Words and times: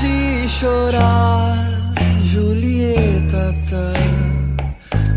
de 0.00 0.48
chorar, 0.48 1.56
Julieta. 2.24 3.54
Tá? 3.70 3.92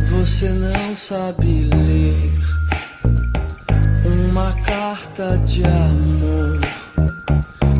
Você 0.09 0.49
não 0.49 0.95
sabe 0.95 1.69
ler 1.73 2.31
uma 4.05 4.51
carta 4.63 5.37
de 5.45 5.63
amor, 5.63 6.59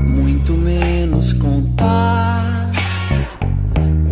muito 0.07 0.53
menos 0.53 1.33
contar 1.33 2.71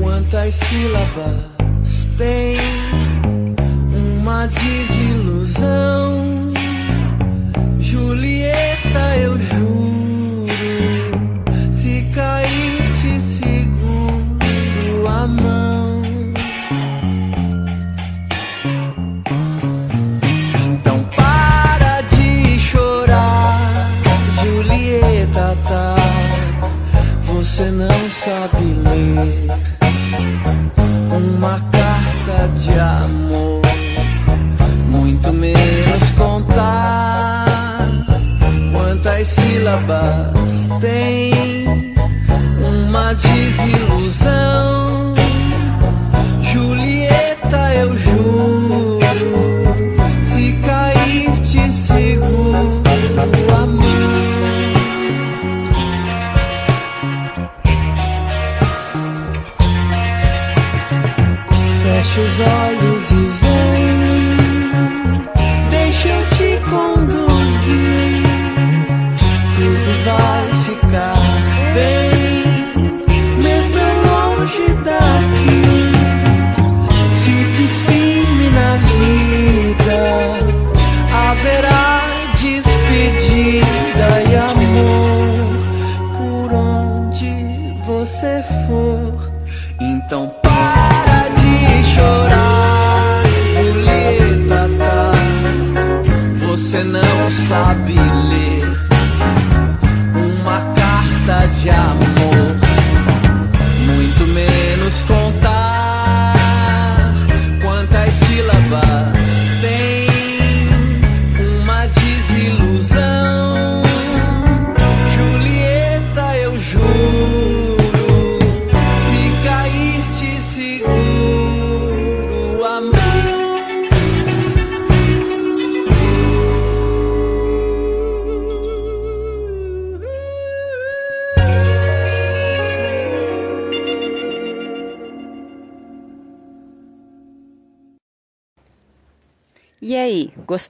quantas 0.01 0.55
sílabas 0.55 2.15
tem 2.17 2.57
uma 3.91 4.47
desilusão. 4.47 6.08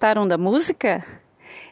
Gostaram 0.10 0.28
da 0.28 0.40
música? 0.40 1.06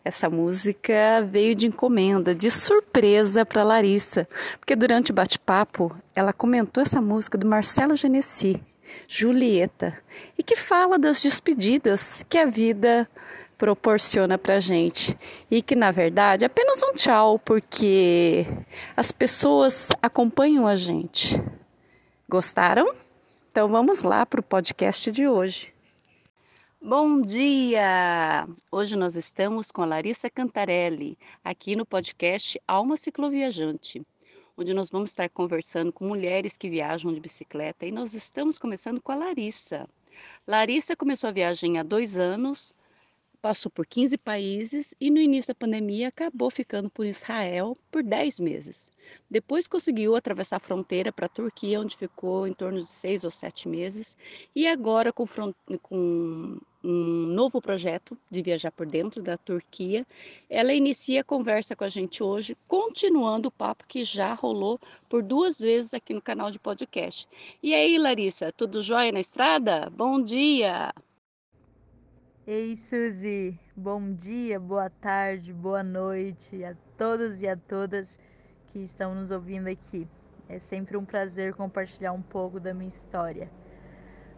Essa 0.05 0.29
música 0.29 1.27
veio 1.27 1.55
de 1.55 1.65
encomenda, 1.65 2.35
de 2.35 2.51
surpresa 2.51 3.43
para 3.43 3.63
Larissa, 3.63 4.27
porque 4.59 4.75
durante 4.75 5.09
o 5.09 5.13
bate-papo 5.13 5.95
ela 6.15 6.31
comentou 6.31 6.83
essa 6.83 7.01
música 7.01 7.35
do 7.35 7.47
Marcelo 7.47 7.95
Genesi, 7.95 8.61
Julieta, 9.07 9.97
e 10.37 10.43
que 10.43 10.55
fala 10.55 10.99
das 10.99 11.19
despedidas 11.19 12.23
que 12.29 12.37
a 12.37 12.45
vida 12.45 13.09
proporciona 13.57 14.37
pra 14.37 14.59
gente 14.59 15.17
e 15.49 15.63
que 15.63 15.75
na 15.75 15.89
verdade 15.89 16.43
é 16.43 16.47
apenas 16.47 16.83
um 16.83 16.93
tchau, 16.93 17.39
porque 17.39 18.45
as 18.95 19.11
pessoas 19.11 19.89
acompanham 19.99 20.67
a 20.67 20.75
gente. 20.75 21.41
Gostaram? 22.29 22.93
Então 23.49 23.67
vamos 23.67 24.03
lá 24.03 24.27
para 24.27 24.41
o 24.41 24.43
podcast 24.43 25.11
de 25.11 25.27
hoje. 25.27 25.75
Bom 26.79 27.21
dia! 27.21 28.47
Hoje 28.71 28.95
nós 28.95 29.15
estamos 29.15 29.71
com 29.71 29.81
a 29.81 29.85
Larissa 29.85 30.29
Cantarelli, 30.29 31.17
aqui 31.43 31.75
no 31.75 31.85
podcast 31.85 32.61
Alma 32.67 32.95
Cicloviajante, 32.95 34.05
onde 34.55 34.75
nós 34.75 34.91
vamos 34.91 35.09
estar 35.09 35.27
conversando 35.27 35.91
com 35.91 36.07
mulheres 36.07 36.55
que 36.55 36.69
viajam 36.69 37.11
de 37.11 37.19
bicicleta 37.19 37.85
e 37.85 37.91
nós 37.91 38.13
estamos 38.13 38.59
começando 38.59 39.01
com 39.01 39.11
a 39.11 39.15
Larissa. 39.15 39.89
Larissa 40.45 40.95
começou 40.95 41.29
a 41.29 41.33
viagem 41.33 41.79
há 41.79 41.83
dois 41.83 42.17
anos, 42.17 42.73
passou 43.47 43.71
por 43.71 43.87
15 43.87 44.17
países 44.17 44.93
e 44.99 45.09
no 45.09 45.19
início 45.21 45.53
da 45.53 45.55
pandemia 45.55 46.09
acabou 46.09 46.51
ficando 46.51 46.89
por 46.89 47.05
Israel 47.05 47.77
por 47.89 48.03
10 48.03 48.41
meses. 48.41 48.91
Depois 49.31 49.69
conseguiu 49.69 50.17
atravessar 50.17 50.57
a 50.57 50.59
fronteira 50.59 51.13
para 51.13 51.27
a 51.27 51.29
Turquia, 51.29 51.79
onde 51.79 51.95
ficou 51.95 52.45
em 52.45 52.51
torno 52.51 52.81
de 52.81 52.89
seis 52.89 53.23
ou 53.23 53.31
sete 53.31 53.69
meses, 53.69 54.17
e 54.53 54.67
agora 54.67 55.13
com, 55.13 55.25
com 55.81 56.59
um 56.83 57.25
novo 57.27 57.61
projeto 57.61 58.17
de 58.29 58.41
viajar 58.41 58.69
por 58.69 58.85
dentro 58.85 59.23
da 59.23 59.37
Turquia, 59.37 60.05
ela 60.49 60.73
inicia 60.73 61.21
a 61.21 61.23
conversa 61.23 61.73
com 61.73 61.85
a 61.85 61.89
gente 61.89 62.21
hoje, 62.21 62.57
continuando 62.67 63.47
o 63.47 63.51
papo 63.51 63.85
que 63.87 64.03
já 64.03 64.33
rolou 64.33 64.77
por 65.07 65.23
duas 65.23 65.57
vezes 65.57 65.93
aqui 65.93 66.13
no 66.13 66.21
canal 66.21 66.51
de 66.51 66.59
podcast. 66.59 67.29
E 67.63 67.73
aí, 67.73 67.97
Larissa, 67.97 68.51
tudo 68.51 68.81
jóia 68.81 69.13
na 69.13 69.21
estrada? 69.21 69.89
Bom 69.89 70.21
dia! 70.21 70.93
Ei, 72.49 72.77
Suzy, 72.77 73.59
bom 73.75 74.13
dia, 74.13 74.57
boa 74.57 74.89
tarde, 74.89 75.51
boa 75.51 75.83
noite 75.83 76.63
a 76.63 76.77
todos 76.97 77.41
e 77.41 77.47
a 77.47 77.57
todas 77.57 78.17
que 78.67 78.79
estão 78.79 79.13
nos 79.13 79.31
ouvindo 79.31 79.67
aqui. 79.67 80.07
É 80.47 80.57
sempre 80.57 80.95
um 80.95 81.03
prazer 81.03 81.53
compartilhar 81.53 82.13
um 82.13 82.21
pouco 82.21 82.57
da 82.57 82.73
minha 82.73 82.87
história. 82.87 83.51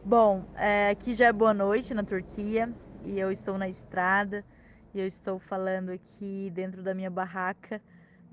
Bom, 0.04 0.44
é, 0.56 0.90
aqui 0.90 1.14
já 1.14 1.28
é 1.28 1.32
boa 1.32 1.54
noite 1.54 1.94
na 1.94 2.04
Turquia 2.04 2.74
e 3.06 3.20
eu 3.20 3.32
estou 3.32 3.60
na 3.60 3.70
estrada 3.70 4.44
e 4.92 5.00
eu 5.00 5.06
estou 5.06 5.38
falando 5.38 5.92
aqui 5.92 6.52
dentro 6.56 6.82
da 6.82 6.96
minha 6.96 7.12
barraca. 7.12 7.80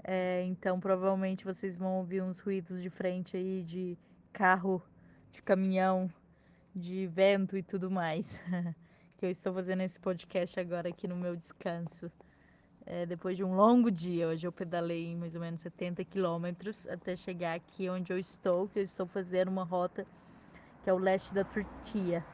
É, 0.02 0.43
então, 0.44 0.81
provavelmente 0.81 1.44
vocês 1.44 1.76
vão 1.76 1.99
ouvir 1.99 2.22
uns 2.22 2.38
ruídos 2.38 2.81
de 2.81 2.88
frente 2.88 3.37
aí 3.37 3.62
de 3.62 3.99
carro, 4.32 4.82
de 5.31 5.43
caminhão, 5.43 6.11
de 6.75 7.06
vento 7.08 7.58
e 7.58 7.62
tudo 7.62 7.90
mais. 7.90 8.40
que 9.16 9.26
eu 9.26 9.30
estou 9.30 9.52
fazendo 9.52 9.82
esse 9.82 9.98
podcast 9.98 10.60
agora 10.60 10.88
aqui 10.88 11.08
no 11.08 11.16
meu 11.16 11.34
descanso. 11.34 12.10
É, 12.84 13.06
depois 13.06 13.36
de 13.36 13.42
um 13.42 13.56
longo 13.56 13.90
dia, 13.90 14.28
hoje 14.28 14.46
eu 14.46 14.52
pedalei 14.52 15.16
mais 15.16 15.34
ou 15.34 15.40
menos 15.40 15.60
70 15.60 16.04
quilômetros 16.04 16.86
até 16.86 17.16
chegar 17.16 17.54
aqui 17.54 17.88
onde 17.88 18.12
eu 18.12 18.18
estou, 18.18 18.68
que 18.68 18.78
eu 18.78 18.82
estou 18.82 19.06
fazendo 19.06 19.48
uma 19.48 19.64
rota 19.64 20.06
que 20.82 20.90
é 20.90 20.92
o 20.92 20.98
leste 20.98 21.34
da 21.34 21.42
Turquia, 21.42 22.24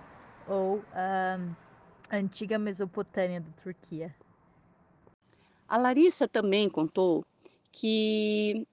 ou 0.47 0.85
a 0.93 1.39
antiga 2.11 2.59
Mesopotâmia 2.59 3.41
da 3.41 3.51
Turquia. 3.63 4.15
A 5.67 5.79
Larissa 5.79 6.29
também 6.29 6.69
contou 6.69 7.25
que 7.71 8.67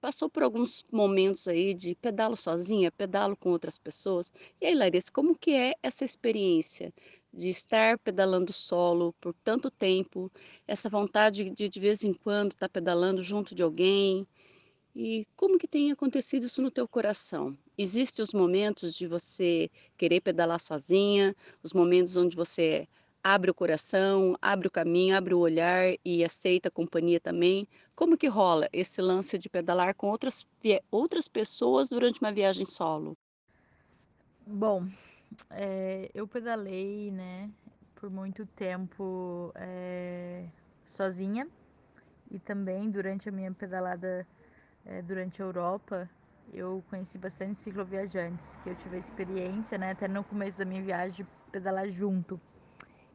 passou 0.00 0.28
por 0.28 0.42
alguns 0.42 0.84
momentos 0.90 1.46
aí 1.46 1.72
de 1.72 1.94
pedalo 1.94 2.34
sozinha, 2.34 2.90
pedalo 2.90 3.36
com 3.36 3.50
outras 3.50 3.78
pessoas. 3.78 4.32
E 4.60 4.66
aí, 4.66 4.74
Larissa, 4.74 5.12
como 5.12 5.36
que 5.36 5.52
é 5.52 5.74
essa 5.82 6.04
experiência 6.04 6.92
de 7.36 7.50
estar 7.50 7.98
pedalando 7.98 8.52
solo 8.52 9.14
por 9.20 9.34
tanto 9.44 9.70
tempo, 9.70 10.32
essa 10.66 10.88
vontade 10.88 11.50
de 11.50 11.68
de 11.68 11.80
vez 11.80 12.02
em 12.02 12.14
quando 12.14 12.52
estar 12.52 12.68
pedalando 12.68 13.22
junto 13.22 13.54
de 13.54 13.62
alguém? 13.62 14.26
E 14.94 15.26
como 15.36 15.58
que 15.58 15.68
tem 15.68 15.92
acontecido 15.92 16.44
isso 16.44 16.62
no 16.62 16.70
teu 16.70 16.88
coração? 16.88 17.56
Existem 17.76 18.22
os 18.22 18.32
momentos 18.32 18.94
de 18.94 19.06
você 19.06 19.70
querer 19.98 20.22
pedalar 20.22 20.58
sozinha, 20.58 21.36
os 21.62 21.74
momentos 21.74 22.16
onde 22.16 22.34
você 22.34 22.88
abre 23.22 23.50
o 23.50 23.54
coração, 23.54 24.36
abre 24.40 24.68
o 24.68 24.70
caminho, 24.70 25.14
abre 25.14 25.34
o 25.34 25.40
olhar 25.40 25.94
e 26.02 26.24
aceita 26.24 26.68
a 26.68 26.70
companhia 26.70 27.20
também. 27.20 27.68
Como 27.94 28.16
que 28.16 28.28
rola 28.28 28.68
esse 28.72 29.02
lance 29.02 29.36
de 29.36 29.50
pedalar 29.50 29.94
com 29.94 30.08
outras, 30.08 30.46
outras 30.90 31.28
pessoas 31.28 31.90
durante 31.90 32.20
uma 32.20 32.32
viagem 32.32 32.64
solo? 32.64 33.14
Bom, 34.46 34.86
é, 35.50 36.10
eu 36.14 36.26
pedalei, 36.26 37.10
né, 37.10 37.50
por 37.94 38.10
muito 38.10 38.46
tempo 38.46 39.52
é, 39.54 40.46
sozinha 40.84 41.48
e 42.30 42.38
também 42.38 42.90
durante 42.90 43.28
a 43.28 43.32
minha 43.32 43.52
pedalada 43.52 44.26
é, 44.84 45.02
durante 45.02 45.42
a 45.42 45.44
Europa, 45.44 46.08
eu 46.52 46.84
conheci 46.88 47.18
bastante 47.18 47.58
cicloviajantes, 47.58 48.56
que 48.58 48.70
eu 48.70 48.76
tive 48.76 48.96
a 48.96 48.98
experiência, 48.98 49.76
né, 49.76 49.90
até 49.90 50.06
no 50.08 50.24
começo 50.24 50.58
da 50.58 50.64
minha 50.64 50.82
viagem, 50.82 51.26
pedalar 51.50 51.88
junto. 51.88 52.40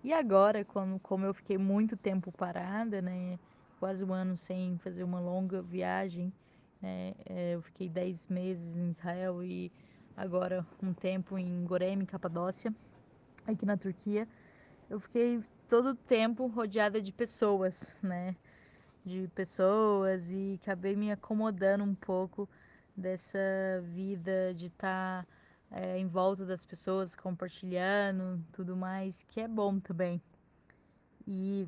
E 0.04 0.12
agora, 0.12 0.66
como, 0.66 1.00
como 1.00 1.26
eu 1.26 1.34
fiquei 1.34 1.58
muito 1.58 1.96
tempo 1.96 2.32
parada, 2.32 3.02
né, 3.02 3.40
quase 3.80 4.04
um 4.04 4.14
ano 4.14 4.36
sem 4.36 4.78
fazer 4.80 5.04
uma 5.04 5.20
longa 5.20 5.62
viagem, 5.62 6.34
né, 6.82 7.14
é, 7.26 7.56
eu 7.56 7.62
fiquei 7.62 7.88
10 7.88 8.28
meses 8.28 8.76
em 8.76 8.90
Israel 8.90 9.44
e 9.44 9.72
agora 10.16 10.66
um 10.82 10.94
tempo 10.94 11.38
em 11.38 11.66
Goreme, 11.66 12.06
Capadócia, 12.06 12.74
aqui 13.46 13.66
na 13.66 13.78
Turquia. 13.78 14.28
Eu 14.90 15.00
fiquei 15.00 15.44
todo 15.68 15.90
o 15.90 15.96
tempo 15.96 16.48
rodeada 16.48 17.02
de 17.02 17.12
pessoas, 17.12 17.96
né? 18.02 18.36
de 19.04 19.28
pessoas 19.34 20.30
e 20.30 20.60
acabei 20.62 20.96
me 20.96 21.12
acomodando 21.12 21.84
um 21.84 21.96
pouco 21.96 22.48
dessa 22.96 23.40
vida 23.84 24.54
de 24.54 24.68
estar 24.68 25.26
tá, 25.26 25.28
é, 25.72 25.98
em 25.98 26.08
volta 26.08 26.46
das 26.46 26.66
pessoas, 26.66 27.16
compartilhando 27.16 28.44
tudo 28.52 28.76
mais, 28.76 29.24
que 29.24 29.40
é 29.42 29.48
bom 29.48 29.80
também. 29.80 30.22
E, 31.28 31.68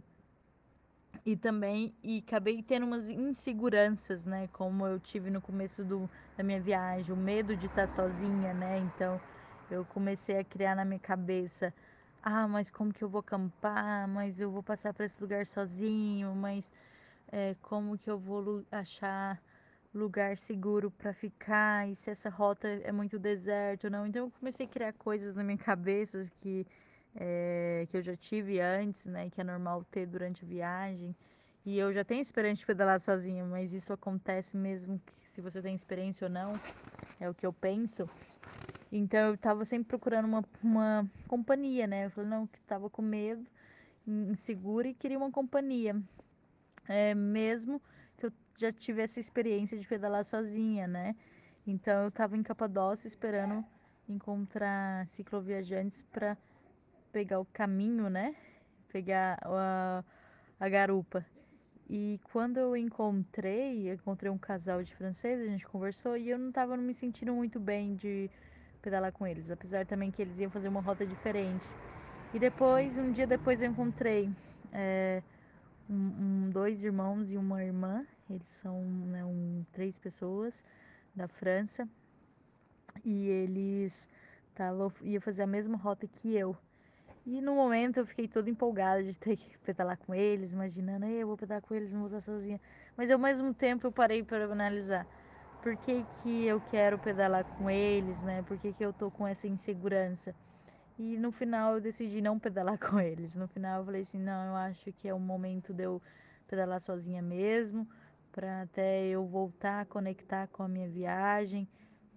e 1.25 1.35
também 1.37 1.93
e 2.03 2.19
acabei 2.25 2.61
tendo 2.63 2.85
umas 2.85 3.09
inseguranças, 3.09 4.25
né? 4.25 4.47
Como 4.51 4.85
eu 4.87 4.99
tive 4.99 5.29
no 5.29 5.41
começo 5.41 5.83
do, 5.85 6.09
da 6.35 6.43
minha 6.43 6.59
viagem, 6.61 7.13
o 7.13 7.17
medo 7.17 7.55
de 7.57 7.67
estar 7.67 7.87
sozinha, 7.87 8.53
né? 8.53 8.77
Então 8.79 9.21
eu 9.69 9.85
comecei 9.85 10.37
a 10.39 10.43
criar 10.43 10.75
na 10.75 10.85
minha 10.85 10.99
cabeça. 10.99 11.73
Ah, 12.21 12.47
mas 12.47 12.69
como 12.69 12.93
que 12.93 13.03
eu 13.03 13.09
vou 13.09 13.19
acampar? 13.19 14.07
Mas 14.07 14.39
eu 14.39 14.51
vou 14.51 14.63
passar 14.63 14.93
para 14.93 15.05
esse 15.05 15.19
lugar 15.21 15.45
sozinho, 15.45 16.33
mas 16.35 16.71
é, 17.31 17.55
como 17.61 17.97
que 17.97 18.09
eu 18.09 18.17
vou 18.19 18.65
achar 18.71 19.41
lugar 19.93 20.37
seguro 20.37 20.89
para 20.91 21.13
ficar 21.13 21.87
e 21.89 21.95
se 21.95 22.09
essa 22.09 22.29
rota 22.29 22.67
é 22.67 22.91
muito 22.91 23.19
deserto 23.19 23.89
não. 23.89 24.07
Então 24.07 24.25
eu 24.25 24.31
comecei 24.31 24.65
a 24.65 24.69
criar 24.69 24.93
coisas 24.93 25.35
na 25.35 25.43
minha 25.43 25.57
cabeça 25.57 26.25
que, 26.41 26.65
é, 27.15 27.85
que 27.89 27.97
eu 27.97 28.01
já 28.01 28.15
tive 28.15 28.59
antes, 28.59 29.05
né? 29.05 29.29
Que 29.29 29.41
é 29.41 29.43
normal 29.43 29.83
ter 29.85 30.05
durante 30.05 30.43
a 30.43 30.47
viagem. 30.47 31.15
E 31.65 31.77
eu 31.77 31.93
já 31.93 32.03
tenho 32.03 32.21
experiência 32.21 32.59
de 32.59 32.65
pedalar 32.65 32.99
sozinha, 32.99 33.45
mas 33.45 33.73
isso 33.73 33.93
acontece 33.93 34.57
mesmo 34.57 35.01
se 35.19 35.39
você 35.39 35.61
tem 35.61 35.73
experiência 35.73 36.27
ou 36.27 36.31
não, 36.31 36.59
é 37.19 37.29
o 37.29 37.33
que 37.33 37.45
eu 37.45 37.53
penso. 37.53 38.03
Então 38.91 39.29
eu 39.29 39.37
tava 39.37 39.63
sempre 39.63 39.87
procurando 39.87 40.25
uma, 40.25 40.43
uma 40.61 41.09
companhia, 41.27 41.87
né? 41.87 42.05
Eu 42.05 42.11
falei, 42.11 42.29
não, 42.29 42.45
que 42.45 42.59
tava 42.61 42.89
com 42.89 43.01
medo, 43.01 43.45
insegura 44.05 44.89
e 44.89 44.93
queria 44.93 45.17
uma 45.17 45.31
companhia 45.31 45.95
é, 46.87 47.15
mesmo 47.15 47.81
que 48.17 48.25
eu 48.25 48.33
já 48.57 48.71
tivesse 48.71 49.19
experiência 49.19 49.77
de 49.77 49.87
pedalar 49.87 50.23
sozinha, 50.25 50.87
né? 50.87 51.13
Então 51.65 52.03
eu 52.03 52.09
estava 52.09 52.35
em 52.35 52.43
Capadócia 52.43 53.07
esperando 53.07 53.63
encontrar 54.07 55.07
cicloviajantes 55.07 56.01
para 56.11 56.37
pegar 57.13 57.39
o 57.39 57.45
caminho, 57.45 58.09
né? 58.09 58.35
Pegar 58.89 59.39
a, 59.43 60.03
a 60.59 60.67
garupa. 60.67 61.25
E 61.87 62.19
quando 62.23 62.57
eu 62.57 62.75
encontrei, 62.75 63.87
eu 63.87 63.93
encontrei 63.93 64.31
um 64.31 64.37
casal 64.37 64.81
de 64.81 64.93
franceses, 64.95 65.47
a 65.47 65.51
gente 65.51 65.67
conversou 65.67 66.17
e 66.17 66.29
eu 66.29 66.39
não 66.39 66.49
estava 66.49 66.75
me 66.75 66.93
sentindo 66.93 67.33
muito 67.33 67.59
bem 67.59 67.93
de 67.95 68.29
pedalar 68.81 69.11
com 69.11 69.27
eles, 69.27 69.49
apesar 69.51 69.85
também 69.85 70.09
que 70.09 70.21
eles 70.21 70.39
iam 70.39 70.49
fazer 70.49 70.67
uma 70.69 70.81
rota 70.81 71.05
diferente. 71.05 71.65
E 72.33 72.39
depois, 72.39 72.97
um 72.97 73.11
dia 73.11 73.27
depois, 73.27 73.61
eu 73.61 73.69
encontrei 73.69 74.27
é, 74.71 75.21
um, 75.87 76.45
um, 76.45 76.49
dois 76.49 76.83
irmãos 76.83 77.31
e 77.31 77.37
uma 77.37 77.63
irmã. 77.63 78.05
Eles 78.27 78.47
são 78.47 78.81
né, 78.81 79.23
um, 79.23 79.63
três 79.71 79.99
pessoas 79.99 80.65
da 81.15 81.27
França 81.27 81.87
e 83.05 83.27
eles 83.27 84.09
tavam, 84.55 84.91
ia 85.03 85.21
fazer 85.21 85.43
a 85.43 85.47
mesma 85.47 85.77
rota 85.77 86.07
que 86.07 86.33
eu. 86.35 86.57
E 87.25 87.39
no 87.41 87.55
momento 87.55 87.97
eu 87.97 88.05
fiquei 88.05 88.27
toda 88.27 88.49
empolgada 88.49 89.01
de 89.01 89.17
ter 89.17 89.37
que 89.37 89.57
pedalar 89.59 89.97
com 89.97 90.13
eles, 90.13 90.51
imaginando, 90.51 91.05
eu 91.05 91.27
vou 91.27 91.37
pedalar 91.37 91.61
com 91.61 91.73
eles, 91.73 91.93
não 91.93 92.01
vou 92.01 92.07
estar 92.09 92.19
sozinha. 92.19 92.59
Mas 92.97 93.09
ao 93.09 93.17
mesmo 93.17 93.53
tempo 93.53 93.87
eu 93.87 93.91
parei 93.91 94.21
para 94.23 94.43
analisar 94.45 95.07
por 95.61 95.77
que, 95.77 96.03
que 96.03 96.43
eu 96.45 96.59
quero 96.59 96.99
pedalar 96.99 97.45
com 97.45 97.69
eles, 97.69 98.21
né? 98.21 98.43
Por 98.43 98.57
que, 98.57 98.73
que 98.73 98.83
eu 98.83 98.91
tô 98.91 99.09
com 99.09 99.25
essa 99.25 99.47
insegurança? 99.47 100.35
E 100.97 101.17
no 101.17 101.31
final 101.31 101.75
eu 101.75 101.81
decidi 101.81 102.21
não 102.21 102.37
pedalar 102.37 102.77
com 102.77 102.99
eles. 102.99 103.35
No 103.35 103.47
final 103.47 103.79
eu 103.79 103.85
falei 103.85 104.01
assim, 104.01 104.19
não, 104.19 104.49
eu 104.49 104.55
acho 104.55 104.91
que 104.91 105.07
é 105.07 105.13
o 105.13 105.19
momento 105.19 105.73
de 105.73 105.83
eu 105.83 106.01
pedalar 106.45 106.81
sozinha 106.81 107.21
mesmo, 107.21 107.87
para 108.33 108.63
até 108.63 109.05
eu 109.07 109.25
voltar 109.25 109.81
a 109.81 109.85
conectar 109.85 110.47
com 110.47 110.63
a 110.63 110.67
minha 110.67 110.89
viagem, 110.89 111.69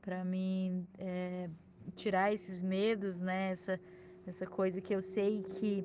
para 0.02 0.24
mim 0.24 0.86
é, 0.98 1.48
tirar 1.94 2.32
esses 2.34 2.60
medos, 2.60 3.20
né? 3.20 3.52
Essa, 3.52 3.80
essa 4.26 4.46
coisa 4.46 4.81
que 4.81 4.94
eu 4.94 5.00
sei 5.00 5.43
que, 5.43 5.84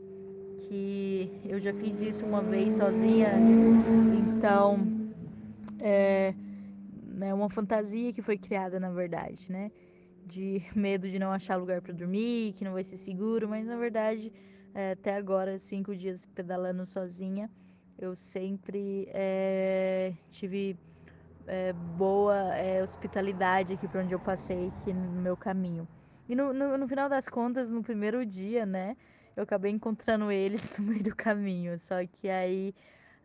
que 0.67 1.41
eu 1.45 1.59
já 1.59 1.73
fiz 1.73 2.01
isso 2.01 2.25
uma 2.25 2.41
vez 2.41 2.73
sozinha, 2.73 3.29
então 4.17 4.79
é, 5.79 6.33
é 7.21 7.33
uma 7.33 7.49
fantasia 7.49 8.11
que 8.11 8.21
foi 8.21 8.37
criada 8.37 8.79
na 8.79 8.91
verdade, 8.91 9.51
né? 9.51 9.71
de 10.25 10.61
medo 10.73 11.09
de 11.09 11.19
não 11.19 11.31
achar 11.31 11.57
lugar 11.57 11.81
para 11.81 11.93
dormir, 11.93 12.53
que 12.53 12.63
não 12.63 12.73
vai 12.73 12.83
ser 12.83 12.97
seguro, 12.97 13.49
mas 13.49 13.65
na 13.65 13.75
verdade, 13.75 14.31
é, 14.73 14.91
até 14.91 15.15
agora, 15.15 15.57
cinco 15.57 15.95
dias 15.95 16.25
pedalando 16.25 16.85
sozinha, 16.85 17.49
eu 17.97 18.15
sempre 18.15 19.07
é, 19.13 20.13
tive 20.31 20.77
é, 21.45 21.73
boa 21.73 22.55
é, 22.55 22.81
hospitalidade 22.81 23.73
aqui 23.73 23.87
para 23.87 24.01
onde 24.01 24.13
eu 24.13 24.19
passei, 24.19 24.69
aqui 24.69 24.93
no 24.93 25.21
meu 25.21 25.35
caminho. 25.35 25.87
E 26.31 26.35
no, 26.35 26.53
no, 26.53 26.77
no, 26.77 26.87
final 26.87 27.09
das 27.09 27.27
contas, 27.27 27.73
no 27.73 27.83
primeiro 27.83 28.25
dia, 28.25 28.65
né, 28.65 28.95
eu 29.35 29.43
acabei 29.43 29.69
encontrando 29.69 30.31
eles 30.31 30.63
no 30.79 30.85
meio 30.85 31.03
do 31.03 31.13
caminho, 31.13 31.77
só 31.77 31.95
que 32.07 32.29
aí 32.29 32.73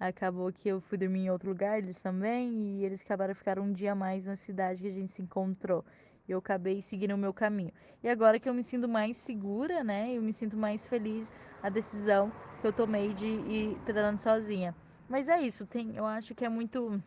acabou 0.00 0.52
que 0.52 0.68
eu 0.68 0.80
fui 0.80 0.98
dormir 0.98 1.20
em 1.20 1.30
outro 1.30 1.48
lugar, 1.48 1.78
eles 1.78 2.02
também, 2.02 2.80
e 2.80 2.84
eles 2.84 3.02
acabaram 3.02 3.32
ficar 3.32 3.60
um 3.60 3.72
dia 3.72 3.94
mais 3.94 4.26
na 4.26 4.34
cidade 4.34 4.82
que 4.82 4.88
a 4.88 4.90
gente 4.90 5.12
se 5.12 5.22
encontrou 5.22 5.84
eu 6.28 6.38
acabei 6.38 6.82
seguindo 6.82 7.14
o 7.14 7.16
meu 7.16 7.32
caminho. 7.32 7.72
E 8.02 8.08
agora 8.08 8.40
que 8.40 8.48
eu 8.48 8.52
me 8.52 8.64
sinto 8.64 8.88
mais 8.88 9.16
segura, 9.16 9.84
né? 9.84 10.12
Eu 10.12 10.20
me 10.20 10.32
sinto 10.32 10.56
mais 10.56 10.84
feliz 10.84 11.32
a 11.62 11.68
decisão 11.68 12.32
que 12.58 12.66
eu 12.66 12.72
tomei 12.72 13.14
de 13.14 13.28
ir 13.28 13.80
pedalando 13.84 14.18
sozinha. 14.18 14.75
Mas 15.08 15.28
é 15.28 15.40
isso, 15.40 15.64
tem, 15.64 15.94
eu 15.94 16.04
acho 16.04 16.34
que 16.34 16.44
é 16.44 16.48
muito 16.48 17.00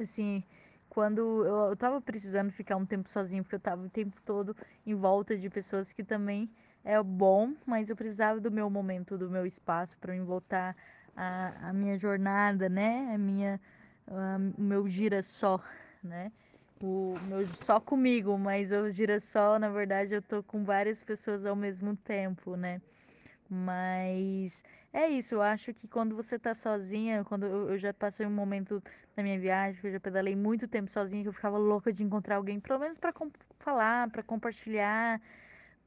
assim, 0.00 0.42
quando 0.90 1.46
eu, 1.46 1.70
eu 1.70 1.76
tava 1.76 2.00
precisando 2.00 2.52
ficar 2.52 2.76
um 2.76 2.84
tempo 2.84 3.08
sozinho, 3.08 3.42
porque 3.42 3.54
eu 3.56 3.60
tava 3.60 3.86
o 3.86 3.88
tempo 3.88 4.20
todo 4.22 4.54
em 4.86 4.94
volta 4.94 5.36
de 5.36 5.48
pessoas 5.48 5.92
que 5.92 6.04
também 6.04 6.50
é 6.84 7.02
bom, 7.02 7.54
mas 7.64 7.88
eu 7.88 7.96
precisava 7.96 8.38
do 8.38 8.50
meu 8.50 8.68
momento, 8.68 9.16
do 9.16 9.30
meu 9.30 9.46
espaço 9.46 9.96
para 9.98 10.12
me 10.12 10.20
voltar 10.20 10.76
a, 11.16 11.68
a 11.70 11.72
minha 11.72 11.96
jornada, 11.96 12.68
né? 12.68 13.14
A 13.14 13.18
minha 13.18 13.60
o 14.58 14.62
meu 14.62 14.88
gira 14.88 15.22
só, 15.22 15.62
né? 16.02 16.32
o 16.82 17.14
meu 17.28 17.46
só 17.46 17.78
comigo, 17.78 18.36
mas 18.38 18.72
o 18.72 18.90
girassol, 18.90 19.58
na 19.58 19.68
verdade, 19.68 20.14
eu 20.14 20.22
tô 20.22 20.42
com 20.42 20.64
várias 20.64 21.04
pessoas 21.04 21.44
ao 21.44 21.54
mesmo 21.54 21.94
tempo, 21.94 22.56
né? 22.56 22.80
Mas 23.48 24.62
é 24.92 25.08
isso, 25.08 25.34
eu 25.34 25.42
acho 25.42 25.74
que 25.74 25.86
quando 25.86 26.16
você 26.16 26.38
tá 26.38 26.54
sozinha, 26.54 27.24
quando 27.24 27.44
eu, 27.46 27.70
eu 27.70 27.78
já 27.78 27.92
passei 27.92 28.24
um 28.24 28.30
momento 28.30 28.82
na 29.20 29.24
minha 29.24 29.38
viagem, 29.38 29.80
que 29.80 29.86
eu 29.86 29.92
já 29.92 30.00
pedalei 30.00 30.34
muito 30.34 30.66
tempo 30.66 30.90
sozinha, 30.90 31.22
que 31.22 31.28
eu 31.28 31.32
ficava 31.32 31.58
louca 31.58 31.92
de 31.92 32.02
encontrar 32.02 32.36
alguém, 32.36 32.58
pelo 32.58 32.78
menos 32.78 32.98
para 32.98 33.12
falar, 33.58 34.10
para 34.10 34.22
compartilhar, 34.22 35.20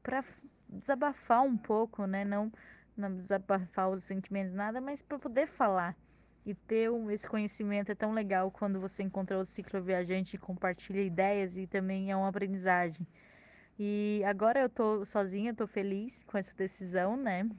para 0.01 0.23
desabafar 0.69 1.41
um 1.43 1.57
pouco, 1.57 2.05
né? 2.05 2.23
Não, 2.23 2.51
não 2.95 3.13
desabafar 3.13 3.89
os 3.89 4.03
sentimentos, 4.03 4.53
nada, 4.53 4.79
mas 4.79 5.01
para 5.01 5.17
poder 5.17 5.47
falar. 5.47 5.95
E 6.45 6.53
ter 6.53 6.89
esse 7.11 7.27
conhecimento 7.27 7.91
é 7.91 7.95
tão 7.95 8.11
legal 8.11 8.51
quando 8.51 8.79
você 8.79 9.01
encontra 9.01 9.37
outro 9.37 9.51
cicloviajante 9.51 10.35
e 10.35 10.39
compartilha 10.39 11.01
ideias 11.01 11.57
e 11.57 11.65
também 11.65 12.11
é 12.11 12.15
uma 12.15 12.27
aprendizagem. 12.27 13.07
E 13.79 14.21
agora 14.25 14.59
eu 14.59 14.69
tô 14.69 15.05
sozinha, 15.05 15.53
tô 15.53 15.65
feliz 15.65 16.23
com 16.23 16.37
essa 16.37 16.53
decisão, 16.53 17.17
né? 17.17 17.49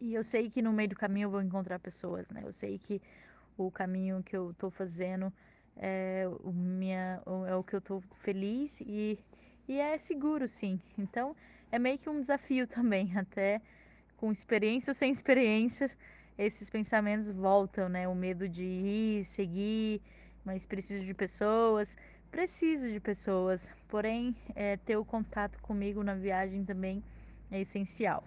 E 0.00 0.14
eu 0.14 0.24
sei 0.24 0.50
que 0.50 0.60
no 0.60 0.72
meio 0.72 0.88
do 0.88 0.96
caminho 0.96 1.26
eu 1.26 1.30
vou 1.30 1.42
encontrar 1.42 1.78
pessoas, 1.78 2.30
né? 2.30 2.42
Eu 2.44 2.52
sei 2.52 2.78
que 2.78 3.00
o 3.56 3.70
caminho 3.70 4.22
que 4.22 4.36
eu 4.36 4.54
tô 4.58 4.70
fazendo 4.70 5.32
é 5.76 6.26
o, 6.42 6.52
minha, 6.52 7.20
é 7.48 7.54
o 7.54 7.62
que 7.62 7.76
eu 7.76 7.80
tô 7.80 8.02
feliz 8.14 8.80
e, 8.80 9.18
e 9.68 9.78
é 9.78 9.98
seguro, 9.98 10.48
sim. 10.48 10.80
Então 10.98 11.36
é 11.70 11.78
meio 11.78 11.98
que 11.98 12.08
um 12.08 12.20
desafio 12.20 12.66
também, 12.68 13.16
até 13.16 13.60
com 14.16 14.32
experiência 14.32 14.90
ou 14.90 14.94
sem 14.94 15.12
experiência, 15.12 15.90
esses 16.38 16.68
pensamentos 16.68 17.30
voltam, 17.30 17.88
né? 17.88 18.06
O 18.08 18.14
medo 18.14 18.48
de 18.48 18.64
ir, 18.64 19.24
seguir, 19.24 20.02
mas 20.44 20.66
preciso 20.66 21.04
de 21.04 21.14
pessoas. 21.14 21.96
Preciso 22.30 22.90
de 22.90 23.00
pessoas, 23.00 23.70
porém, 23.88 24.36
é, 24.54 24.76
ter 24.76 24.96
o 24.96 25.04
contato 25.04 25.58
comigo 25.62 26.02
na 26.02 26.14
viagem 26.14 26.64
também 26.64 27.02
é 27.50 27.60
essencial. 27.60 28.22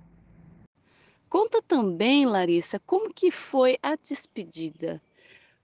Conta 1.30 1.62
também, 1.62 2.26
Larissa, 2.26 2.80
como 2.80 3.14
que 3.14 3.30
foi 3.30 3.78
a 3.84 3.96
despedida? 3.96 5.00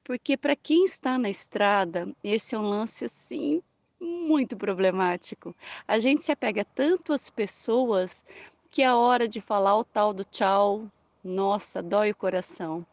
Porque 0.06 0.38
para 0.38 0.56
quem 0.56 0.84
está 0.84 1.18
na 1.18 1.32
estrada, 1.32 2.08
esse 2.24 2.54
é 2.54 2.60
um 2.60 2.70
lance 2.70 3.06
assim 3.06 3.62
muito 4.00 4.56
problemático. 4.56 5.54
A 5.88 5.98
gente 5.98 6.22
se 6.22 6.32
apega 6.32 6.64
tanto 6.64 7.12
às 7.12 7.32
pessoas 7.32 8.24
que 8.70 8.84
a 8.84 8.96
hora 8.96 9.28
de 9.28 9.42
falar 9.42 9.76
o 9.76 9.84
tal 9.84 10.14
do 10.14 10.24
tchau, 10.24 10.86
nossa, 11.24 11.82
dói 11.82 12.12
o 12.12 12.16
coração. 12.16 12.86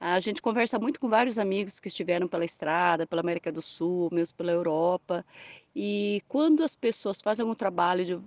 A 0.00 0.18
gente 0.18 0.40
conversa 0.40 0.78
muito 0.78 0.98
com 0.98 1.08
vários 1.08 1.38
amigos 1.38 1.78
que 1.78 1.88
estiveram 1.88 2.26
pela 2.26 2.46
estrada, 2.46 3.06
pela 3.06 3.20
América 3.20 3.52
do 3.52 3.60
Sul, 3.60 4.08
mesmo 4.10 4.38
pela 4.38 4.52
Europa. 4.52 5.22
E 5.76 6.22
quando 6.28 6.62
as 6.62 6.74
pessoas 6.74 7.20
fazem 7.20 7.44
um 7.44 7.54
trabalho 7.54 8.04
de 8.06 8.18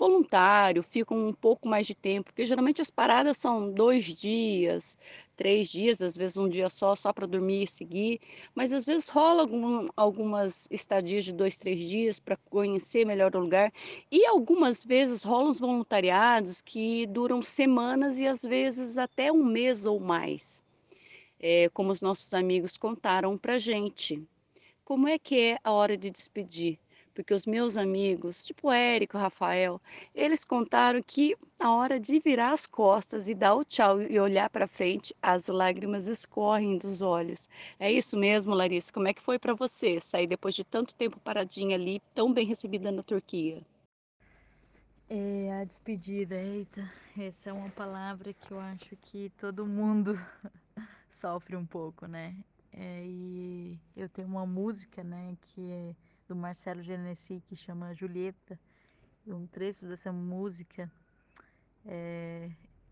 voluntário, 0.00 0.82
ficam 0.82 1.28
um 1.28 1.32
pouco 1.32 1.68
mais 1.68 1.86
de 1.86 1.94
tempo, 1.94 2.30
porque 2.30 2.46
geralmente 2.46 2.80
as 2.80 2.90
paradas 2.90 3.36
são 3.36 3.70
dois 3.70 4.06
dias, 4.06 4.96
três 5.36 5.68
dias, 5.68 6.00
às 6.00 6.16
vezes 6.16 6.38
um 6.38 6.48
dia 6.48 6.70
só, 6.70 6.94
só 6.94 7.12
para 7.12 7.26
dormir 7.26 7.64
e 7.64 7.66
seguir, 7.66 8.18
mas 8.54 8.72
às 8.72 8.86
vezes 8.86 9.10
rola 9.10 9.42
algum, 9.42 9.88
algumas 9.94 10.66
estadias 10.70 11.26
de 11.26 11.32
dois, 11.34 11.58
três 11.58 11.78
dias 11.78 12.18
para 12.18 12.38
conhecer 12.48 13.06
melhor 13.06 13.36
o 13.36 13.40
lugar, 13.40 13.70
e 14.10 14.24
algumas 14.24 14.86
vezes 14.86 15.22
rolam 15.22 15.50
os 15.50 15.60
voluntariados 15.60 16.62
que 16.62 17.06
duram 17.06 17.42
semanas 17.42 18.18
e 18.18 18.26
às 18.26 18.40
vezes 18.40 18.96
até 18.96 19.30
um 19.30 19.44
mês 19.44 19.84
ou 19.84 20.00
mais, 20.00 20.64
é, 21.38 21.68
como 21.74 21.92
os 21.92 22.00
nossos 22.00 22.32
amigos 22.32 22.78
contaram 22.78 23.36
para 23.36 23.58
gente. 23.58 24.22
Como 24.82 25.06
é 25.06 25.18
que 25.18 25.38
é 25.38 25.58
a 25.62 25.72
hora 25.72 25.94
de 25.94 26.10
despedir? 26.10 26.78
Porque 27.14 27.34
os 27.34 27.46
meus 27.46 27.76
amigos, 27.76 28.44
tipo 28.44 28.68
o 28.68 28.72
Érico, 28.72 29.16
o 29.16 29.20
Rafael, 29.20 29.80
eles 30.14 30.44
contaram 30.44 31.02
que 31.02 31.36
na 31.58 31.74
hora 31.74 32.00
de 32.00 32.18
virar 32.20 32.52
as 32.52 32.66
costas 32.66 33.28
e 33.28 33.34
dar 33.34 33.54
o 33.54 33.64
tchau 33.64 34.00
e 34.00 34.18
olhar 34.18 34.48
para 34.48 34.66
frente, 34.66 35.14
as 35.22 35.48
lágrimas 35.48 36.06
escorrem 36.06 36.78
dos 36.78 37.02
olhos. 37.02 37.48
É 37.78 37.90
isso 37.92 38.16
mesmo, 38.16 38.54
Larissa? 38.54 38.92
Como 38.92 39.08
é 39.08 39.14
que 39.14 39.22
foi 39.22 39.38
para 39.38 39.54
você 39.54 40.00
sair 40.00 40.26
depois 40.26 40.54
de 40.54 40.64
tanto 40.64 40.94
tempo 40.94 41.20
paradinha 41.20 41.76
ali, 41.76 42.00
tão 42.14 42.32
bem 42.32 42.46
recebida 42.46 42.90
na 42.90 43.02
Turquia? 43.02 43.62
É 45.08 45.60
a 45.60 45.64
despedida, 45.64 46.36
eita, 46.36 46.88
essa 47.18 47.50
é 47.50 47.52
uma 47.52 47.68
palavra 47.70 48.32
que 48.32 48.52
eu 48.52 48.60
acho 48.60 48.96
que 48.96 49.30
todo 49.36 49.66
mundo 49.66 50.16
sofre 51.10 51.56
um 51.56 51.66
pouco, 51.66 52.06
né? 52.06 52.36
É, 52.72 53.02
e 53.04 53.76
eu 53.96 54.08
tenho 54.08 54.28
uma 54.28 54.46
música, 54.46 55.02
né, 55.02 55.36
que 55.42 55.70
é 55.72 55.94
do 56.30 56.36
Marcelo 56.36 56.80
Genesi 56.80 57.42
que 57.48 57.56
chama 57.56 57.92
Julieta. 57.92 58.56
Um 59.26 59.48
trecho 59.48 59.84
dessa 59.88 60.12
música 60.12 60.88
é, 61.84 62.48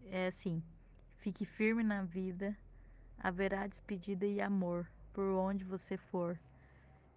é 0.06 0.26
assim: 0.26 0.60
Fique 1.18 1.44
firme 1.44 1.84
na 1.84 2.02
vida, 2.02 2.56
haverá 3.16 3.64
despedida 3.68 4.26
e 4.26 4.40
amor 4.40 4.90
por 5.12 5.24
onde 5.24 5.64
você 5.64 5.96
for. 5.96 6.36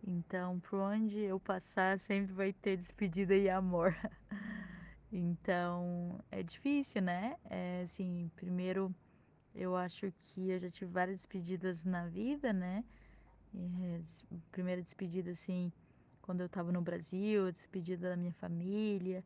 Então, 0.03 0.59
por 0.59 0.79
onde 0.79 1.17
eu 1.17 1.39
passar, 1.39 1.97
sempre 1.97 2.33
vai 2.33 2.53
ter 2.53 2.77
despedida 2.77 3.35
e 3.35 3.49
amor. 3.49 3.95
então, 5.11 6.23
é 6.29 6.43
difícil, 6.43 7.01
né? 7.01 7.35
É, 7.45 7.81
assim, 7.83 8.29
primeiro, 8.35 8.93
eu 9.55 9.75
acho 9.75 10.11
que 10.21 10.49
eu 10.49 10.59
já 10.59 10.69
tive 10.69 10.91
várias 10.91 11.17
despedidas 11.17 11.83
na 11.83 12.05
vida, 12.05 12.53
né? 12.53 12.83
É, 13.55 14.01
primeira 14.51 14.81
despedida, 14.81 15.31
assim, 15.31 15.71
quando 16.21 16.41
eu 16.41 16.45
estava 16.45 16.71
no 16.71 16.81
Brasil, 16.81 17.51
despedida 17.51 18.09
da 18.09 18.15
minha 18.15 18.33
família, 18.33 19.23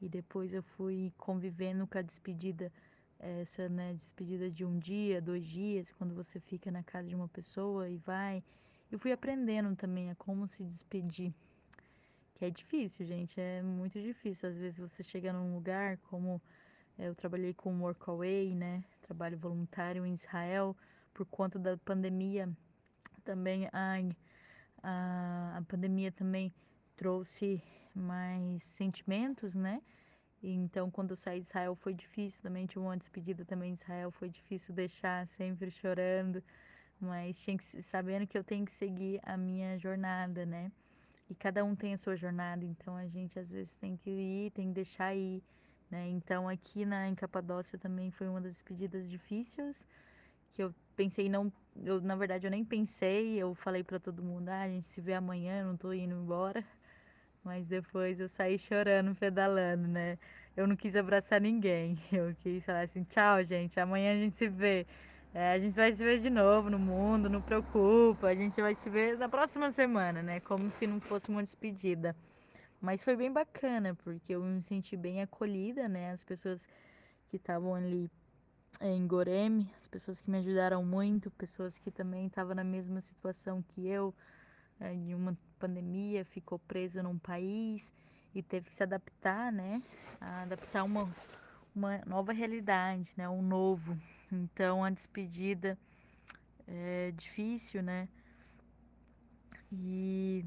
e 0.00 0.08
depois 0.08 0.52
eu 0.52 0.62
fui 0.62 1.12
convivendo 1.16 1.86
com 1.86 1.98
a 1.98 2.02
despedida, 2.02 2.72
essa 3.18 3.68
né, 3.68 3.94
despedida 3.94 4.50
de 4.50 4.64
um 4.64 4.78
dia, 4.78 5.20
dois 5.20 5.44
dias, 5.46 5.92
quando 5.92 6.14
você 6.14 6.40
fica 6.40 6.70
na 6.70 6.82
casa 6.82 7.08
de 7.08 7.14
uma 7.14 7.28
pessoa 7.28 7.88
e 7.88 7.96
vai. 7.96 8.42
Eu 8.90 8.98
fui 8.98 9.12
aprendendo 9.12 9.74
também 9.76 10.10
a 10.10 10.14
como 10.16 10.46
se 10.48 10.64
despedir, 10.64 11.32
que 12.34 12.44
é 12.44 12.50
difícil, 12.50 13.06
gente, 13.06 13.40
é 13.40 13.62
muito 13.62 14.00
difícil. 14.02 14.48
Às 14.48 14.56
vezes 14.56 14.78
você 14.78 15.02
chega 15.02 15.32
num 15.32 15.54
lugar, 15.54 15.96
como 16.10 16.42
é, 16.98 17.08
eu 17.08 17.14
trabalhei 17.14 17.54
com 17.54 17.80
Workaway, 17.80 18.54
né, 18.54 18.84
trabalho 19.00 19.38
voluntário 19.38 20.04
em 20.04 20.14
Israel, 20.14 20.76
por 21.14 21.24
conta 21.26 21.58
da 21.58 21.76
pandemia, 21.76 22.48
também, 23.24 23.68
ai, 23.72 24.16
a, 24.82 25.54
a 25.58 25.62
pandemia 25.62 26.10
também 26.10 26.52
trouxe 26.96 27.62
mais 27.94 28.62
sentimentos, 28.62 29.54
né? 29.54 29.80
Então, 30.42 30.90
quando 30.90 31.10
eu 31.10 31.16
saí 31.16 31.40
de 31.40 31.46
Israel 31.46 31.74
foi 31.76 31.94
difícil 31.94 32.42
também, 32.42 32.66
tive 32.66 32.80
uma 32.80 32.96
despedida 32.96 33.44
também 33.44 33.74
de 33.74 33.80
Israel, 33.80 34.10
foi 34.10 34.28
difícil 34.28 34.74
deixar 34.74 35.26
sempre 35.28 35.70
chorando, 35.70 36.42
mas 37.00 37.40
tinha 37.40 37.56
que, 37.56 37.64
sabendo 37.64 38.26
que 38.26 38.36
eu 38.36 38.42
tenho 38.42 38.64
que 38.64 38.72
seguir 38.72 39.20
a 39.22 39.36
minha 39.36 39.78
jornada, 39.78 40.44
né? 40.44 40.72
E 41.30 41.34
cada 41.34 41.64
um 41.64 41.76
tem 41.76 41.94
a 41.94 41.98
sua 41.98 42.16
jornada, 42.16 42.64
então 42.64 42.96
a 42.96 43.06
gente 43.06 43.38
às 43.38 43.50
vezes 43.50 43.74
tem 43.76 43.96
que 43.96 44.10
ir, 44.10 44.50
tem 44.50 44.68
que 44.68 44.74
deixar 44.74 45.14
ir, 45.14 45.42
né? 45.90 46.08
Então, 46.08 46.48
aqui 46.48 46.84
na 46.84 47.08
em 47.08 47.14
Capadócia 47.14 47.78
também 47.78 48.10
foi 48.10 48.28
uma 48.28 48.40
das 48.40 48.54
despedidas 48.54 49.08
difíceis, 49.08 49.86
que 50.52 50.62
eu 50.62 50.74
pensei 50.96 51.28
não, 51.28 51.52
eu 51.84 52.00
na 52.00 52.16
verdade 52.16 52.46
eu 52.46 52.50
nem 52.50 52.64
pensei, 52.64 53.36
eu 53.38 53.54
falei 53.54 53.82
para 53.82 53.98
todo 53.98 54.22
mundo, 54.22 54.48
ah, 54.48 54.62
a 54.62 54.68
gente 54.68 54.86
se 54.86 55.00
vê 55.00 55.14
amanhã, 55.14 55.60
eu 55.60 55.66
não 55.66 55.76
tô 55.76 55.92
indo 55.92 56.14
embora. 56.14 56.64
Mas 57.44 57.66
depois 57.66 58.20
eu 58.20 58.28
saí 58.28 58.56
chorando, 58.58 59.14
pedalando, 59.16 59.88
né? 59.88 60.16
Eu 60.56 60.66
não 60.66 60.76
quis 60.76 60.94
abraçar 60.94 61.40
ninguém. 61.40 61.98
Eu 62.12 62.34
quis 62.36 62.64
falar 62.64 62.82
assim, 62.82 63.02
tchau, 63.04 63.42
gente, 63.42 63.80
amanhã 63.80 64.12
a 64.12 64.16
gente 64.16 64.34
se 64.34 64.48
vê. 64.48 64.86
É, 65.34 65.52
a 65.52 65.58
gente 65.58 65.74
vai 65.74 65.92
se 65.92 66.04
ver 66.04 66.20
de 66.20 66.30
novo 66.30 66.70
no 66.70 66.78
mundo, 66.78 67.28
não 67.28 67.42
preocupa. 67.42 68.28
A 68.28 68.34
gente 68.34 68.60
vai 68.60 68.74
se 68.74 68.88
ver 68.88 69.18
na 69.18 69.28
próxima 69.28 69.70
semana, 69.70 70.22
né? 70.22 70.40
Como 70.40 70.70
se 70.70 70.86
não 70.86 71.00
fosse 71.00 71.30
uma 71.30 71.42
despedida. 71.42 72.14
Mas 72.80 73.02
foi 73.02 73.16
bem 73.16 73.32
bacana, 73.32 73.94
porque 74.04 74.34
eu 74.34 74.42
me 74.42 74.62
senti 74.62 74.96
bem 74.96 75.22
acolhida, 75.22 75.88
né? 75.88 76.12
As 76.12 76.22
pessoas 76.22 76.68
que 77.28 77.36
estavam 77.36 77.74
ali 77.74 78.10
em 78.80 79.06
Goreme, 79.06 79.70
as 79.76 79.86
pessoas 79.86 80.20
que 80.20 80.30
me 80.30 80.38
ajudaram 80.38 80.84
muito, 80.84 81.30
pessoas 81.30 81.78
que 81.78 81.90
também 81.90 82.26
estavam 82.26 82.54
na 82.54 82.64
mesma 82.64 83.00
situação 83.00 83.62
que 83.62 83.86
eu, 83.86 84.14
é, 84.80 84.92
em 84.92 85.14
uma 85.14 85.36
pandemia, 85.58 86.24
ficou 86.24 86.58
preso 86.58 87.02
num 87.02 87.18
país 87.18 87.92
e 88.34 88.42
teve 88.42 88.66
que 88.66 88.72
se 88.72 88.82
adaptar, 88.82 89.52
né? 89.52 89.82
A 90.20 90.42
adaptar 90.42 90.82
uma, 90.82 91.08
uma 91.74 91.98
nova 92.06 92.32
realidade, 92.32 93.12
né? 93.16 93.28
Um 93.28 93.42
novo. 93.42 93.96
Então 94.32 94.82
a 94.82 94.90
despedida 94.90 95.78
é 96.66 97.12
difícil, 97.12 97.82
né? 97.82 98.08
E, 99.70 100.44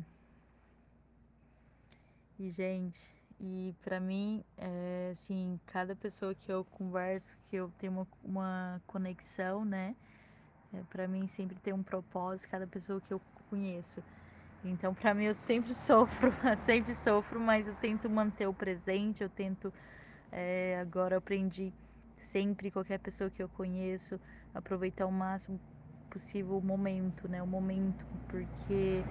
e 2.40 2.50
gente, 2.50 3.15
e 3.40 3.76
para 3.84 4.00
mim, 4.00 4.44
é, 4.58 5.10
assim, 5.12 5.60
cada 5.66 5.96
pessoa 5.96 6.34
que 6.34 6.52
eu 6.52 6.64
converso, 6.66 7.38
que 7.50 7.56
eu 7.58 7.72
tenho 7.78 7.92
uma, 7.94 8.08
uma 8.24 8.82
conexão, 8.88 9.66
né? 9.66 9.96
É, 10.74 10.82
para 10.90 11.08
mim 11.08 11.28
sempre 11.28 11.58
tem 11.60 11.74
um 11.74 11.84
propósito, 11.84 12.50
cada 12.50 12.68
pessoa 12.68 13.02
que 13.02 13.14
eu 13.14 13.22
conheço. 13.50 14.02
Então, 14.64 14.94
para 14.94 15.14
mim, 15.14 15.26
eu 15.26 15.36
sempre 15.36 15.74
sofro, 15.76 16.32
sempre 16.58 16.96
sofro, 16.96 17.40
mas 17.40 17.68
eu 17.68 17.76
tento 17.76 18.10
manter 18.10 18.48
o 18.48 18.54
presente, 18.54 19.22
eu 19.22 19.30
tento. 19.30 19.74
É, 20.32 20.80
agora 20.82 21.16
eu 21.16 21.20
aprendi 21.20 21.74
sempre, 22.18 22.72
qualquer 22.72 23.00
pessoa 23.00 23.30
que 23.30 23.42
eu 23.44 23.50
conheço, 23.50 24.20
aproveitar 24.54 25.06
o 25.06 25.12
máximo 25.12 25.60
possível 26.16 26.58
o 26.58 26.62
momento, 26.62 27.28
né? 27.28 27.44
O 27.44 27.48
momento, 27.48 28.06
porque 28.30 29.04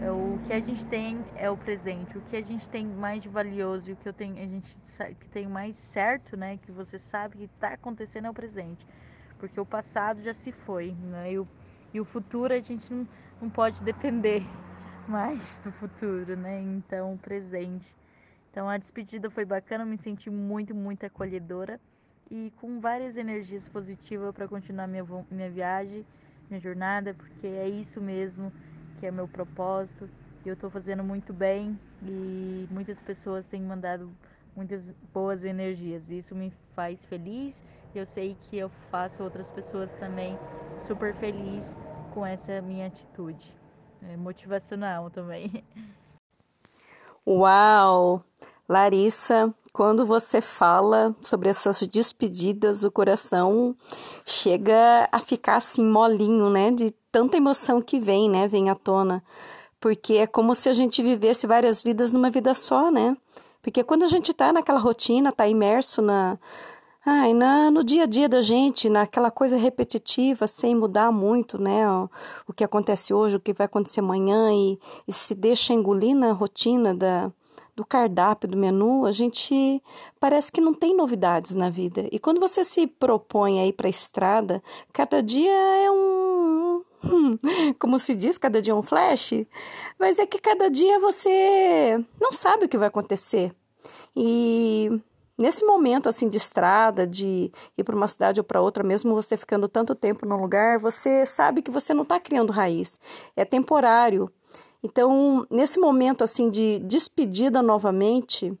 é 0.00 0.10
o 0.10 0.40
que 0.46 0.54
a 0.54 0.60
gente 0.60 0.86
tem 0.86 1.22
é 1.34 1.50
o 1.50 1.56
presente, 1.56 2.16
o 2.16 2.22
que 2.22 2.34
a 2.34 2.42
gente 2.42 2.66
tem 2.66 2.86
mais 2.86 3.22
de 3.22 3.28
valioso 3.28 3.90
e 3.90 3.92
o 3.92 3.96
que 3.96 4.08
eu 4.08 4.12
tenho, 4.14 4.42
a 4.42 4.46
gente 4.46 4.74
que 5.20 5.28
tem 5.28 5.46
mais 5.46 5.76
certo, 5.76 6.34
né? 6.34 6.58
Que 6.64 6.72
você 6.72 6.98
sabe 6.98 7.36
que 7.36 7.44
está 7.44 7.74
acontecendo 7.74 8.26
é 8.26 8.30
o 8.30 8.34
presente, 8.34 8.86
porque 9.38 9.60
o 9.60 9.66
passado 9.66 10.22
já 10.22 10.32
se 10.32 10.50
foi, 10.50 10.92
né? 10.92 11.32
E 11.32 11.38
o, 11.38 11.46
e 11.92 12.00
o 12.00 12.06
futuro 12.06 12.54
a 12.54 12.58
gente 12.58 12.90
não, 12.90 13.06
não 13.38 13.50
pode 13.50 13.82
depender 13.84 14.42
mais 15.06 15.60
do 15.62 15.70
futuro, 15.70 16.36
né? 16.38 16.58
Então, 16.58 17.12
o 17.12 17.18
presente. 17.18 17.94
Então, 18.50 18.66
a 18.66 18.78
despedida 18.78 19.28
foi 19.28 19.44
bacana, 19.44 19.84
me 19.84 19.98
senti 19.98 20.30
muito, 20.30 20.74
muito 20.74 21.04
acolhedora 21.04 21.78
e 22.30 22.50
com 22.56 22.80
várias 22.80 23.18
energias 23.18 23.68
positivas 23.68 24.34
para 24.34 24.48
continuar 24.48 24.86
minha, 24.86 25.04
minha 25.30 25.50
viagem 25.50 26.02
minha 26.48 26.60
jornada, 26.60 27.14
porque 27.14 27.46
é 27.46 27.68
isso 27.68 28.00
mesmo 28.00 28.52
que 28.98 29.06
é 29.06 29.10
meu 29.10 29.28
propósito. 29.28 30.08
Eu 30.44 30.54
estou 30.54 30.70
fazendo 30.70 31.02
muito 31.02 31.32
bem 31.32 31.78
e 32.02 32.68
muitas 32.70 33.02
pessoas 33.02 33.46
têm 33.46 33.60
mandado 33.60 34.10
muitas 34.54 34.94
boas 35.12 35.44
energias. 35.44 36.10
Isso 36.10 36.34
me 36.34 36.52
faz 36.74 37.04
feliz. 37.04 37.64
Eu 37.94 38.06
sei 38.06 38.36
que 38.40 38.56
eu 38.56 38.68
faço 38.90 39.22
outras 39.22 39.50
pessoas 39.50 39.96
também 39.96 40.38
super 40.76 41.14
felizes 41.14 41.76
com 42.12 42.24
essa 42.24 42.62
minha 42.62 42.86
atitude. 42.86 43.56
É 44.02 44.16
motivacional 44.16 45.10
também. 45.10 45.64
Uau! 47.26 48.24
Larissa, 48.68 49.52
quando 49.76 50.06
você 50.06 50.40
fala 50.40 51.14
sobre 51.20 51.50
essas 51.50 51.86
despedidas, 51.86 52.82
o 52.82 52.90
coração 52.90 53.76
chega 54.24 55.06
a 55.12 55.20
ficar 55.20 55.56
assim 55.56 55.84
molinho, 55.84 56.48
né? 56.48 56.70
De 56.70 56.90
tanta 57.12 57.36
emoção 57.36 57.82
que 57.82 58.00
vem, 58.00 58.30
né? 58.30 58.48
Vem 58.48 58.70
à 58.70 58.74
tona. 58.74 59.22
Porque 59.78 60.14
é 60.14 60.26
como 60.26 60.54
se 60.54 60.70
a 60.70 60.72
gente 60.72 61.02
vivesse 61.02 61.46
várias 61.46 61.82
vidas 61.82 62.14
numa 62.14 62.30
vida 62.30 62.54
só, 62.54 62.90
né? 62.90 63.18
Porque 63.60 63.84
quando 63.84 64.04
a 64.04 64.06
gente 64.06 64.30
está 64.30 64.50
naquela 64.50 64.78
rotina, 64.78 65.28
está 65.28 65.46
imerso 65.46 66.00
na, 66.00 66.38
ai, 67.04 67.34
na, 67.34 67.70
no 67.70 67.84
dia 67.84 68.04
a 68.04 68.06
dia 68.06 68.30
da 68.30 68.40
gente, 68.40 68.88
naquela 68.88 69.30
coisa 69.30 69.58
repetitiva, 69.58 70.46
sem 70.46 70.74
mudar 70.74 71.12
muito, 71.12 71.60
né? 71.60 71.86
O, 71.86 72.08
o 72.48 72.52
que 72.54 72.64
acontece 72.64 73.12
hoje, 73.12 73.36
o 73.36 73.40
que 73.40 73.52
vai 73.52 73.66
acontecer 73.66 74.00
amanhã, 74.00 74.50
e, 74.54 74.78
e 75.06 75.12
se 75.12 75.34
deixa 75.34 75.74
engolir 75.74 76.16
na 76.16 76.32
rotina 76.32 76.94
da, 76.94 77.30
do 77.76 77.84
cardápio, 77.84 78.48
do 78.48 78.56
menu, 78.56 79.04
a 79.04 79.12
gente 79.12 79.82
parece 80.18 80.50
que 80.50 80.62
não 80.62 80.72
tem 80.72 80.96
novidades 80.96 81.54
na 81.54 81.68
vida. 81.68 82.08
E 82.10 82.18
quando 82.18 82.40
você 82.40 82.64
se 82.64 82.86
propõe 82.86 83.60
a 83.60 83.66
ir 83.66 83.74
para 83.74 83.86
a 83.86 83.90
estrada, 83.90 84.62
cada 84.94 85.22
dia 85.22 85.52
é 85.52 85.90
um. 85.90 86.82
Como 87.78 87.98
se 87.98 88.14
diz, 88.14 88.38
cada 88.38 88.62
dia 88.62 88.72
é 88.72 88.74
um 88.74 88.82
flash. 88.82 89.34
Mas 89.98 90.18
é 90.18 90.24
que 90.26 90.38
cada 90.38 90.70
dia 90.70 90.98
você 90.98 92.02
não 92.18 92.32
sabe 92.32 92.64
o 92.64 92.68
que 92.68 92.78
vai 92.78 92.88
acontecer. 92.88 93.54
E 94.16 94.90
nesse 95.36 95.64
momento 95.66 96.08
assim 96.08 96.30
de 96.30 96.38
estrada, 96.38 97.06
de 97.06 97.52
ir 97.76 97.84
para 97.84 97.94
uma 97.94 98.08
cidade 98.08 98.40
ou 98.40 98.44
para 98.44 98.62
outra, 98.62 98.82
mesmo 98.82 99.14
você 99.14 99.36
ficando 99.36 99.68
tanto 99.68 99.94
tempo 99.94 100.24
num 100.24 100.40
lugar, 100.40 100.78
você 100.78 101.26
sabe 101.26 101.60
que 101.60 101.70
você 101.70 101.92
não 101.92 102.04
está 102.04 102.18
criando 102.18 102.52
raiz. 102.52 102.98
É 103.36 103.44
temporário. 103.44 104.32
Então, 104.82 105.46
nesse 105.50 105.78
momento 105.80 106.22
assim 106.22 106.48
de 106.50 106.78
despedida 106.80 107.62
novamente, 107.62 108.56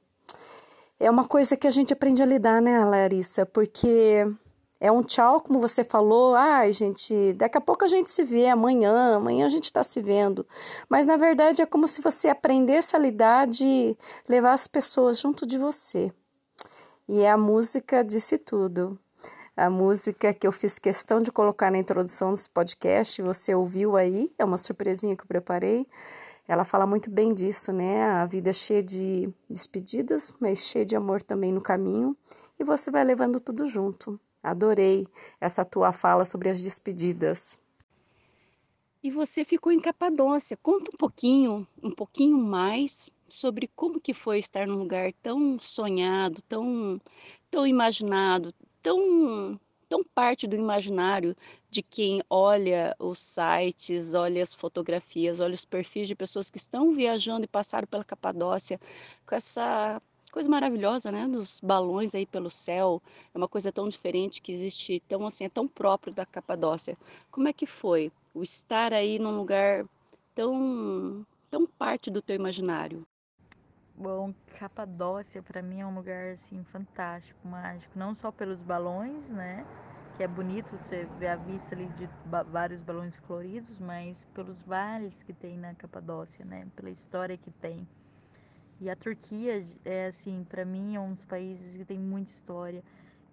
é 0.98 1.10
uma 1.10 1.26
coisa 1.26 1.56
que 1.56 1.66
a 1.66 1.70
gente 1.70 1.92
aprende 1.92 2.22
a 2.22 2.26
lidar, 2.26 2.60
né, 2.60 2.84
Larissa? 2.84 3.44
Porque 3.44 4.26
é 4.80 4.90
um 4.90 5.02
tchau, 5.02 5.40
como 5.40 5.60
você 5.60 5.82
falou. 5.84 6.34
Ai, 6.34 6.72
gente, 6.72 7.32
daqui 7.34 7.58
a 7.58 7.60
pouco 7.60 7.84
a 7.84 7.88
gente 7.88 8.10
se 8.10 8.22
vê, 8.24 8.48
amanhã, 8.48 9.16
amanhã 9.16 9.46
a 9.46 9.50
gente 9.50 9.64
está 9.64 9.82
se 9.82 10.00
vendo. 10.00 10.46
Mas 10.88 11.06
na 11.06 11.16
verdade 11.16 11.62
é 11.62 11.66
como 11.66 11.88
se 11.88 12.02
você 12.02 12.28
aprendesse 12.28 12.94
a 12.96 12.98
lidar 12.98 13.46
de 13.46 13.96
levar 14.28 14.52
as 14.52 14.66
pessoas 14.66 15.18
junto 15.18 15.46
de 15.46 15.58
você. 15.58 16.12
E 17.08 17.26
a 17.26 17.36
música 17.36 18.02
disse 18.02 18.36
tudo. 18.36 18.98
A 19.56 19.70
música 19.70 20.34
que 20.34 20.46
eu 20.46 20.52
fiz 20.52 20.78
questão 20.78 21.22
de 21.22 21.32
colocar 21.32 21.70
na 21.70 21.78
introdução 21.78 22.30
desse 22.30 22.50
podcast, 22.50 23.22
você 23.22 23.54
ouviu 23.54 23.96
aí, 23.96 24.30
é 24.38 24.44
uma 24.44 24.58
surpresinha 24.58 25.16
que 25.16 25.22
eu 25.22 25.26
preparei. 25.26 25.86
Ela 26.46 26.62
fala 26.62 26.86
muito 26.86 27.10
bem 27.10 27.32
disso, 27.32 27.72
né? 27.72 28.04
A 28.04 28.26
vida 28.26 28.50
é 28.50 28.52
cheia 28.52 28.82
de 28.82 29.30
despedidas, 29.48 30.30
mas 30.38 30.58
cheia 30.58 30.84
de 30.84 30.94
amor 30.94 31.22
também 31.22 31.52
no 31.52 31.62
caminho, 31.62 32.14
e 32.60 32.64
você 32.64 32.90
vai 32.90 33.02
levando 33.02 33.40
tudo 33.40 33.66
junto. 33.66 34.20
Adorei 34.42 35.08
essa 35.40 35.64
tua 35.64 35.90
fala 35.90 36.26
sobre 36.26 36.50
as 36.50 36.60
despedidas. 36.60 37.58
E 39.02 39.10
você 39.10 39.42
ficou 39.42 39.72
em 39.72 39.80
Capadócia. 39.80 40.58
Conta 40.62 40.90
um 40.92 40.98
pouquinho, 40.98 41.66
um 41.82 41.90
pouquinho 41.90 42.36
mais 42.36 43.08
sobre 43.26 43.70
como 43.74 44.00
que 44.00 44.12
foi 44.12 44.38
estar 44.38 44.66
num 44.66 44.76
lugar 44.76 45.14
tão 45.22 45.58
sonhado, 45.58 46.42
tão 46.42 47.00
tão 47.50 47.66
imaginado, 47.66 48.52
tão 48.86 49.58
tão 49.88 50.04
parte 50.04 50.46
do 50.46 50.54
imaginário 50.54 51.36
de 51.68 51.82
quem 51.82 52.22
olha 52.30 52.94
os 53.00 53.18
sites, 53.18 54.14
olha 54.14 54.42
as 54.42 54.54
fotografias, 54.54 55.40
olha 55.40 55.54
os 55.54 55.64
perfis 55.64 56.06
de 56.08 56.14
pessoas 56.14 56.50
que 56.50 56.58
estão 56.58 56.92
viajando 56.92 57.44
e 57.44 57.48
passaram 57.48 57.86
pela 57.86 58.04
Capadócia 58.04 58.80
com 59.26 59.34
essa 59.34 60.00
coisa 60.30 60.48
maravilhosa, 60.48 61.10
né? 61.10 61.26
Dos 61.26 61.60
balões 61.60 62.14
aí 62.14 62.26
pelo 62.26 62.50
céu. 62.50 63.02
É 63.34 63.38
uma 63.38 63.48
coisa 63.48 63.72
tão 63.72 63.88
diferente 63.88 64.40
que 64.42 64.52
existe, 64.52 65.02
tão 65.08 65.26
assim, 65.26 65.44
é 65.44 65.48
tão 65.48 65.66
próprio 65.66 66.12
da 66.12 66.24
Capadócia. 66.24 66.96
Como 67.30 67.48
é 67.48 67.52
que 67.52 67.66
foi 67.66 68.12
o 68.34 68.42
estar 68.42 68.92
aí 68.92 69.18
num 69.18 69.36
lugar 69.36 69.84
tão, 70.34 71.26
tão 71.50 71.66
parte 71.66 72.10
do 72.10 72.22
teu 72.22 72.36
imaginário? 72.36 73.04
Bom, 73.98 74.34
Capadócia 74.58 75.42
para 75.42 75.62
mim 75.62 75.80
é 75.80 75.86
um 75.86 75.94
lugar 75.94 76.32
assim 76.32 76.62
fantástico, 76.64 77.48
mágico, 77.48 77.98
não 77.98 78.14
só 78.14 78.30
pelos 78.30 78.60
balões, 78.60 79.26
né? 79.30 79.64
Que 80.18 80.22
é 80.22 80.28
bonito 80.28 80.76
você 80.76 81.06
ver 81.06 81.28
a 81.28 81.36
vista 81.36 81.74
ali 81.74 81.86
de 81.88 82.06
vários 82.24 82.82
balões 82.82 83.16
coloridos, 83.16 83.78
mas 83.78 84.26
pelos 84.34 84.60
vales 84.60 85.22
que 85.22 85.32
tem 85.32 85.56
na 85.56 85.74
Capadócia, 85.74 86.44
né? 86.44 86.66
Pela 86.76 86.90
história 86.90 87.38
que 87.38 87.50
tem. 87.52 87.88
E 88.78 88.90
a 88.90 88.96
Turquia 88.96 89.64
é 89.86 90.06
assim, 90.08 90.44
para 90.44 90.62
mim 90.64 90.94
é 90.94 91.00
um 91.00 91.12
dos 91.12 91.24
países 91.24 91.74
que 91.74 91.84
tem 91.84 91.98
muita 91.98 92.30
história, 92.30 92.84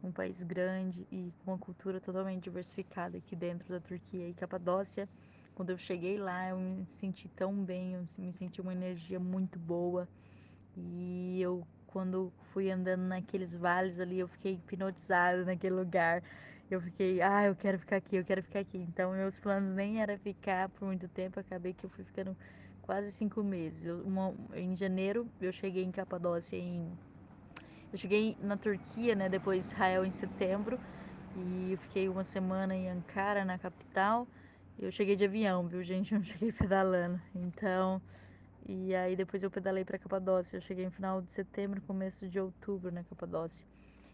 um 0.02 0.14
país 0.14 0.44
grande 0.44 1.06
e 1.12 1.34
com 1.44 1.52
uma 1.52 1.58
cultura 1.58 2.00
totalmente 2.00 2.44
diversificada 2.44 3.18
aqui 3.18 3.36
dentro 3.36 3.68
da 3.68 3.82
Turquia. 3.82 4.30
E 4.30 4.34
Capadócia, 4.34 5.10
quando 5.54 5.72
eu 5.72 5.78
cheguei 5.78 6.18
lá, 6.18 6.48
eu 6.50 6.58
me 6.58 6.88
senti 6.90 7.28
tão 7.36 7.54
bem, 7.54 7.96
eu 7.96 8.06
me 8.18 8.32
senti 8.32 8.62
uma 8.62 8.72
energia 8.72 9.20
muito 9.20 9.60
boa. 9.60 10.08
E 10.78 11.40
eu 11.42 11.66
quando 11.88 12.34
fui 12.52 12.72
andando 12.72 13.04
naqueles 13.04 13.56
vales 13.56 14.00
ali, 14.00 14.20
eu 14.20 14.28
fiquei 14.28 14.54
hipnotizada 14.54 15.46
naquele 15.46 15.76
lugar. 15.76 16.24
Eu 16.70 16.82
fiquei, 16.82 17.22
ah, 17.22 17.46
eu 17.46 17.56
quero 17.56 17.78
ficar 17.78 17.98
aqui, 17.98 18.16
eu 18.16 18.26
quero 18.26 18.42
ficar 18.42 18.60
aqui. 18.60 18.78
Então, 18.80 19.12
meus 19.12 19.38
planos 19.40 19.72
nem 19.74 20.02
era 20.02 20.18
ficar 20.18 20.70
por 20.70 20.86
muito 20.86 21.08
tempo, 21.08 21.40
acabei 21.40 21.74
que 21.74 21.86
eu 21.86 21.90
fui 21.92 22.04
ficando 22.04 22.36
quase 22.82 23.12
cinco 23.12 23.44
meses. 23.44 23.86
Eu, 23.86 24.02
uma, 24.04 24.34
em 24.56 24.76
janeiro 24.76 25.28
eu 25.40 25.52
cheguei 25.52 25.84
em 25.84 25.92
Capadócia 25.92 26.58
em 26.58 26.92
eu 27.92 27.98
cheguei 28.00 28.36
na 28.40 28.58
Turquia, 28.58 29.14
né, 29.14 29.30
depois 29.30 29.68
Israel 29.68 30.04
em 30.04 30.10
setembro 30.10 30.80
e 31.36 31.74
eu 31.74 31.78
fiquei 31.78 32.10
uma 32.10 32.24
semana 32.24 32.76
em 32.76 32.90
Ankara, 32.90 33.46
na 33.46 33.60
capital. 33.60 34.28
Eu 34.80 34.92
cheguei 34.92 35.16
de 35.16 35.26
avião, 35.26 35.68
viu, 35.68 35.84
gente? 35.84 36.12
Não 36.12 36.24
cheguei 36.24 36.52
pedalando. 36.54 37.22
Então, 37.36 38.02
e 38.68 38.96
aí 38.96 39.16
depois 39.16 39.44
eu 39.44 39.52
pedalei 39.52 39.84
para 39.86 40.00
Capadócia. 40.00 40.58
Eu 40.58 40.62
cheguei 40.62 40.86
no 40.86 40.92
final 40.92 41.22
de 41.22 41.32
setembro, 41.32 41.82
começo 41.82 42.28
de 42.28 42.40
outubro 42.40 42.92
na 42.92 43.04
Capadócia. 43.04 43.66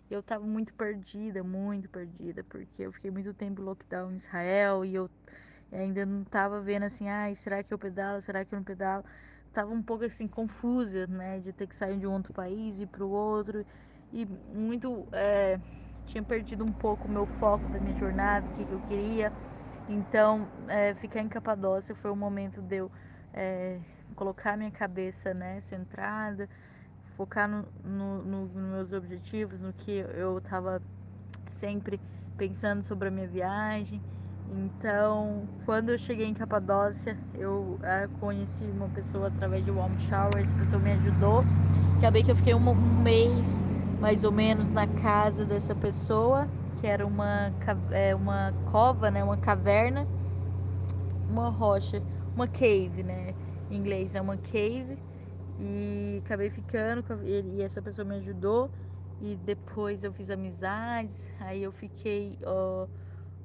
E 0.09 0.13
eu 0.13 0.23
tava 0.23 0.45
muito 0.45 0.73
perdida, 0.73 1.43
muito 1.43 1.89
perdida, 1.89 2.43
porque 2.43 2.83
eu 2.83 2.91
fiquei 2.91 3.11
muito 3.11 3.33
tempo 3.33 3.61
lockdown 3.61 4.11
em 4.11 4.15
Israel 4.15 4.83
e 4.85 4.95
eu 4.95 5.09
ainda 5.71 6.05
não 6.05 6.23
tava 6.23 6.61
vendo 6.61 6.83
assim, 6.83 7.07
ai, 7.09 7.35
será 7.35 7.63
que 7.63 7.73
eu 7.73 7.77
pedalo, 7.79 8.21
será 8.21 8.43
que 8.45 8.53
eu 8.53 8.57
não 8.57 8.63
pedalo? 8.63 9.03
Tava 9.53 9.71
um 9.71 9.81
pouco 9.83 10.03
assim 10.05 10.27
confusa, 10.27 11.07
né, 11.07 11.39
de 11.39 11.53
ter 11.53 11.67
que 11.67 11.75
sair 11.75 11.97
de 11.97 12.07
um 12.07 12.13
outro 12.13 12.33
país 12.33 12.79
e 12.79 12.87
para 12.87 13.03
o 13.05 13.09
outro 13.09 13.65
e 14.11 14.25
muito 14.25 15.07
é, 15.11 15.59
tinha 16.05 16.23
perdido 16.23 16.63
um 16.65 16.73
pouco 16.73 17.07
o 17.07 17.11
meu 17.11 17.25
foco 17.25 17.69
da 17.69 17.79
minha 17.79 17.93
jornada, 17.95 18.47
o 18.47 18.51
que, 18.51 18.65
que 18.65 18.73
eu 18.73 18.81
queria. 18.81 19.31
Então, 19.87 20.49
é, 20.67 20.93
ficar 20.95 21.21
em 21.21 21.29
Capadócia 21.29 21.95
foi 21.95 22.11
o 22.11 22.15
momento 22.15 22.61
de 22.61 22.77
eu 22.77 22.91
é, 23.33 23.79
colocar 24.19 24.57
minha 24.57 24.71
cabeça, 24.71 25.33
né, 25.33 25.61
centrada, 25.61 26.49
focar 27.15 27.47
no, 27.47 27.65
no, 27.83 28.23
no, 28.23 28.45
nos 28.47 28.53
meus 28.53 28.93
objetivos, 28.93 29.59
no 29.59 29.71
que 29.73 29.91
eu 29.91 30.37
estava 30.37 30.81
sempre 31.49 31.99
pensando 32.37 32.81
sobre 32.81 33.07
a 33.07 33.11
minha 33.11 33.27
viagem 33.27 34.01
então, 34.51 35.43
quando 35.65 35.89
eu 35.89 35.97
cheguei 35.97 36.25
em 36.25 36.33
Capadócia, 36.33 37.15
eu 37.37 37.77
uh, 37.79 38.19
conheci 38.19 38.63
uma 38.63 38.89
pessoa 38.89 39.27
através 39.27 39.63
de 39.63 39.69
warm 39.69 39.93
shower, 39.93 40.37
essa 40.37 40.55
pessoa 40.55 40.81
me 40.81 40.91
ajudou. 40.93 41.43
Acabei 41.97 42.23
que 42.23 42.31
eu 42.31 42.35
fiquei 42.35 42.55
um, 42.55 42.69
um 42.69 43.01
mês, 43.03 43.61
mais 44.01 44.23
ou 44.23 44.31
menos, 44.31 44.71
na 44.71 44.87
casa 44.87 45.45
dessa 45.45 45.75
pessoa, 45.75 46.47
que 46.81 46.87
era 46.87 47.05
uma, 47.05 47.51
é, 47.91 48.15
uma 48.15 48.51
cova, 48.71 49.11
né, 49.11 49.23
uma 49.23 49.37
caverna, 49.37 50.07
uma 51.29 51.49
rocha, 51.49 52.01
uma 52.35 52.47
cave, 52.47 53.03
né, 53.03 53.35
em 53.69 53.75
inglês 53.77 54.15
é 54.15 54.21
uma 54.21 54.37
cave. 54.37 54.99
E 55.57 56.21
acabei 56.25 56.49
ficando, 56.49 57.03
e 57.23 57.61
essa 57.61 57.81
pessoa 57.81 58.05
me 58.05 58.15
ajudou. 58.15 58.71
E 59.19 59.35
depois 59.35 60.03
eu 60.03 60.13
fiz 60.13 60.29
amizades, 60.29 61.27
aí 61.39 61.61
eu 61.63 61.71
fiquei... 61.71 62.37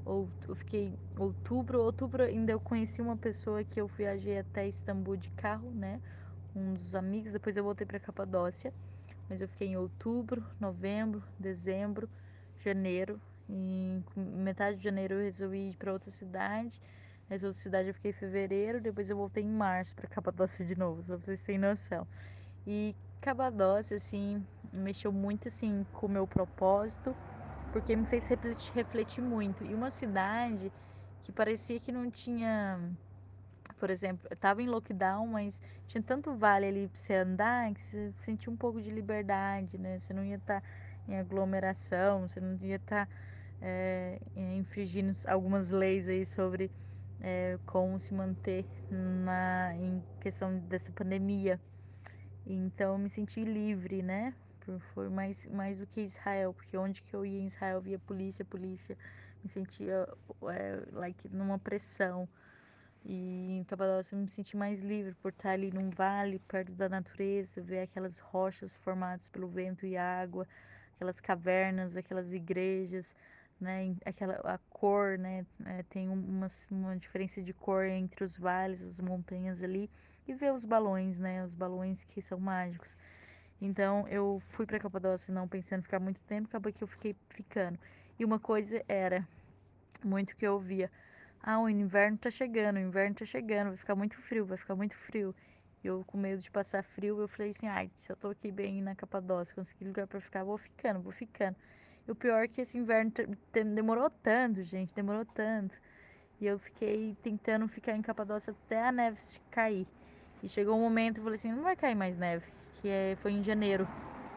Ou 0.04 0.30
eu 0.48 0.54
fiquei 0.54 0.98
outubro, 1.18 1.80
outubro 1.82 2.22
ainda 2.22 2.52
eu 2.52 2.60
conheci 2.60 3.00
uma 3.00 3.16
pessoa 3.16 3.64
que 3.64 3.80
eu 3.80 3.86
viajei 3.86 4.38
até 4.38 4.66
Istambul 4.68 5.16
de 5.16 5.30
carro, 5.30 5.70
né? 5.74 6.00
Um 6.54 6.74
dos 6.74 6.94
amigos, 6.94 7.32
depois 7.32 7.56
eu 7.56 7.64
voltei 7.64 7.86
para 7.86 7.98
Capadócia, 7.98 8.72
mas 9.28 9.40
eu 9.40 9.48
fiquei 9.48 9.68
em 9.68 9.76
outubro, 9.76 10.44
novembro, 10.60 11.22
dezembro, 11.38 12.08
janeiro. 12.58 13.20
E 13.48 14.02
metade 14.16 14.78
de 14.78 14.84
janeiro 14.84 15.14
eu 15.14 15.20
resolvi 15.22 15.70
ir 15.70 15.76
para 15.76 15.92
outra 15.92 16.10
cidade. 16.10 16.80
Essa 17.28 17.46
outra 17.46 17.60
cidade 17.60 17.88
eu 17.88 17.94
fiquei 17.94 18.10
em 18.10 18.14
fevereiro, 18.14 18.80
depois 18.80 19.08
eu 19.08 19.16
voltei 19.16 19.42
em 19.42 19.50
março 19.50 19.94
para 19.94 20.06
Capadócia 20.06 20.64
de 20.64 20.76
novo, 20.76 21.02
só 21.02 21.16
pra 21.16 21.24
vocês 21.26 21.42
terem 21.42 21.60
noção. 21.60 22.06
E 22.66 22.94
Capadócia, 23.20 23.96
assim, 23.96 24.46
mexeu 24.72 25.12
muito, 25.12 25.48
assim, 25.48 25.86
com 25.92 26.06
o 26.06 26.10
meu 26.10 26.26
propósito, 26.26 27.16
porque 27.72 27.96
me 27.96 28.04
fez 28.04 28.28
refletir, 28.28 29.22
muito. 29.22 29.64
E 29.64 29.74
uma 29.74 29.90
cidade 29.90 30.72
que 31.22 31.32
parecia 31.32 31.80
que 31.80 31.90
não 31.90 32.10
tinha 32.10 32.78
por 33.78 33.90
exemplo, 33.90 34.26
eu 34.30 34.36
tava 34.36 34.62
em 34.62 34.66
lockdown, 34.68 35.26
mas 35.26 35.60
tinha 35.86 36.02
tanto 36.02 36.34
vale 36.34 36.66
ali 36.66 36.88
pra 36.88 37.00
você 37.00 37.14
andar 37.14 37.72
que 37.74 37.82
você 37.82 38.12
sentia 38.22 38.52
um 38.52 38.56
pouco 38.56 38.80
de 38.80 38.90
liberdade, 38.90 39.78
né? 39.78 39.98
Você 39.98 40.12
não 40.12 40.24
ia 40.24 40.36
estar 40.36 40.60
tá 40.60 40.66
em 41.08 41.18
aglomeração, 41.18 42.28
você 42.28 42.40
não 42.40 42.56
ia 42.62 42.76
estar 42.76 43.06
tá, 43.06 43.12
é, 43.60 44.20
infringindo 44.36 45.12
algumas 45.26 45.70
leis 45.70 46.08
aí 46.08 46.24
sobre 46.24 46.70
é, 47.24 47.58
como 47.64 47.98
se 47.98 48.12
manter 48.12 48.66
na, 48.90 49.74
em 49.76 50.04
questão 50.20 50.58
dessa 50.68 50.92
pandemia. 50.92 51.58
Então 52.46 52.92
eu 52.92 52.98
me 52.98 53.08
senti 53.08 53.42
livre, 53.42 54.02
né? 54.02 54.34
Foi 54.92 55.08
mais, 55.08 55.46
mais 55.46 55.78
do 55.78 55.86
que 55.86 56.02
Israel, 56.02 56.52
porque 56.52 56.76
onde 56.76 57.02
que 57.02 57.16
eu 57.16 57.24
ia 57.24 57.40
em 57.40 57.46
Israel 57.46 57.80
via 57.80 57.98
polícia, 57.98 58.44
polícia, 58.44 58.96
me 59.42 59.48
sentia 59.48 60.06
é, 60.50 60.82
like, 60.92 61.28
numa 61.28 61.58
pressão. 61.58 62.28
E 63.04 63.58
em 63.58 63.64
Capadócia 63.64 64.14
eu 64.14 64.18
me 64.20 64.28
senti 64.28 64.56
mais 64.56 64.80
livre 64.80 65.14
por 65.14 65.30
estar 65.30 65.50
ali 65.50 65.70
num 65.70 65.90
vale, 65.90 66.38
perto 66.48 66.72
da 66.72 66.88
natureza, 66.88 67.60
ver 67.60 67.80
aquelas 67.80 68.18
rochas 68.18 68.76
formadas 68.76 69.28
pelo 69.28 69.48
vento 69.48 69.86
e 69.86 69.96
água, 69.96 70.46
aquelas 70.94 71.20
cavernas, 71.20 71.96
aquelas 71.96 72.32
igrejas, 72.32 73.14
né? 73.60 73.94
Aquela 74.04 74.34
a 74.44 74.58
cor, 74.70 75.18
né? 75.18 75.46
É, 75.66 75.82
tem 75.84 76.08
uma, 76.08 76.48
uma 76.70 76.96
diferença 76.96 77.42
de 77.42 77.52
cor 77.52 77.84
entre 77.84 78.24
os 78.24 78.36
vales, 78.36 78.82
as 78.82 79.00
montanhas 79.00 79.62
ali, 79.62 79.90
e 80.26 80.34
ver 80.34 80.52
os 80.52 80.64
balões, 80.64 81.18
né? 81.18 81.44
Os 81.44 81.54
balões 81.54 82.04
que 82.04 82.20
são 82.22 82.38
mágicos. 82.38 82.96
Então 83.60 84.06
eu 84.08 84.40
fui 84.40 84.66
para 84.66 84.78
Capadócia 84.78 85.32
não 85.32 85.48
pensando 85.48 85.80
em 85.80 85.82
ficar 85.82 86.00
muito 86.00 86.20
tempo, 86.22 86.48
acabou 86.48 86.72
que 86.72 86.82
eu 86.82 86.88
fiquei 86.88 87.16
ficando. 87.30 87.78
E 88.18 88.24
uma 88.24 88.38
coisa 88.38 88.82
era 88.88 89.26
muito 90.04 90.36
que 90.36 90.46
eu 90.46 90.54
ouvia 90.54 90.90
ah, 91.46 91.60
o 91.60 91.68
inverno 91.68 92.16
tá 92.16 92.30
chegando, 92.30 92.76
o 92.76 92.80
inverno 92.80 93.16
tá 93.16 93.26
chegando, 93.26 93.68
vai 93.68 93.76
ficar 93.76 93.94
muito 93.94 94.16
frio, 94.16 94.46
vai 94.46 94.56
ficar 94.56 94.74
muito 94.74 94.96
frio. 94.96 95.34
Eu 95.82 96.02
com 96.06 96.16
medo 96.16 96.40
de 96.40 96.50
passar 96.50 96.82
frio, 96.82 97.20
eu 97.20 97.28
falei 97.28 97.50
assim, 97.50 97.66
ai, 97.66 97.90
se 97.98 98.10
eu 98.10 98.16
tô 98.16 98.28
aqui 98.28 98.50
bem 98.50 98.80
na 98.80 98.94
Capadócia, 98.94 99.54
consegui 99.54 99.84
lugar 99.84 100.06
para 100.06 100.20
ficar, 100.22 100.42
vou 100.42 100.56
ficando, 100.56 101.00
vou 101.02 101.12
ficando. 101.12 101.54
E 102.06 102.10
o 102.10 102.14
pior 102.14 102.44
é 102.44 102.48
que 102.48 102.60
esse 102.60 102.76
inverno 102.76 103.12
demorou 103.74 104.10
tanto, 104.10 104.62
gente, 104.62 104.94
demorou 104.94 105.24
tanto. 105.24 105.74
E 106.40 106.46
eu 106.46 106.58
fiquei 106.58 107.16
tentando 107.22 107.66
ficar 107.66 107.96
em 107.96 108.02
Capadócia 108.02 108.54
até 108.66 108.86
a 108.86 108.92
neve 108.92 109.18
cair. 109.50 109.86
E 110.42 110.48
chegou 110.48 110.76
um 110.76 110.82
momento, 110.82 111.18
eu 111.18 111.24
falei 111.24 111.36
assim, 111.36 111.52
não 111.52 111.62
vai 111.62 111.74
cair 111.74 111.94
mais 111.94 112.18
neve, 112.18 112.44
que 112.72 112.88
é, 112.88 113.16
foi 113.22 113.32
em 113.32 113.42
janeiro. 113.42 113.88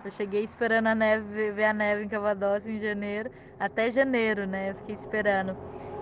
Eu 0.05 0.11
cheguei 0.11 0.43
esperando 0.43 0.87
a 0.87 0.95
neve, 0.95 1.51
ver 1.51 1.65
a 1.65 1.73
neve 1.73 2.03
em 2.03 2.07
Capadócia 2.07 2.71
em 2.71 2.79
janeiro, 2.79 3.29
até 3.59 3.91
janeiro, 3.91 4.47
né? 4.47 4.71
Eu 4.71 4.75
fiquei 4.75 4.95
esperando. 4.95 5.57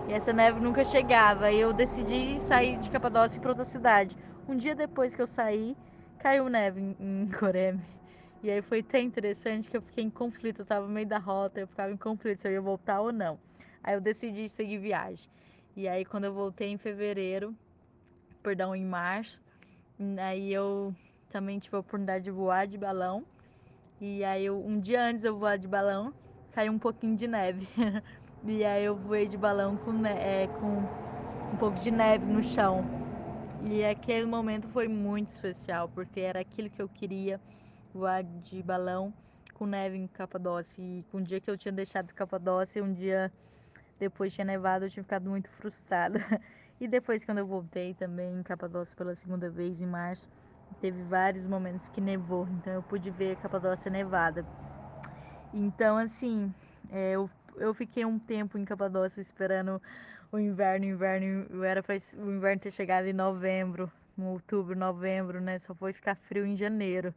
E 0.06 0.12
essa 0.12 0.32
neve 0.32 0.60
nunca 0.60 0.84
chegava. 0.84 1.50
E 1.50 1.58
eu 1.58 1.72
decidi 1.72 2.38
sair 2.38 2.78
de 2.78 2.88
Capadócia 2.88 3.40
para 3.40 3.50
outra 3.50 3.64
cidade. 3.64 4.16
Um 4.46 4.56
dia 4.56 4.76
depois 4.76 5.16
que 5.16 5.22
eu 5.22 5.26
saí, 5.26 5.76
caiu 6.18 6.48
neve 6.48 6.80
em, 6.80 6.96
em 7.00 7.28
Coreme. 7.28 7.95
E 8.42 8.50
aí 8.50 8.62
foi 8.62 8.80
até 8.80 9.00
interessante 9.00 9.68
que 9.68 9.76
eu 9.76 9.82
fiquei 9.82 10.04
em 10.04 10.10
conflito. 10.10 10.60
Eu 10.60 10.66
tava 10.66 10.86
no 10.86 10.92
meio 10.92 11.06
da 11.06 11.18
rota, 11.18 11.60
eu 11.60 11.66
ficava 11.66 11.92
em 11.92 11.96
conflito 11.96 12.38
se 12.38 12.48
eu 12.48 12.52
ia 12.52 12.60
voltar 12.60 13.00
ou 13.00 13.12
não. 13.12 13.38
Aí 13.82 13.94
eu 13.94 14.00
decidi 14.00 14.48
seguir 14.48 14.78
viagem. 14.78 15.28
E 15.76 15.88
aí 15.88 16.04
quando 16.04 16.24
eu 16.24 16.32
voltei 16.32 16.68
em 16.68 16.78
fevereiro, 16.78 17.54
perdão, 18.42 18.74
em 18.74 18.84
março, 18.84 19.40
aí 20.18 20.52
eu 20.52 20.94
também 21.28 21.58
tive 21.58 21.76
a 21.76 21.80
oportunidade 21.80 22.24
de 22.24 22.30
voar 22.30 22.66
de 22.66 22.78
balão. 22.78 23.24
E 24.00 24.22
aí 24.24 24.44
eu, 24.44 24.58
um 24.58 24.78
dia 24.78 25.02
antes 25.02 25.24
eu 25.24 25.36
voar 25.36 25.58
de 25.58 25.66
balão, 25.66 26.12
caiu 26.52 26.72
um 26.72 26.78
pouquinho 26.78 27.16
de 27.16 27.26
neve. 27.26 27.66
E 28.48 28.64
aí 28.64 28.84
eu 28.84 28.94
voei 28.94 29.26
de 29.26 29.36
balão 29.36 29.76
com, 29.76 30.06
é, 30.06 30.46
com 30.60 30.66
um 31.52 31.56
pouco 31.58 31.80
de 31.80 31.90
neve 31.90 32.24
no 32.26 32.40
chão. 32.40 32.80
E 33.64 33.84
aquele 33.84 34.24
momento 34.24 34.68
foi 34.68 34.86
muito 34.86 35.30
especial, 35.30 35.88
porque 35.88 36.20
era 36.20 36.40
aquilo 36.40 36.70
que 36.70 36.80
eu 36.80 36.88
queria, 36.88 37.40
voar 37.96 38.22
de 38.22 38.62
balão 38.62 39.12
com 39.54 39.66
neve 39.66 39.96
em 39.96 40.06
Capadócia. 40.06 40.82
E 40.82 41.04
com 41.10 41.18
o 41.18 41.22
dia 41.22 41.40
que 41.40 41.50
eu 41.50 41.56
tinha 41.56 41.72
deixado 41.72 42.12
Capadócia, 42.12 42.82
um 42.84 42.92
dia 42.92 43.32
depois 43.98 44.34
tinha 44.34 44.44
nevado, 44.44 44.84
eu 44.84 44.90
tinha 44.90 45.02
ficado 45.02 45.28
muito 45.28 45.48
frustrada. 45.48 46.18
E 46.78 46.86
depois 46.86 47.24
quando 47.24 47.38
eu 47.38 47.46
voltei 47.46 47.94
também 47.94 48.38
em 48.38 48.42
Capadócia 48.42 48.94
pela 48.94 49.14
segunda 49.14 49.48
vez, 49.48 49.80
em 49.80 49.86
março, 49.86 50.28
teve 50.78 51.02
vários 51.04 51.46
momentos 51.46 51.88
que 51.88 52.02
nevou, 52.02 52.46
então 52.50 52.70
eu 52.70 52.82
pude 52.82 53.08
ver 53.10 53.34
Capadócia 53.36 53.90
nevada. 53.90 54.44
Então, 55.54 55.96
assim, 55.96 56.52
é, 56.92 57.12
eu 57.12 57.30
eu 57.56 57.72
fiquei 57.72 58.04
um 58.04 58.18
tempo 58.18 58.58
em 58.58 58.64
Capadócia 58.64 59.20
esperando 59.20 59.80
o 60.30 60.38
inverno. 60.38 60.84
Inverno 60.84 61.64
era 61.64 61.82
para 61.82 61.96
o 62.18 62.30
inverno 62.30 62.60
ter 62.60 62.70
chegado 62.70 63.06
em 63.06 63.12
novembro, 63.12 63.90
em 64.18 64.24
outubro, 64.24 64.76
novembro, 64.76 65.40
né? 65.40 65.58
Só 65.58 65.74
foi 65.74 65.92
ficar 65.92 66.14
frio 66.14 66.46
em 66.46 66.56
janeiro. 66.56 67.14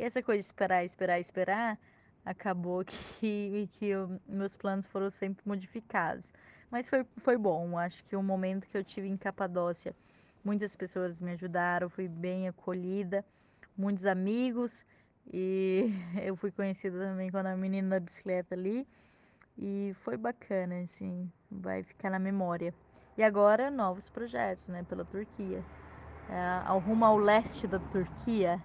E 0.00 0.02
essa 0.02 0.22
coisa 0.22 0.38
de 0.38 0.46
esperar, 0.46 0.82
esperar, 0.82 1.20
esperar, 1.20 1.78
acabou 2.24 2.82
que, 3.20 3.68
que 3.72 3.84
eu, 3.84 4.18
meus 4.26 4.56
planos 4.56 4.86
foram 4.86 5.10
sempre 5.10 5.46
modificados. 5.46 6.32
Mas 6.70 6.88
foi, 6.88 7.04
foi 7.18 7.36
bom. 7.36 7.76
Acho 7.76 8.02
que 8.04 8.16
o 8.16 8.22
momento 8.22 8.66
que 8.66 8.78
eu 8.78 8.82
tive 8.82 9.08
em 9.08 9.16
Capadócia, 9.18 9.94
muitas 10.42 10.74
pessoas 10.74 11.20
me 11.20 11.32
ajudaram, 11.32 11.90
fui 11.90 12.08
bem 12.08 12.48
acolhida, 12.48 13.22
muitos 13.76 14.06
amigos. 14.06 14.86
E 15.30 15.92
eu 16.24 16.34
fui 16.34 16.50
conhecida 16.50 16.98
também 16.98 17.30
quando 17.30 17.48
a 17.48 17.56
menina 17.56 17.90
da 17.90 18.00
bicicleta 18.00 18.54
ali. 18.54 18.88
E 19.58 19.92
foi 19.96 20.16
bacana, 20.16 20.80
assim, 20.80 21.30
vai 21.50 21.82
ficar 21.82 22.08
na 22.08 22.18
memória. 22.18 22.72
E 23.18 23.22
agora 23.22 23.70
novos 23.70 24.08
projetos, 24.08 24.66
né, 24.66 24.82
pela 24.82 25.04
Turquia. 25.04 25.62
É, 26.30 26.62
ao 26.64 26.78
rumo 26.78 27.04
ao 27.04 27.18
leste 27.18 27.66
da 27.66 27.78
Turquia. 27.78 28.58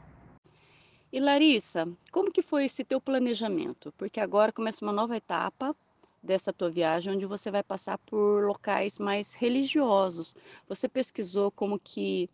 E 1.16 1.20
Larissa, 1.22 1.88
como 2.12 2.30
que 2.30 2.42
foi 2.42 2.66
esse 2.66 2.84
teu 2.84 3.00
planejamento? 3.00 3.94
Porque 3.98 4.20
agora 4.20 4.52
começa 4.52 4.84
uma 4.84 4.92
nova 4.92 5.16
etapa 5.16 5.74
dessa 6.22 6.52
tua 6.52 6.70
viagem, 6.70 7.14
onde 7.14 7.26
você 7.26 7.50
vai 7.50 7.64
passar 7.64 7.98
por 8.00 8.44
locais 8.46 9.00
mais 9.00 9.34
religiosos. 9.34 10.36
Você 10.68 10.90
pesquisou 10.90 11.50
como 11.52 11.80
que 11.80 12.30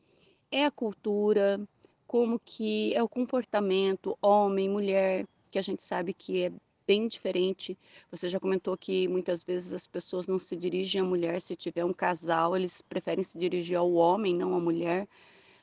é 0.52 0.66
a 0.66 0.72
cultura, 0.72 1.62
como 2.08 2.42
que 2.44 2.92
é 2.96 3.04
o 3.04 3.08
comportamento 3.08 4.18
homem, 4.20 4.68
mulher, 4.68 5.28
que 5.52 5.60
a 5.60 5.62
gente 5.62 5.84
sabe 5.84 6.12
que 6.12 6.46
é 6.46 6.52
bem 6.88 7.08
diferente. 7.08 7.78
Você 8.10 8.32
já 8.32 8.40
comentou 8.40 8.76
que 8.76 9.08
muitas 9.08 9.44
vezes 9.44 9.74
as 9.74 9.86
pessoas 9.86 10.26
não 10.26 10.40
se 10.40 10.58
dirigem 10.58 11.02
à 11.02 11.06
mulher, 11.06 11.40
se 11.40 11.56
tiver 11.56 11.86
um 11.86 11.94
casal, 11.94 12.58
eles 12.58 12.82
preferem 12.82 13.24
se 13.24 13.38
dirigir 13.38 13.78
ao 13.78 13.94
homem, 13.94 14.34
não 14.34 14.56
à 14.56 14.60
mulher. 14.60 15.08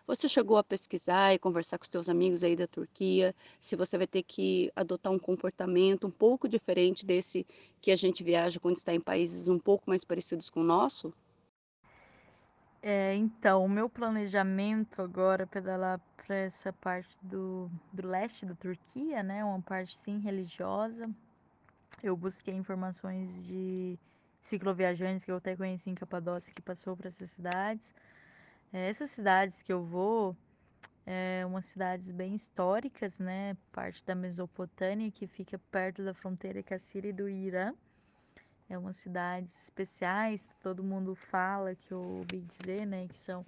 Você 0.08 0.26
chegou 0.26 0.56
a 0.56 0.64
pesquisar 0.64 1.34
e 1.34 1.38
conversar 1.38 1.76
com 1.76 1.82
os 1.82 1.90
seus 1.90 2.08
amigos 2.08 2.42
aí 2.42 2.56
da 2.56 2.66
Turquia, 2.66 3.34
se 3.60 3.76
você 3.76 3.98
vai 3.98 4.06
ter 4.06 4.22
que 4.22 4.72
adotar 4.74 5.12
um 5.12 5.18
comportamento 5.18 6.06
um 6.06 6.10
pouco 6.10 6.48
diferente 6.48 7.04
desse 7.04 7.46
que 7.78 7.90
a 7.90 7.96
gente 7.96 8.24
viaja 8.24 8.58
quando 8.58 8.78
está 8.78 8.94
em 8.94 9.00
países 9.00 9.48
um 9.48 9.58
pouco 9.58 9.84
mais 9.86 10.04
parecidos 10.04 10.48
com 10.48 10.60
o 10.60 10.64
nosso? 10.64 11.12
É, 12.80 13.14
então, 13.16 13.62
o 13.62 13.68
meu 13.68 13.86
planejamento 13.86 15.02
agora 15.02 15.42
é 15.42 15.46
pedalar 15.46 16.00
para 16.16 16.36
essa 16.36 16.72
parte 16.72 17.14
do, 17.20 17.70
do 17.92 18.08
leste 18.08 18.46
da 18.46 18.54
Turquia, 18.54 19.22
né? 19.22 19.44
Uma 19.44 19.60
parte 19.60 19.94
sim 19.98 20.20
religiosa. 20.20 21.10
Eu 22.02 22.16
busquei 22.16 22.54
informações 22.54 23.44
de 23.44 23.98
cicloviajantes 24.40 25.22
que 25.22 25.30
eu 25.30 25.36
até 25.36 25.54
conheci 25.54 25.90
em 25.90 25.94
Capadócia 25.94 26.54
que 26.54 26.62
passou 26.62 26.96
para 26.96 27.08
essas 27.08 27.28
cidades. 27.28 27.92
É, 28.72 28.88
essas 28.88 29.10
cidades 29.10 29.62
que 29.62 29.72
eu 29.72 29.82
vou 29.82 30.36
é 31.06 31.44
umas 31.46 31.64
cidades 31.64 32.10
bem 32.10 32.34
históricas, 32.34 33.18
né? 33.18 33.56
Parte 33.72 34.04
da 34.04 34.14
Mesopotâmia 34.14 35.10
que 35.10 35.26
fica 35.26 35.58
perto 35.70 36.04
da 36.04 36.12
fronteira 36.12 36.62
com 36.62 36.74
a 36.74 36.78
Síria 36.78 37.08
e 37.08 37.12
do 37.12 37.28
Irã. 37.28 37.72
É 38.68 38.76
umas 38.76 38.96
cidades 38.96 39.58
especiais, 39.62 40.46
todo 40.62 40.84
mundo 40.84 41.14
fala 41.14 41.74
que 41.74 41.92
eu 41.92 42.00
ouvi 42.00 42.42
dizer, 42.42 42.86
né, 42.86 43.08
que 43.08 43.18
são 43.18 43.46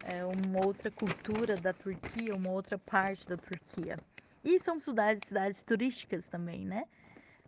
é, 0.00 0.24
uma 0.24 0.58
outra 0.60 0.90
cultura 0.90 1.58
da 1.58 1.74
Turquia, 1.74 2.34
uma 2.34 2.50
outra 2.50 2.78
parte 2.78 3.28
da 3.28 3.36
Turquia. 3.36 4.00
E 4.42 4.58
são 4.60 4.80
cidades, 4.80 5.24
cidades 5.24 5.62
turísticas 5.62 6.26
também, 6.26 6.64
né? 6.64 6.84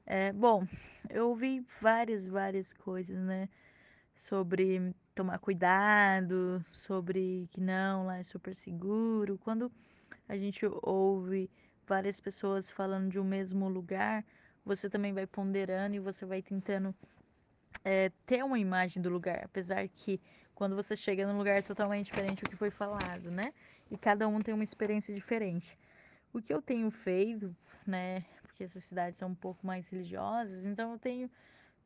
É, 0.05 0.33
bom, 0.33 0.67
eu 1.09 1.31
ouvi 1.31 1.61
várias, 1.81 2.27
várias 2.27 2.75
coisas, 2.75 3.17
né? 3.19 3.49
Sobre 4.15 4.95
tomar 5.17 5.39
cuidado, 5.39 6.63
sobre 6.69 7.49
que 7.51 7.61
não, 7.61 8.05
lá 8.07 8.19
é 8.19 8.23
super 8.23 8.55
seguro. 8.55 9.39
Quando 9.39 9.73
a 10.29 10.37
gente 10.37 10.67
ouve 10.83 11.51
várias 11.87 12.21
pessoas 12.21 12.71
falando 12.71 13.09
de 13.09 13.19
um 13.19 13.25
mesmo 13.25 13.67
lugar, 13.67 14.23
você 14.65 14.91
também 14.91 15.15
vai 15.15 15.27
ponderando 15.27 15.97
e 15.97 15.99
você 15.99 16.27
vai 16.27 16.43
tentando 16.43 16.95
é, 17.83 18.13
ter 18.27 18.45
uma 18.45 18.59
imagem 18.59 19.03
do 19.03 19.09
lugar. 19.09 19.43
Apesar 19.43 19.89
que 19.89 20.21
quando 20.55 20.77
você 20.77 20.95
chega 20.95 21.27
num 21.27 21.39
lugar 21.39 21.63
totalmente 21.63 22.07
diferente 22.07 22.45
do 22.45 22.51
que 22.51 22.57
foi 22.57 22.71
falado, 22.71 23.31
né? 23.31 23.55
E 23.91 23.97
cada 23.97 24.29
um 24.29 24.41
tem 24.41 24.53
uma 24.53 24.65
experiência 24.65 25.15
diferente. 25.15 25.79
O 26.31 26.43
que 26.43 26.53
eu 26.53 26.61
tenho 26.61 26.91
feito, 26.91 27.57
né? 27.87 28.23
Porque 28.43 28.65
essas 28.65 28.85
cidades 28.85 29.19
são 29.19 29.31
um 29.31 29.35
pouco 29.35 29.67
mais 29.67 29.89
religiosas, 29.89 30.67
então 30.67 30.93
eu 30.93 30.99
tenho 30.99 31.31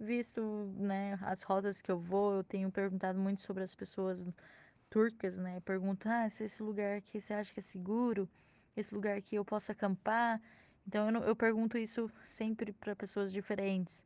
visto, 0.01 0.43
né, 0.77 1.19
as 1.23 1.43
rotas 1.43 1.81
que 1.83 1.91
eu 1.91 1.99
vou, 1.99 2.37
eu 2.37 2.45
tenho 2.45 2.71
perguntado 2.71 3.19
muito 3.19 3.43
sobre 3.43 3.63
as 3.63 3.75
pessoas 3.75 4.27
turcas, 4.89 5.37
né? 5.39 5.61
Pergunto, 5.61 6.09
ah, 6.09 6.29
se 6.29 6.45
esse 6.45 6.63
lugar 6.63 6.97
aqui 6.97 7.21
você 7.21 7.35
acha 7.35 7.53
que 7.53 7.61
é 7.61 7.63
seguro? 7.63 8.29
Esse 8.77 8.95
lugar 8.95 9.17
aqui 9.17 9.37
eu 9.37 9.45
posso 9.45 9.71
acampar? 9.71 10.41
Então 10.87 11.11
eu, 11.11 11.23
eu 11.23 11.37
pergunto 11.37 11.79
isso 11.79 12.11
sempre 12.27 12.73
para 12.73 12.97
pessoas 12.97 13.33
diferentes. 13.33 14.05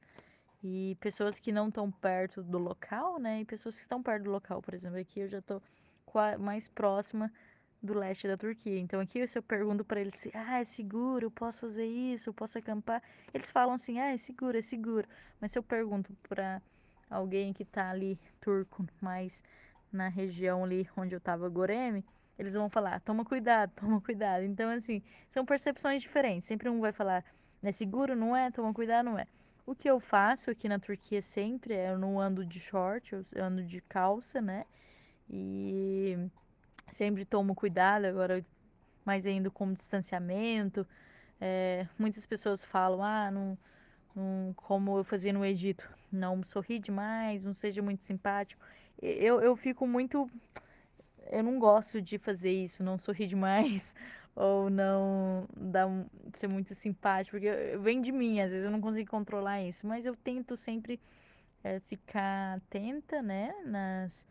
E 0.63 0.97
pessoas 1.01 1.39
que 1.39 1.53
não 1.53 1.69
estão 1.69 1.91
perto 1.91 2.43
do 2.43 2.59
local, 2.59 3.19
né? 3.19 3.41
E 3.41 3.45
pessoas 3.45 3.77
que 3.77 3.83
estão 3.83 4.03
perto 4.03 4.25
do 4.25 4.31
local, 4.31 4.61
por 4.61 4.75
exemplo, 4.75 4.99
aqui 4.99 5.21
eu 5.21 5.29
já 5.29 5.39
estou 5.39 5.63
mais 6.39 6.69
próxima 6.69 7.33
do 7.85 7.93
leste 7.95 8.27
da 8.27 8.37
Turquia. 8.37 8.79
Então 8.79 8.99
aqui 8.99 9.27
se 9.29 9.37
eu 9.39 9.43
pergunto 9.43 9.85
para 9.85 10.01
eles, 10.01 10.29
ah, 10.33 10.61
é 10.61 10.65
seguro, 10.65 11.31
posso 11.31 11.61
fazer 11.61 11.87
isso, 11.87 12.33
posso 12.33 12.59
acampar, 12.59 13.03
eles 13.33 13.51
falam 13.51 13.75
assim, 13.75 13.99
ah, 14.01 14.13
é 14.13 14.17
seguro, 14.17 14.57
é 14.57 14.63
seguro. 14.63 15.07
Mas 15.41 15.53
se 15.53 15.59
eu 15.59 15.63
pergunto 15.63 16.17
para 16.29 16.63
alguém 17.11 17.53
que 17.53 17.63
está 17.63 17.91
ali 17.91 18.19
turco, 18.41 18.87
mais 19.01 19.43
na 19.93 20.09
região 20.09 20.65
ali 20.65 20.89
onde 20.97 21.15
eu 21.15 21.19
estava 21.19 21.49
Goreme, 21.49 22.05
eles 22.39 22.55
vão 22.55 22.69
falar, 22.71 23.01
toma 23.01 23.25
cuidado, 23.25 23.73
toma 23.77 24.01
cuidado. 24.01 24.45
Então 24.45 24.71
assim, 24.71 25.03
são 25.31 25.45
percepções 25.45 26.01
diferentes. 26.01 26.47
Sempre 26.47 26.71
um 26.71 26.81
vai 26.81 26.93
falar, 26.93 27.23
é 27.63 27.71
seguro, 27.71 28.17
não 28.17 28.35
é? 28.35 28.51
Toma 28.51 28.73
cuidado, 28.73 29.05
não 29.05 29.19
é? 29.19 29.27
O 29.67 29.75
que 29.75 29.89
eu 29.89 30.01
faço 30.01 30.51
aqui 30.51 30.69
na 30.69 30.79
Turquia 30.79 31.23
sempre 31.23 31.75
é 31.75 31.91
eu 31.91 31.99
não 31.99 32.21
ando 32.21 32.45
de 32.45 32.61
short, 32.61 33.15
eu 33.15 33.45
ando 33.45 33.63
de 33.63 33.81
calça, 33.83 34.41
né? 34.41 34.65
E 35.29 36.19
sempre 36.91 37.25
tomo 37.25 37.55
cuidado, 37.55 38.05
agora 38.07 38.45
mais 39.05 39.27
ainda 39.27 39.51
com 39.51 39.73
distanciamento. 39.73 40.87
É, 41.41 41.87
muitas 41.99 42.25
pessoas 42.25 42.65
falam, 42.65 43.03
ah, 43.03 43.31
não, 43.31 43.59
não, 44.15 44.53
como 44.57 44.99
eu 44.99 45.05
fazia 45.05 45.33
no 45.33 45.45
Egito, 45.45 45.89
não 46.11 46.43
sorri 46.43 46.79
demais, 46.79 47.45
não 47.45 47.55
seja 47.55 47.83
muito 47.83 48.05
simpático. 48.05 48.65
Eu, 49.03 49.41
eu 49.41 49.55
fico 49.57 49.87
muito. 49.87 50.31
Eu 51.31 51.43
não 51.43 51.59
gosto 51.59 52.01
de 52.01 52.19
fazer 52.19 52.53
isso, 52.53 52.83
não 52.83 52.99
sorrir 52.99 53.27
demais, 53.27 53.95
ou 54.37 54.71
não 54.71 55.49
dar 55.57 55.89
ser 56.33 56.49
muito 56.49 56.75
simpático, 56.75 57.37
porque 57.37 57.77
vem 57.79 58.01
de 58.01 58.13
mim, 58.13 58.41
às 58.41 58.51
vezes 58.51 58.65
eu 58.65 58.71
não 58.71 58.81
consigo 58.81 59.11
controlar 59.11 59.63
isso, 59.63 59.87
mas 59.87 60.05
eu 60.07 60.15
tento 60.17 60.57
sempre 60.57 61.01
é, 61.63 61.81
ficar 61.81 62.57
atenta, 62.59 63.23
né, 63.23 63.55
nas, 63.65 64.27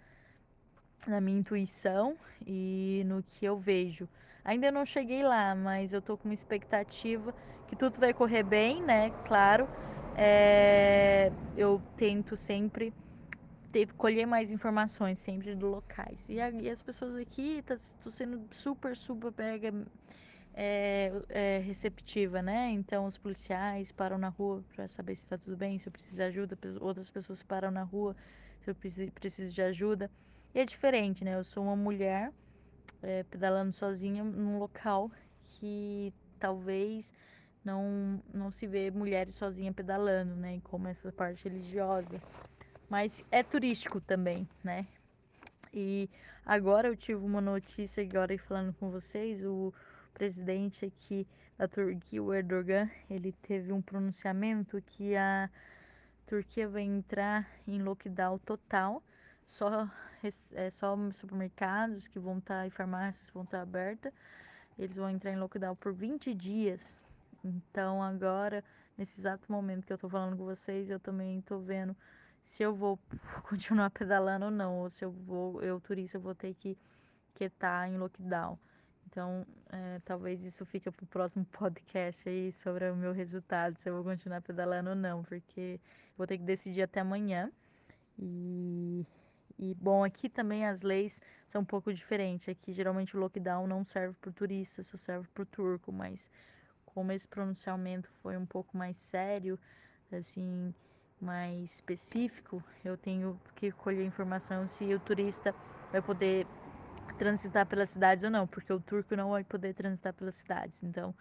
na 1.10 1.22
minha 1.22 1.40
intuição 1.40 2.18
e 2.46 3.04
no 3.06 3.24
que 3.24 3.46
eu 3.46 3.58
vejo. 3.58 4.08
Ainda 4.44 4.72
não 4.72 4.86
cheguei 4.86 5.24
lá, 5.24 5.56
mas 5.56 5.94
eu 5.94 6.02
tô 6.02 6.18
com 6.18 6.28
uma 6.28 6.34
expectativa 6.34 7.34
que 7.68 7.76
tudo 7.76 8.00
vai 8.00 8.14
correr 8.14 8.44
bem, 8.44 8.84
né, 8.84 9.12
claro. 9.26 9.68
É, 10.16 11.32
eu 11.56 11.82
tento 11.98 12.36
sempre 12.38 12.94
ter, 13.72 13.92
colher 13.94 14.26
mais 14.28 14.52
informações 14.52 15.20
sempre 15.20 15.56
do 15.56 15.68
locais. 15.68 16.28
E, 16.30 16.40
a, 16.40 16.50
e 16.52 16.70
as 16.70 16.84
pessoas 16.84 17.16
aqui 17.16 17.62
tá, 17.64 17.78
sendo 17.78 18.48
super, 18.52 18.96
super 18.96 19.34
mega 19.38 19.74
é, 20.54 21.12
é, 21.30 21.58
receptiva, 21.60 22.42
né? 22.42 22.70
Então 22.72 23.06
os 23.06 23.18
policiais 23.18 23.92
param 23.92 24.18
na 24.18 24.30
rua 24.30 24.64
para 24.76 24.88
saber 24.88 25.16
se 25.16 25.24
está 25.24 25.38
tudo 25.38 25.58
bem, 25.58 25.80
se 25.80 25.88
eu 25.88 25.92
preciso 25.92 26.16
de 26.18 26.24
ajuda, 26.24 26.58
outras 26.80 27.10
pessoas 27.10 27.42
param 27.42 27.72
na 27.72 27.84
rua 27.84 28.16
se 28.62 28.70
eu 28.70 28.76
preciso 28.76 29.54
de 29.54 29.62
ajuda. 29.62 30.10
E 30.54 30.60
é 30.60 30.66
diferente, 30.66 31.24
né? 31.24 31.36
Eu 31.36 31.44
sou 31.44 31.64
uma 31.64 31.76
mulher 31.76 32.32
é, 33.02 33.24
pedalando 33.24 33.74
sozinha 33.74 34.24
num 34.24 34.60
local 34.60 35.12
que 35.42 36.14
talvez 36.40 37.14
não, 37.64 38.22
não 38.34 38.52
se 38.52 38.68
vê 38.68 38.92
mulheres 38.92 39.36
sozinha 39.36 39.74
pedalando, 39.74 40.36
né? 40.36 40.60
Como 40.64 40.88
essa 40.88 41.12
parte 41.12 41.46
religiosa 41.46 42.22
mas 42.94 43.26
é 43.32 43.42
turístico 43.42 44.00
também, 44.00 44.48
né? 44.64 44.86
E 45.74 46.08
agora 46.46 46.88
eu 46.88 46.96
tive 46.96 47.26
uma 47.26 47.42
notícia 47.42 48.04
agora 48.04 48.38
falando 48.38 48.72
com 48.74 48.92
vocês, 48.92 49.44
o 49.44 49.74
presidente 50.14 50.86
aqui 50.86 51.28
da 51.58 51.68
Turquia, 51.68 52.22
o 52.22 52.32
Erdogan, 52.32 52.88
ele 53.10 53.32
teve 53.42 53.72
um 53.72 53.82
pronunciamento 53.82 54.80
que 54.86 55.16
a 55.16 55.50
Turquia 56.28 56.68
vai 56.68 56.84
entrar 56.84 57.50
em 57.68 57.82
lockdown 57.82 58.38
total, 58.38 59.02
só 59.46 59.90
é 60.54 60.70
só 60.70 60.96
supermercados 61.12 62.08
que 62.08 62.18
vão 62.18 62.38
estar 62.38 62.62
tá, 62.62 62.68
e 62.68 62.70
farmácias 62.70 63.30
vão 63.30 63.44
estar 63.44 63.58
tá 63.58 63.64
abertas, 63.64 64.14
eles 64.78 64.96
vão 64.96 65.10
entrar 65.10 65.32
em 65.32 65.38
lockdown 65.38 65.76
por 65.76 65.94
20 65.94 66.34
dias. 66.34 67.02
Então 67.44 68.02
agora, 68.02 68.64
nesse 68.98 69.20
exato 69.20 69.52
momento 69.52 69.86
que 69.86 69.94
eu 69.94 69.98
tô 69.98 70.10
falando 70.10 70.38
com 70.38 70.46
vocês, 70.46 70.90
eu 70.90 71.00
também 71.00 71.42
tô 71.42 71.60
vendo 71.60 71.96
se 72.44 72.64
eu 72.64 72.74
vou 72.74 73.00
continuar 73.44 73.90
pedalando 73.90 74.46
ou 74.46 74.52
não, 74.52 74.80
ou 74.80 74.90
se 74.90 75.04
eu 75.04 75.12
vou, 75.12 75.62
eu 75.62 75.80
turista, 75.80 76.18
vou 76.20 76.36
ter 76.36 76.54
que 76.54 76.78
que 77.36 77.50
tá 77.50 77.88
em 77.88 77.98
lockdown. 77.98 78.58
Então, 79.08 79.46
é, 79.70 80.00
talvez 80.06 80.44
isso 80.44 80.66
fique 80.66 80.90
para 80.90 81.04
o 81.04 81.08
próximo 81.08 81.46
podcast 81.52 82.28
aí 82.28 82.52
sobre 82.52 82.90
o 82.90 82.96
meu 82.96 83.12
resultado, 83.12 83.78
se 83.78 83.90
eu 83.90 83.96
vou 83.96 84.04
continuar 84.04 84.42
pedalando 84.42 84.92
ou 84.92 84.96
não, 84.96 85.24
porque 85.24 85.80
vou 86.18 86.26
ter 86.28 86.38
que 86.38 86.44
decidir 86.44 86.84
até 86.84 87.02
amanhã. 87.02 87.52
E, 88.18 89.06
e 89.58 89.74
bom, 89.76 90.04
aqui 90.04 90.30
também 90.30 90.66
as 90.66 90.82
leis 90.82 91.22
são 91.48 91.62
um 91.62 91.66
pouco 91.66 91.94
diferentes. 91.94 92.50
Aqui 92.50 92.74
geralmente 92.74 93.16
o 93.16 93.20
lockdown 93.20 93.68
não 93.68 93.86
serve 93.86 94.16
para 94.20 94.30
o 94.30 94.34
turista, 94.34 94.84
só 94.84 94.98
serve 94.98 95.28
para 95.34 95.44
o 95.44 95.46
turco, 95.46 95.92
mas 95.92 96.30
como 96.86 97.12
esse 97.12 97.28
pronunciamento 97.28 98.10
foi 98.22 98.38
um 98.38 98.46
pouco 98.46 98.78
mais 98.78 98.98
sério, 98.98 99.60
assim, 100.12 100.74
mais 101.20 101.76
específico, 101.76 102.64
eu 102.84 102.98
tenho 102.98 103.40
que 103.56 103.72
colher 103.72 104.06
informação 104.06 104.68
se 104.68 104.94
o 104.94 105.00
turista 105.00 105.56
vai 105.92 106.02
poder 106.02 106.46
transitar 107.18 107.66
pelas 107.66 107.90
cidades 107.90 108.24
ou 108.24 108.30
não, 108.30 108.46
porque 108.46 108.72
o 108.72 108.80
turco 108.80 109.16
não 109.16 109.32
vai 109.32 109.44
poder 109.44 109.74
transitar 109.74 110.14
pelas 110.14 110.36
cidades. 110.36 110.84
Então, 110.84 111.16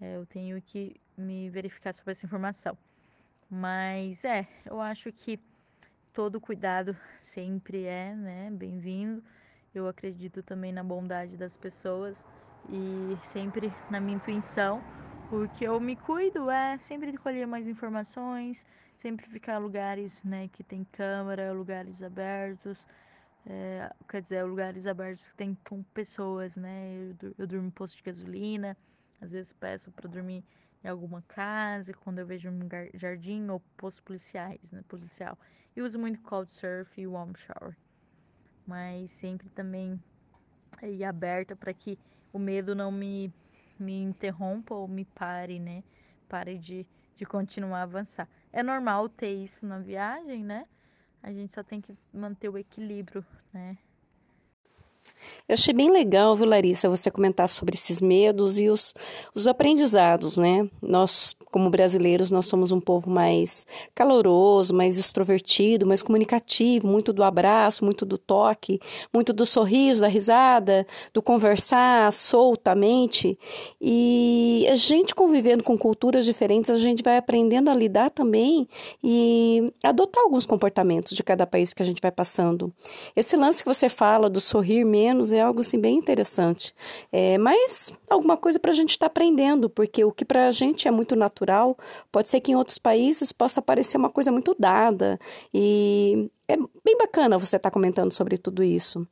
é, 0.00 0.16
eu 0.16 0.26
tenho 0.26 0.60
que 0.62 0.96
me 1.16 1.50
verificar 1.50 1.92
sobre 1.92 2.12
essa 2.12 2.26
informação. 2.26 2.76
Mas 3.48 4.24
é, 4.24 4.48
eu 4.64 4.80
acho 4.80 5.12
que 5.12 5.38
todo 6.16 6.40
cuidado 6.40 6.96
sempre 7.14 7.84
é, 7.84 8.14
né, 8.14 8.48
bem-vindo. 8.50 9.22
Eu 9.74 9.86
acredito 9.86 10.42
também 10.42 10.72
na 10.72 10.82
bondade 10.82 11.36
das 11.36 11.58
pessoas 11.58 12.26
e 12.70 13.18
sempre 13.20 13.70
na 13.90 14.00
minha 14.00 14.16
intuição. 14.16 14.80
O 15.30 15.46
que 15.46 15.64
eu 15.64 15.78
me 15.78 15.94
cuido 15.94 16.48
é 16.48 16.78
sempre 16.78 17.14
colher 17.18 17.46
mais 17.46 17.68
informações, 17.68 18.64
sempre 18.96 19.26
ficar 19.26 19.60
em 19.60 19.62
lugares 19.62 20.22
né, 20.22 20.48
que 20.48 20.64
tem 20.64 20.84
câmera, 20.84 21.52
lugares 21.52 22.02
abertos, 22.02 22.86
é, 23.44 23.92
quer 24.08 24.22
dizer, 24.22 24.42
lugares 24.44 24.86
abertos 24.86 25.28
que 25.28 25.36
tem 25.36 25.54
com 25.68 25.82
pessoas, 25.82 26.56
né? 26.56 27.12
Eu, 27.20 27.34
eu 27.40 27.46
durmo 27.46 27.66
em 27.68 27.70
posto 27.70 27.98
de 27.98 28.02
gasolina, 28.02 28.74
às 29.20 29.32
vezes 29.32 29.52
peço 29.52 29.92
para 29.92 30.08
dormir 30.08 30.42
em 30.82 30.88
alguma 30.88 31.20
casa, 31.28 31.92
quando 31.92 32.20
eu 32.20 32.26
vejo 32.26 32.48
um 32.48 32.58
jardim 32.94 33.50
ou 33.50 33.60
postos 33.76 34.00
policiais, 34.00 34.70
né, 34.72 34.82
policial. 34.88 35.36
E 35.76 35.82
uso 35.82 35.98
muito 35.98 36.20
cold 36.22 36.50
surf 36.50 36.98
e 36.98 37.06
warm 37.06 37.34
shower. 37.36 37.76
Mas 38.66 39.10
sempre 39.10 39.48
também 39.50 40.02
aí 40.82 41.04
aberta 41.04 41.54
para 41.54 41.72
que 41.74 41.98
o 42.32 42.38
medo 42.38 42.74
não 42.74 42.90
me 42.90 43.32
me 43.78 44.00
interrompa 44.00 44.74
ou 44.74 44.88
me 44.88 45.04
pare, 45.04 45.60
né? 45.60 45.84
Pare 46.28 46.58
de, 46.58 46.86
de 47.14 47.26
continuar 47.26 47.80
a 47.80 47.82
avançar. 47.82 48.26
É 48.50 48.62
normal 48.62 49.06
ter 49.08 49.32
isso 49.32 49.66
na 49.66 49.78
viagem, 49.78 50.42
né? 50.42 50.66
A 51.22 51.30
gente 51.30 51.52
só 51.52 51.62
tem 51.62 51.80
que 51.80 51.94
manter 52.12 52.48
o 52.48 52.56
equilíbrio, 52.56 53.24
né? 53.52 53.76
Eu 55.48 55.54
achei 55.54 55.72
bem 55.72 55.92
legal, 55.92 56.34
viu, 56.34 56.44
Larissa, 56.44 56.88
você 56.88 57.08
comentar 57.08 57.48
sobre 57.48 57.76
esses 57.76 58.00
medos 58.00 58.58
e 58.58 58.68
os, 58.68 58.92
os 59.32 59.46
aprendizados, 59.46 60.38
né? 60.38 60.68
Nós, 60.82 61.36
como 61.52 61.70
brasileiros, 61.70 62.32
nós 62.32 62.46
somos 62.46 62.72
um 62.72 62.80
povo 62.80 63.08
mais 63.08 63.64
caloroso, 63.94 64.74
mais 64.74 64.98
extrovertido, 64.98 65.86
mais 65.86 66.02
comunicativo, 66.02 66.88
muito 66.88 67.12
do 67.12 67.22
abraço, 67.22 67.84
muito 67.84 68.04
do 68.04 68.18
toque, 68.18 68.80
muito 69.14 69.32
do 69.32 69.46
sorriso, 69.46 70.00
da 70.00 70.08
risada, 70.08 70.84
do 71.14 71.22
conversar 71.22 72.12
soltamente. 72.12 73.38
E 73.80 74.66
a 74.68 74.74
gente 74.74 75.14
convivendo 75.14 75.62
com 75.62 75.78
culturas 75.78 76.24
diferentes, 76.24 76.72
a 76.72 76.76
gente 76.76 77.04
vai 77.04 77.18
aprendendo 77.18 77.70
a 77.70 77.74
lidar 77.74 78.10
também 78.10 78.66
e 79.00 79.72
adotar 79.80 80.24
alguns 80.24 80.44
comportamentos 80.44 81.14
de 81.14 81.22
cada 81.22 81.46
país 81.46 81.72
que 81.72 81.84
a 81.84 81.86
gente 81.86 82.02
vai 82.02 82.10
passando. 82.10 82.74
Esse 83.14 83.36
lance 83.36 83.62
que 83.62 83.72
você 83.72 83.88
fala 83.88 84.28
do 84.28 84.40
sorrir 84.40 84.84
menos 84.84 85.35
é 85.36 85.42
algo 85.42 85.60
assim 85.60 85.78
bem 85.78 85.96
interessante. 85.96 86.74
É, 87.12 87.38
mas 87.38 87.92
alguma 88.08 88.36
coisa 88.36 88.58
para 88.58 88.70
a 88.70 88.74
gente 88.74 88.90
estar 88.90 89.06
tá 89.06 89.10
aprendendo, 89.10 89.70
porque 89.70 90.04
o 90.04 90.12
que 90.12 90.24
para 90.24 90.48
a 90.48 90.50
gente 90.50 90.88
é 90.88 90.90
muito 90.90 91.14
natural, 91.14 91.76
pode 92.10 92.28
ser 92.28 92.40
que 92.40 92.52
em 92.52 92.56
outros 92.56 92.78
países 92.78 93.32
possa 93.32 93.62
parecer 93.62 93.96
uma 93.96 94.10
coisa 94.10 94.32
muito 94.32 94.54
dada. 94.58 95.18
E 95.52 96.30
é 96.48 96.56
bem 96.56 96.96
bacana 96.98 97.38
você 97.38 97.56
estar 97.56 97.70
tá 97.70 97.74
comentando 97.74 98.12
sobre 98.12 98.38
tudo 98.38 98.62
isso. 98.62 99.06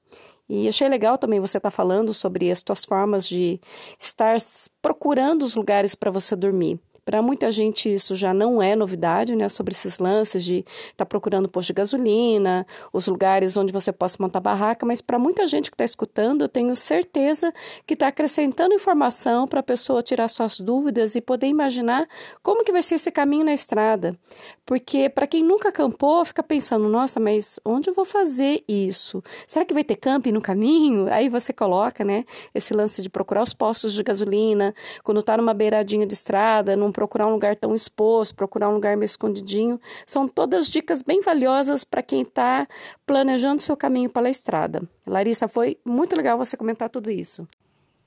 E 0.48 0.68
achei 0.68 0.88
legal 0.88 1.16
também 1.16 1.40
você 1.40 1.56
estar 1.56 1.70
tá 1.70 1.74
falando 1.76 2.12
sobre 2.12 2.50
as 2.50 2.62
tuas 2.62 2.84
formas 2.84 3.26
de 3.26 3.60
estar 3.98 4.36
procurando 4.82 5.42
os 5.42 5.54
lugares 5.54 5.94
para 5.94 6.10
você 6.10 6.36
dormir. 6.36 6.78
Para 7.04 7.20
muita 7.20 7.52
gente 7.52 7.92
isso 7.92 8.16
já 8.16 8.32
não 8.32 8.62
é 8.62 8.74
novidade, 8.74 9.36
né? 9.36 9.48
Sobre 9.48 9.72
esses 9.72 9.98
lances 9.98 10.44
de 10.44 10.58
estar 10.58 10.92
tá 10.98 11.06
procurando 11.06 11.48
posto 11.48 11.68
de 11.68 11.74
gasolina, 11.74 12.66
os 12.92 13.06
lugares 13.06 13.56
onde 13.56 13.72
você 13.72 13.92
possa 13.92 14.16
montar 14.20 14.40
barraca, 14.40 14.86
mas 14.86 15.00
para 15.00 15.18
muita 15.18 15.46
gente 15.46 15.70
que 15.70 15.74
está 15.74 15.84
escutando, 15.84 16.42
eu 16.42 16.48
tenho 16.48 16.74
certeza 16.74 17.52
que 17.86 17.94
está 17.94 18.08
acrescentando 18.08 18.74
informação 18.74 19.46
para 19.46 19.60
a 19.60 19.62
pessoa 19.62 20.02
tirar 20.02 20.28
suas 20.28 20.60
dúvidas 20.60 21.14
e 21.14 21.20
poder 21.20 21.46
imaginar 21.46 22.08
como 22.42 22.64
que 22.64 22.72
vai 22.72 22.82
ser 22.82 22.94
esse 22.94 23.10
caminho 23.10 23.44
na 23.44 23.52
estrada. 23.52 24.18
Porque 24.66 25.10
para 25.10 25.26
quem 25.26 25.42
nunca 25.42 25.68
acampou, 25.68 26.24
fica 26.24 26.42
pensando, 26.42 26.88
nossa, 26.88 27.20
mas 27.20 27.60
onde 27.64 27.90
eu 27.90 27.94
vou 27.94 28.04
fazer 28.04 28.64
isso? 28.66 29.22
Será 29.46 29.64
que 29.64 29.74
vai 29.74 29.84
ter 29.84 29.96
camping 29.96 30.32
no 30.32 30.40
caminho? 30.40 31.06
Aí 31.12 31.28
você 31.28 31.52
coloca, 31.52 32.02
né, 32.02 32.24
esse 32.54 32.72
lance 32.72 33.02
de 33.02 33.10
procurar 33.10 33.42
os 33.42 33.52
postos 33.52 33.92
de 33.92 34.02
gasolina, 34.02 34.74
quando 35.02 35.20
está 35.20 35.36
numa 35.36 35.52
beiradinha 35.52 36.06
de 36.06 36.14
estrada, 36.14 36.76
não 36.76 36.90
procurar 36.94 37.26
um 37.26 37.32
lugar 37.32 37.56
tão 37.56 37.74
exposto, 37.74 38.34
procurar 38.34 38.70
um 38.70 38.74
lugar 38.74 38.96
meio 38.96 39.04
escondidinho. 39.04 39.78
São 40.06 40.26
todas 40.26 40.68
dicas 40.68 41.02
bem 41.02 41.20
valiosas 41.20 41.84
para 41.84 42.02
quem 42.02 42.22
está 42.22 42.66
planejando 43.04 43.60
seu 43.60 43.76
caminho 43.76 44.08
pela 44.08 44.30
estrada. 44.30 44.88
Larissa, 45.06 45.48
foi 45.48 45.76
muito 45.84 46.16
legal 46.16 46.38
você 46.38 46.56
comentar 46.56 46.88
tudo 46.88 47.10
isso. 47.10 47.46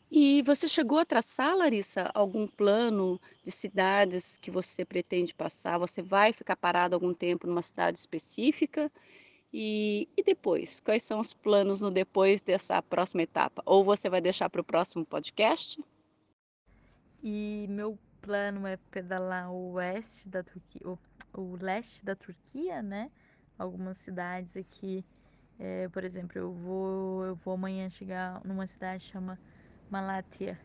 E 0.10 0.42
você 0.44 0.70
chegou 0.70 1.00
a 1.00 1.06
traçar, 1.06 1.56
Larissa, 1.56 2.10
algum 2.14 2.48
plano 2.48 3.20
de 3.44 3.52
cidades 3.52 4.38
que 4.38 4.50
você 4.50 4.86
pretende 4.86 5.34
passar? 5.34 5.78
Você 5.78 6.02
vai 6.02 6.32
ficar 6.32 6.56
parado 6.56 6.96
algum 6.96 7.14
tempo 7.14 7.46
numa 7.46 7.62
cidade 7.62 8.00
específica? 8.00 8.90
E, 9.54 10.08
e 10.16 10.24
depois? 10.24 10.80
Quais 10.80 11.04
são 11.04 11.20
os 11.20 11.34
planos 11.34 11.82
no 11.82 11.92
depois 11.92 12.42
dessa 12.42 12.82
próxima 12.82 13.24
etapa? 13.24 13.62
Ou 13.66 13.84
você 13.84 14.10
vai 14.10 14.22
deixar 14.22 14.50
para 14.50 14.62
o 14.62 14.64
próximo 14.64 15.06
podcast? 15.06 15.84
E 17.22 17.66
meu 17.70 17.98
plano 18.28 18.68
é 18.68 18.76
pedalar 18.92 19.50
o 19.50 19.72
oeste 19.76 20.28
da 20.28 20.44
Turquia, 20.44 20.82
o, 20.84 21.00
o 21.34 21.56
leste 21.56 22.04
da 22.04 22.14
Turquia, 22.14 22.82
né? 22.82 23.10
Algumas 23.58 24.00
cidades 24.00 24.58
aqui, 24.58 25.06
é, 25.58 25.88
por 25.88 26.04
exemplo, 26.04 26.38
eu 26.38 26.52
vou, 26.52 27.26
eu 27.26 27.36
vou 27.36 27.54
amanhã 27.54 27.90
chegar 27.90 28.42
numa 28.44 28.68
cidade 28.68 29.06
chama 29.06 29.40
Malatya, 29.90 30.60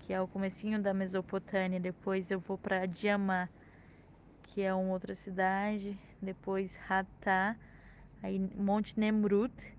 que 0.00 0.12
é 0.12 0.20
o 0.20 0.28
comecinho 0.28 0.82
da 0.82 0.92
Mesopotâmia. 0.92 1.80
Depois 1.80 2.30
eu 2.30 2.38
vou 2.38 2.58
para 2.58 2.84
Diamá, 2.84 3.48
que 4.42 4.60
é 4.60 4.74
uma 4.74 4.92
outra 4.92 5.14
cidade. 5.14 5.98
Depois 6.20 6.78
Hatta, 6.90 7.56
aí 8.22 8.38
Monte 8.38 9.00
Nemrut, 9.00 9.74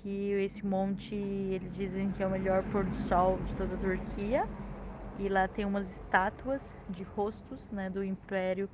que 0.00 0.32
esse 0.40 0.64
monte 0.64 1.14
eles 1.14 1.76
dizem 1.76 2.10
que 2.12 2.22
é 2.22 2.26
o 2.26 2.30
melhor 2.30 2.62
pôr 2.72 2.84
do 2.84 2.96
sol 2.96 3.36
de 3.36 3.54
toda 3.54 3.74
a 3.74 3.78
Turquia. 3.78 4.61
E 5.18 5.28
lá 5.28 5.46
tem 5.48 5.64
umas 5.64 5.90
estátuas 5.90 6.74
de 6.88 7.02
rostos, 7.02 7.70
né, 7.70 7.90
do 7.90 8.02
Império 8.02 8.68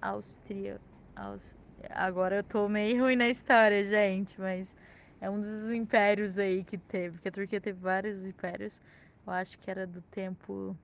Austria. 0.00 0.80
Aus... 1.14 1.54
Agora 1.90 2.36
eu 2.36 2.44
tô 2.44 2.68
meio 2.68 3.02
ruim 3.02 3.16
na 3.16 3.28
história, 3.28 3.84
gente, 3.84 4.40
mas 4.40 4.74
é 5.20 5.28
um 5.28 5.40
dos 5.40 5.70
impérios 5.70 6.38
aí 6.38 6.64
que 6.64 6.78
teve, 6.78 7.18
que 7.20 7.28
a 7.28 7.32
Turquia 7.32 7.60
teve 7.60 7.78
vários 7.78 8.26
impérios. 8.26 8.80
Eu 9.26 9.32
acho 9.32 9.58
que 9.58 9.70
era 9.70 9.86
do 9.86 10.02
tempo 10.02 10.76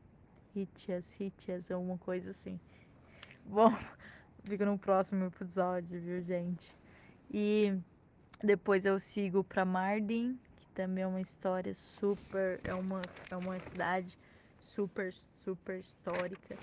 Hitias, 0.54 1.18
Hitias, 1.18 1.70
alguma 1.70 1.98
coisa 1.98 2.30
assim. 2.30 2.60
Bom, 3.44 3.72
fica 4.44 4.64
no 4.64 4.78
próximo 4.78 5.24
episódio, 5.24 6.00
viu, 6.00 6.20
gente? 6.22 6.72
E 7.30 7.76
depois 8.42 8.84
eu 8.84 9.00
sigo 9.00 9.42
para 9.42 9.64
Mardin, 9.64 10.38
também 10.78 11.02
é 11.02 11.06
uma 11.08 11.20
história 11.20 11.74
super, 11.74 12.60
é 12.62 12.72
uma 12.72 13.02
é 13.32 13.36
uma 13.36 13.58
cidade 13.58 14.16
super 14.60 15.12
super 15.12 15.80
histórica, 15.80 16.56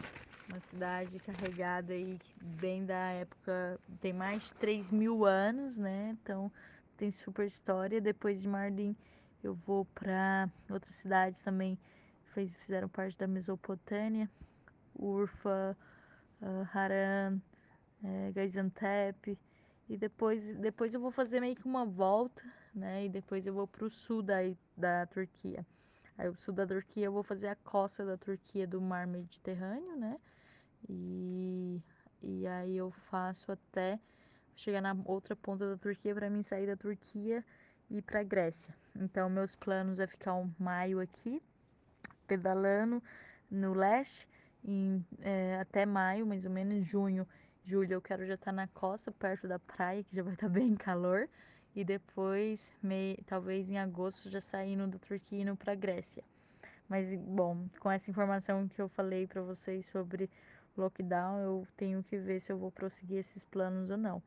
uma 0.48 0.60
cidade 0.62 1.20
carregada 1.20 1.92
aí 1.92 2.18
bem 2.42 2.86
da 2.86 3.10
época, 3.10 3.78
tem 4.00 4.14
mais 4.14 4.44
de 4.44 4.54
3 4.54 4.90
mil 4.90 5.26
anos, 5.26 5.78
né? 5.78 6.16
Então 6.22 6.50
tem 6.96 7.12
super 7.12 7.46
história. 7.46 8.00
Depois 8.00 8.40
de 8.40 8.48
Mardin, 8.48 8.96
eu 9.44 9.54
vou 9.54 9.84
para 9.84 10.50
outras 10.70 10.96
cidades 10.96 11.42
também, 11.42 11.78
fez, 12.34 12.56
fizeram 12.56 12.88
parte 12.88 13.18
da 13.18 13.28
Mesopotâmia, 13.28 14.30
Urfa, 14.98 15.76
uh, 16.42 16.68
Haran, 16.74 17.38
é, 18.02 18.32
Gaziantep. 18.32 19.38
E 19.90 19.98
depois, 19.98 20.56
depois 20.56 20.94
eu 20.94 21.02
vou 21.02 21.12
fazer 21.12 21.42
meio 21.42 21.56
que 21.56 21.66
uma 21.66 21.86
volta, 21.86 22.42
né? 22.76 23.06
E 23.06 23.10
depois 23.10 23.48
eu 23.48 23.54
vou 23.54 23.66
para 23.66 23.86
o 23.86 23.90
sul 23.90 24.22
da, 24.22 24.36
da 24.76 25.06
Turquia. 25.06 25.66
Aí 26.18 26.28
o 26.28 26.36
sul 26.36 26.54
da 26.54 26.68
Turquia 26.68 27.06
eu 27.06 27.12
vou 27.12 27.24
fazer 27.24 27.48
a 27.48 27.56
costa 27.56 28.06
da 28.06 28.18
Turquia 28.18 28.68
do 28.68 28.82
mar 28.82 29.08
Mediterrâneo, 29.08 29.96
né? 29.96 30.20
E, 30.90 31.82
e 32.22 32.46
aí 32.48 32.76
eu 32.78 32.92
faço 32.92 33.52
até 33.52 34.00
chegar 34.56 34.82
na 34.82 34.96
outra 35.06 35.36
ponta 35.36 35.68
da 35.70 35.78
Turquia 35.78 36.14
para 36.14 36.30
mim 36.30 36.44
sair 36.44 36.68
da 36.68 36.76
Turquia 36.76 37.44
e 37.90 37.98
ir 37.98 38.02
para 38.02 38.24
Grécia. 38.24 38.76
Então 38.96 39.30
meus 39.30 39.56
planos 39.56 40.00
é 40.00 40.08
ficar 40.08 40.36
um 40.36 40.52
maio 40.60 41.00
aqui 41.00 41.42
pedalando 42.28 43.02
no 43.50 43.74
leste 43.74 44.28
em, 44.64 45.06
é, 45.22 45.60
até 45.60 45.86
maio, 45.86 46.26
mais 46.26 46.46
ou 46.46 46.52
menos 46.52 46.86
junho, 46.86 47.28
julho 47.64 47.94
eu 47.94 48.02
quero 48.02 48.26
já 48.26 48.36
estar 48.36 48.46
tá 48.46 48.52
na 48.52 48.68
costa 48.68 49.12
perto 49.12 49.48
da 49.48 49.60
praia 49.60 50.04
que 50.04 50.16
já 50.16 50.24
vai 50.24 50.34
estar 50.34 50.48
tá 50.48 50.54
bem 50.54 50.76
calor 50.76 51.28
e 51.76 51.84
depois 51.84 52.74
mei, 52.82 53.20
talvez 53.26 53.70
em 53.70 53.78
agosto 53.78 54.30
já 54.30 54.40
saindo 54.40 54.88
da 54.88 54.98
Turquia 54.98 55.42
indo 55.42 55.56
para 55.56 55.76
Grécia. 55.76 56.24
Mas 56.88 57.14
bom, 57.16 57.68
com 57.80 57.92
essa 57.92 58.10
informação 58.10 58.68
que 58.68 58.82
eu 58.82 58.88
falei 58.88 59.28
para 59.28 59.42
vocês 59.42 59.86
sobre 59.88 60.30
lockdown, 60.78 61.40
eu 61.40 61.68
tenho 61.76 62.04
que 62.04 62.18
ver 62.18 62.40
se 62.40 62.52
eu 62.52 62.58
vou 62.58 62.72
prosseguir 62.72 63.18
esses 63.18 63.44
planos 63.44 63.90
ou 63.90 63.98
não. 63.98 64.22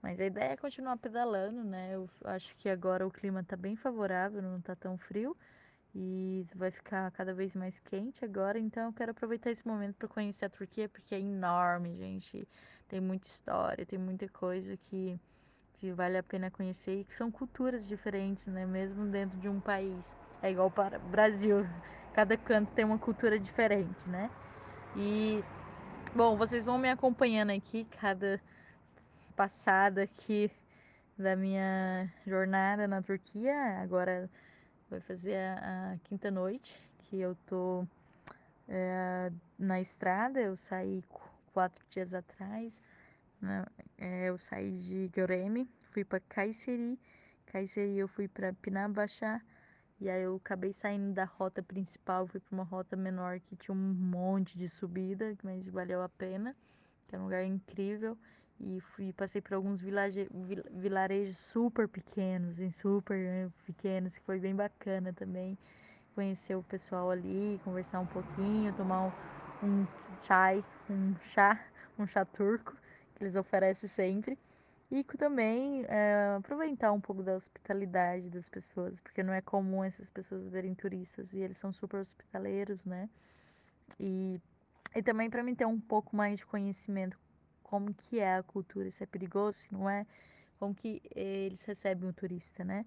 Mas 0.00 0.20
a 0.20 0.26
ideia 0.26 0.52
é 0.52 0.56
continuar 0.56 0.96
pedalando, 0.98 1.64
né? 1.64 1.94
Eu 1.94 2.08
acho 2.24 2.54
que 2.56 2.68
agora 2.68 3.06
o 3.06 3.10
clima 3.10 3.42
tá 3.42 3.56
bem 3.56 3.74
favorável, 3.74 4.42
não 4.42 4.60
tá 4.60 4.76
tão 4.76 4.96
frio 4.98 5.36
e 5.94 6.46
vai 6.54 6.70
ficar 6.70 7.10
cada 7.12 7.32
vez 7.32 7.54
mais 7.54 7.78
quente 7.78 8.24
agora, 8.24 8.58
então 8.58 8.86
eu 8.86 8.92
quero 8.92 9.12
aproveitar 9.12 9.50
esse 9.50 9.66
momento 9.66 9.94
para 9.94 10.08
conhecer 10.08 10.44
a 10.44 10.50
Turquia 10.50 10.88
porque 10.88 11.14
é 11.14 11.20
enorme, 11.20 11.94
gente. 11.94 12.46
Tem 12.88 13.00
muita 13.00 13.26
história, 13.28 13.86
tem 13.86 13.98
muita 13.98 14.28
coisa 14.28 14.76
que 14.76 15.18
que 15.80 15.92
vale 15.92 16.16
a 16.16 16.22
pena 16.22 16.50
conhecer 16.50 17.00
e 17.00 17.04
que 17.04 17.14
são 17.14 17.30
culturas 17.30 17.86
diferentes, 17.86 18.46
né? 18.46 18.66
Mesmo 18.66 19.06
dentro 19.06 19.38
de 19.38 19.48
um 19.48 19.60
país. 19.60 20.16
É 20.42 20.50
igual 20.50 20.70
para 20.70 20.98
o 20.98 21.08
Brasil, 21.08 21.66
cada 22.14 22.36
canto 22.36 22.72
tem 22.72 22.84
uma 22.84 22.98
cultura 22.98 23.38
diferente, 23.38 24.08
né? 24.08 24.30
E 24.96 25.42
bom, 26.14 26.36
vocês 26.36 26.64
vão 26.64 26.78
me 26.78 26.88
acompanhando 26.88 27.50
aqui 27.50 27.86
cada 28.00 28.40
passada 29.34 30.02
aqui 30.02 30.50
da 31.18 31.36
minha 31.36 32.08
jornada 32.26 32.86
na 32.86 33.02
Turquia. 33.02 33.80
Agora 33.82 34.30
vai 34.90 35.00
fazer 35.00 35.36
a, 35.36 35.92
a 35.92 35.96
quinta 36.04 36.30
noite 36.30 36.80
que 36.98 37.20
eu 37.20 37.36
tô 37.46 37.86
é, 38.68 39.30
na 39.58 39.80
estrada. 39.80 40.40
Eu 40.40 40.56
saí 40.56 41.02
quatro 41.52 41.84
dias 41.90 42.12
atrás. 42.12 42.80
Né? 43.44 43.66
É, 43.98 44.28
eu 44.30 44.38
saí 44.38 44.72
de 44.72 45.10
Göreme, 45.14 45.68
fui 45.90 46.02
para 46.04 46.18
Kayseri. 46.20 46.98
Kayseri 47.46 47.98
eu 47.98 48.08
fui 48.08 48.26
para 48.26 48.52
Pinabaşa. 48.54 49.40
E 50.00 50.08
aí 50.08 50.22
eu 50.22 50.36
acabei 50.36 50.72
saindo 50.72 51.12
da 51.12 51.24
rota 51.24 51.62
principal, 51.62 52.26
fui 52.26 52.40
para 52.40 52.54
uma 52.54 52.64
rota 52.64 52.96
menor 52.96 53.38
que 53.38 53.54
tinha 53.54 53.74
um 53.74 53.94
monte 53.94 54.58
de 54.58 54.68
subida, 54.68 55.36
mas 55.42 55.68
valeu 55.68 56.02
a 56.02 56.08
pena, 56.08 56.54
que 57.06 57.14
é 57.14 57.18
um 57.18 57.24
lugar 57.24 57.44
incrível 57.44 58.18
e 58.60 58.80
fui 58.80 59.12
passei 59.12 59.40
por 59.40 59.54
alguns 59.54 59.80
vilaje, 59.80 60.28
vilarejos 60.72 61.38
super 61.38 61.86
pequenos, 61.86 62.58
em 62.58 62.70
super 62.70 63.16
né, 63.16 63.50
pequenos, 63.66 64.16
que 64.16 64.24
foi 64.24 64.38
bem 64.38 64.54
bacana 64.54 65.12
também 65.12 65.56
conhecer 66.14 66.54
o 66.54 66.62
pessoal 66.62 67.10
ali, 67.10 67.60
conversar 67.64 68.00
um 68.00 68.06
pouquinho, 68.06 68.72
tomar 68.74 69.06
um, 69.62 69.66
um 69.66 69.86
chai, 70.22 70.64
um 70.88 71.14
chá, 71.20 71.60
um 71.98 72.06
chá 72.06 72.24
turco 72.24 72.76
que 73.24 73.26
eles 73.26 73.36
oferecem 73.36 73.88
sempre 73.88 74.38
e 74.90 75.02
também 75.02 75.84
é, 75.88 76.36
aproveitar 76.36 76.92
um 76.92 77.00
pouco 77.00 77.22
da 77.22 77.34
hospitalidade 77.34 78.28
das 78.28 78.48
pessoas, 78.48 79.00
porque 79.00 79.22
não 79.22 79.32
é 79.32 79.40
comum 79.40 79.82
essas 79.82 80.10
pessoas 80.10 80.46
verem 80.46 80.74
turistas 80.74 81.32
e 81.32 81.38
eles 81.38 81.56
são 81.56 81.72
super 81.72 82.00
hospitaleiros, 82.00 82.84
né? 82.84 83.08
E, 83.98 84.38
e 84.94 85.02
também 85.02 85.30
para 85.30 85.42
mim 85.42 85.54
ter 85.54 85.64
um 85.64 85.80
pouco 85.80 86.14
mais 86.14 86.40
de 86.40 86.46
conhecimento 86.46 87.18
como 87.62 87.94
que 87.94 88.20
é 88.20 88.36
a 88.36 88.42
cultura, 88.42 88.90
se 88.90 89.02
é 89.02 89.06
perigoso, 89.06 89.58
se 89.58 89.72
não 89.72 89.88
é, 89.88 90.06
como 90.58 90.74
que 90.74 91.02
eles 91.14 91.64
recebem 91.64 92.08
o 92.08 92.12
turista, 92.12 92.62
né? 92.62 92.84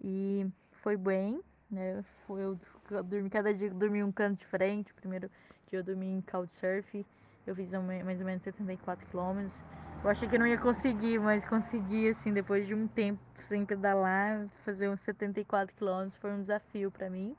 E 0.00 0.46
foi 0.70 0.96
bem, 0.96 1.40
né? 1.70 2.04
Eu, 2.28 2.38
eu 2.38 3.02
dormi, 3.02 3.30
cada 3.30 3.52
dia 3.54 3.68
eu 3.68 3.74
dormi 3.74 4.04
um 4.04 4.12
canto 4.12 4.38
diferente. 4.38 4.92
O 4.92 4.94
primeiro 4.94 5.30
dia 5.68 5.78
eu 5.78 5.82
dormi 5.82 6.06
em 6.06 6.20
Couchsurf, 6.20 7.04
eu 7.46 7.54
fiz 7.54 7.72
mais 7.72 8.20
ou 8.20 8.26
menos 8.26 8.42
74 8.42 9.06
quilômetros. 9.06 9.60
Eu 10.02 10.10
achei 10.10 10.28
que 10.28 10.36
não 10.36 10.46
ia 10.46 10.58
conseguir, 10.58 11.20
mas 11.20 11.44
consegui, 11.44 12.08
assim, 12.08 12.32
depois 12.32 12.66
de 12.66 12.74
um 12.74 12.88
tempo 12.88 13.20
sem 13.36 13.64
pedalar, 13.64 14.48
fazer 14.64 14.88
uns 14.88 15.00
74 15.00 15.74
quilômetros 15.76 16.16
foi 16.16 16.32
um 16.32 16.40
desafio 16.40 16.90
para 16.90 17.08
mim. 17.08 17.36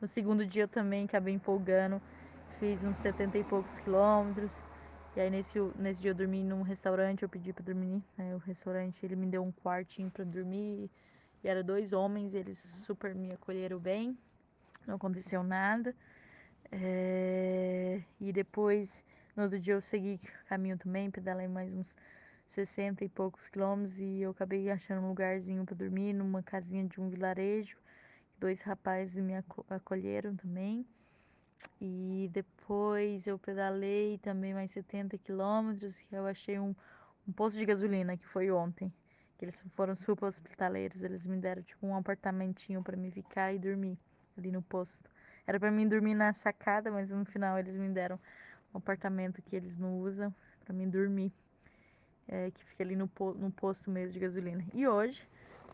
No 0.00 0.08
segundo 0.08 0.44
dia 0.44 0.64
eu 0.64 0.68
também 0.68 1.04
acabei 1.04 1.32
empolgando, 1.32 2.02
fiz 2.58 2.82
uns 2.82 2.98
70 2.98 3.38
e 3.38 3.44
poucos 3.44 3.78
quilômetros. 3.78 4.60
E 5.14 5.20
aí 5.20 5.30
nesse, 5.30 5.58
nesse 5.76 6.02
dia 6.02 6.10
eu 6.10 6.14
dormi 6.14 6.42
num 6.42 6.62
restaurante, 6.62 7.22
eu 7.22 7.28
pedi 7.28 7.52
para 7.52 7.64
dormir, 7.64 8.02
né? 8.18 8.34
O 8.34 8.38
restaurante 8.38 9.04
ele 9.04 9.14
me 9.14 9.26
deu 9.26 9.44
um 9.44 9.52
quartinho 9.52 10.10
para 10.10 10.24
dormir. 10.24 10.90
E 11.44 11.48
eram 11.48 11.62
dois 11.62 11.92
homens, 11.92 12.34
eles 12.34 12.58
super 12.58 13.14
me 13.14 13.32
acolheram 13.32 13.78
bem, 13.78 14.16
não 14.86 14.96
aconteceu 14.96 15.42
nada. 15.42 15.94
É... 16.70 18.00
E 18.20 18.32
depois, 18.32 19.02
no 19.36 19.44
outro 19.44 19.58
dia 19.58 19.74
eu 19.74 19.80
segui 19.80 20.20
caminho 20.46 20.76
também, 20.78 21.10
pedalei 21.10 21.48
mais 21.48 21.72
uns 21.72 21.96
60 22.46 23.04
e 23.04 23.08
poucos 23.08 23.48
quilômetros 23.48 23.98
e 23.98 24.20
eu 24.20 24.30
acabei 24.30 24.70
achando 24.70 25.00
um 25.02 25.08
lugarzinho 25.08 25.64
para 25.64 25.74
dormir 25.74 26.12
numa 26.12 26.42
casinha 26.42 26.84
de 26.84 27.00
um 27.00 27.08
vilarejo. 27.08 27.78
Dois 28.38 28.60
rapazes 28.60 29.16
me 29.22 29.34
acolheram 29.70 30.36
também. 30.36 30.86
E 31.80 32.28
depois 32.32 33.26
eu 33.26 33.38
pedalei 33.38 34.18
também 34.18 34.52
mais 34.52 34.70
70 34.70 35.16
quilômetros, 35.16 36.00
que 36.00 36.14
eu 36.14 36.26
achei 36.26 36.58
um, 36.58 36.74
um 37.26 37.32
posto 37.32 37.58
de 37.58 37.64
gasolina, 37.64 38.16
que 38.16 38.26
foi 38.26 38.50
ontem. 38.50 38.92
Que 39.38 39.44
eles 39.46 39.62
foram 39.74 39.96
super 39.96 40.26
hospitaleiros, 40.26 41.02
eles 41.02 41.24
me 41.24 41.38
deram 41.38 41.62
tipo 41.62 41.86
um 41.86 41.96
apartamentinho 41.96 42.82
para 42.82 42.96
me 42.96 43.10
ficar 43.10 43.52
e 43.52 43.58
dormir 43.58 43.98
ali 44.36 44.52
no 44.52 44.62
posto. 44.62 45.10
Era 45.46 45.58
para 45.58 45.70
mim 45.70 45.88
dormir 45.88 46.14
na 46.14 46.32
sacada, 46.32 46.90
mas 46.90 47.10
no 47.10 47.24
final 47.24 47.58
eles 47.58 47.76
me 47.76 47.88
deram 47.88 48.18
um 48.74 48.78
apartamento 48.78 49.42
que 49.42 49.56
eles 49.56 49.76
não 49.78 49.98
usam 49.98 50.34
para 50.64 50.74
mim 50.74 50.88
dormir, 50.88 51.32
é, 52.28 52.50
que 52.50 52.64
fica 52.64 52.82
ali 52.82 52.96
no, 52.96 53.10
no 53.36 53.50
posto 53.50 53.90
mesmo 53.90 54.12
de 54.12 54.20
gasolina. 54.20 54.64
E 54.72 54.86
hoje 54.86 55.26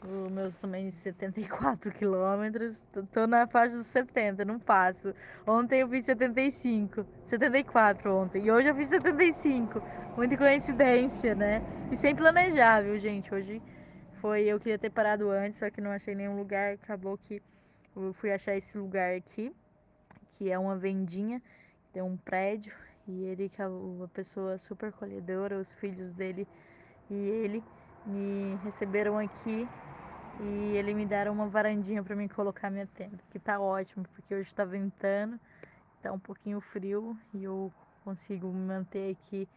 os 0.04 0.30
meus 0.30 0.58
também 0.58 0.86
de 0.86 0.92
74 0.92 1.90
quilômetros. 1.92 2.82
Tô 3.12 3.26
na 3.26 3.46
faixa 3.46 3.76
dos 3.76 3.86
70, 3.86 4.44
não 4.44 4.58
passo. 4.58 5.14
Ontem 5.46 5.80
eu 5.80 5.88
fiz 5.88 6.04
75, 6.04 7.04
74 7.24 8.14
ontem. 8.14 8.44
E 8.44 8.50
hoje 8.50 8.68
eu 8.68 8.74
fiz 8.74 8.88
75. 8.88 9.82
Muita 10.16 10.36
coincidência, 10.36 11.34
né? 11.34 11.62
E 11.90 11.96
sem 11.96 12.14
planejar, 12.14 12.82
viu, 12.82 12.96
gente? 12.96 13.34
Hoje 13.34 13.62
foi. 14.20 14.42
Eu 14.42 14.58
queria 14.58 14.78
ter 14.78 14.90
parado 14.90 15.30
antes, 15.30 15.58
só 15.58 15.70
que 15.70 15.80
não 15.80 15.90
achei 15.90 16.14
nenhum 16.14 16.36
lugar. 16.36 16.74
Acabou 16.74 17.18
que 17.18 17.42
eu 17.96 18.12
fui 18.12 18.30
achar 18.30 18.56
esse 18.56 18.78
lugar 18.78 19.16
aqui, 19.16 19.52
que 20.32 20.50
é 20.50 20.58
uma 20.58 20.76
vendinha, 20.76 21.42
tem 21.92 22.02
um 22.02 22.16
prédio. 22.16 22.72
E 23.08 23.24
ele, 23.24 23.50
uma 23.58 24.06
pessoa 24.08 24.58
super 24.58 24.90
acolhedora, 24.90 25.58
os 25.58 25.72
filhos 25.72 26.12
dele 26.12 26.46
e 27.08 27.14
ele 27.14 27.64
me 28.04 28.54
receberam 28.62 29.18
aqui 29.18 29.66
e 30.40 30.76
ele 30.76 30.92
me 30.92 31.06
deram 31.06 31.32
uma 31.32 31.48
varandinha 31.48 32.02
para 32.02 32.14
mim 32.14 32.28
colocar 32.28 32.70
minha 32.70 32.86
tenda, 32.86 33.18
que 33.30 33.38
tá 33.38 33.58
ótimo, 33.58 34.04
porque 34.14 34.34
hoje 34.34 34.54
tá 34.54 34.64
ventando, 34.64 35.40
tá 36.02 36.12
um 36.12 36.18
pouquinho 36.18 36.60
frio 36.60 37.18
e 37.32 37.44
eu 37.44 37.72
consigo 38.04 38.52
me 38.52 38.60
manter 38.60 39.16
aqui 39.16 39.48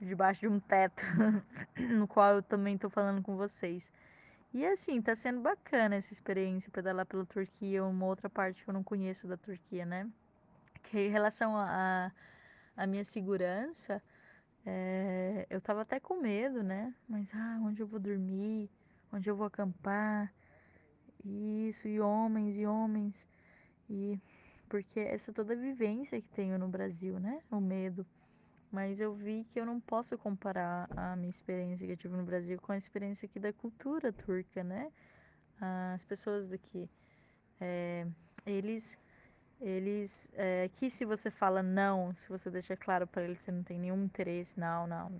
debaixo 0.00 0.40
de 0.40 0.48
um 0.48 0.60
teto, 0.60 1.02
no 1.96 2.06
qual 2.06 2.36
eu 2.36 2.42
também 2.42 2.76
tô 2.76 2.90
falando 2.90 3.22
com 3.22 3.36
vocês. 3.36 3.90
E 4.52 4.64
assim, 4.66 5.00
tá 5.02 5.16
sendo 5.16 5.40
bacana 5.40 5.96
essa 5.96 6.12
experiência 6.12 6.70
pedalar 6.70 7.04
pela 7.06 7.24
Turquia, 7.24 7.84
uma 7.84 8.06
outra 8.06 8.30
parte 8.30 8.62
que 8.62 8.70
eu 8.70 8.74
não 8.74 8.82
conheço 8.82 9.26
da 9.26 9.36
Turquia, 9.36 9.84
né? 9.84 10.08
Que 10.84 11.06
em 11.06 11.10
relação 11.10 11.56
a 11.56 12.12
minha 12.86 13.04
segurança, 13.04 14.02
é, 14.66 15.46
eu 15.50 15.60
tava 15.60 15.82
até 15.82 16.00
com 16.00 16.20
medo, 16.20 16.62
né? 16.62 16.94
Mas 17.08 17.32
ah, 17.34 17.60
onde 17.62 17.82
eu 17.82 17.86
vou 17.86 18.00
dormir? 18.00 18.70
onde 19.12 19.28
eu 19.28 19.36
vou 19.36 19.46
acampar. 19.46 20.32
Isso, 21.24 21.88
e 21.88 22.00
homens 22.00 22.56
e 22.56 22.66
homens. 22.66 23.26
E 23.88 24.18
porque 24.68 25.00
essa 25.00 25.32
toda 25.32 25.56
vivência 25.56 26.20
que 26.20 26.28
tenho 26.28 26.58
no 26.58 26.68
Brasil, 26.68 27.18
né? 27.18 27.42
O 27.50 27.60
medo. 27.60 28.06
Mas 28.70 29.00
eu 29.00 29.14
vi 29.14 29.44
que 29.50 29.58
eu 29.58 29.64
não 29.64 29.80
posso 29.80 30.16
comparar 30.18 30.88
a 30.94 31.16
minha 31.16 31.30
experiência 31.30 31.86
que 31.86 31.92
eu 31.92 31.96
tive 31.96 32.16
no 32.16 32.24
Brasil 32.24 32.60
com 32.60 32.72
a 32.72 32.76
experiência 32.76 33.26
aqui 33.26 33.40
da 33.40 33.52
cultura 33.52 34.12
turca, 34.12 34.62
né? 34.62 34.92
As 35.60 36.04
pessoas 36.04 36.46
daqui, 36.46 36.88
é, 37.60 38.06
eles, 38.46 38.96
eles, 39.60 40.30
é, 40.34 40.64
aqui 40.64 40.88
se 40.88 41.04
você 41.04 41.30
fala 41.30 41.62
não, 41.62 42.14
se 42.14 42.28
você 42.28 42.50
deixa 42.50 42.76
claro 42.76 43.06
para 43.06 43.22
eles 43.22 43.38
que 43.38 43.44
você 43.44 43.52
não 43.52 43.62
tem 43.62 43.78
nenhum 43.78 44.04
interesse, 44.04 44.58
não, 44.58 44.86
não, 44.86 45.12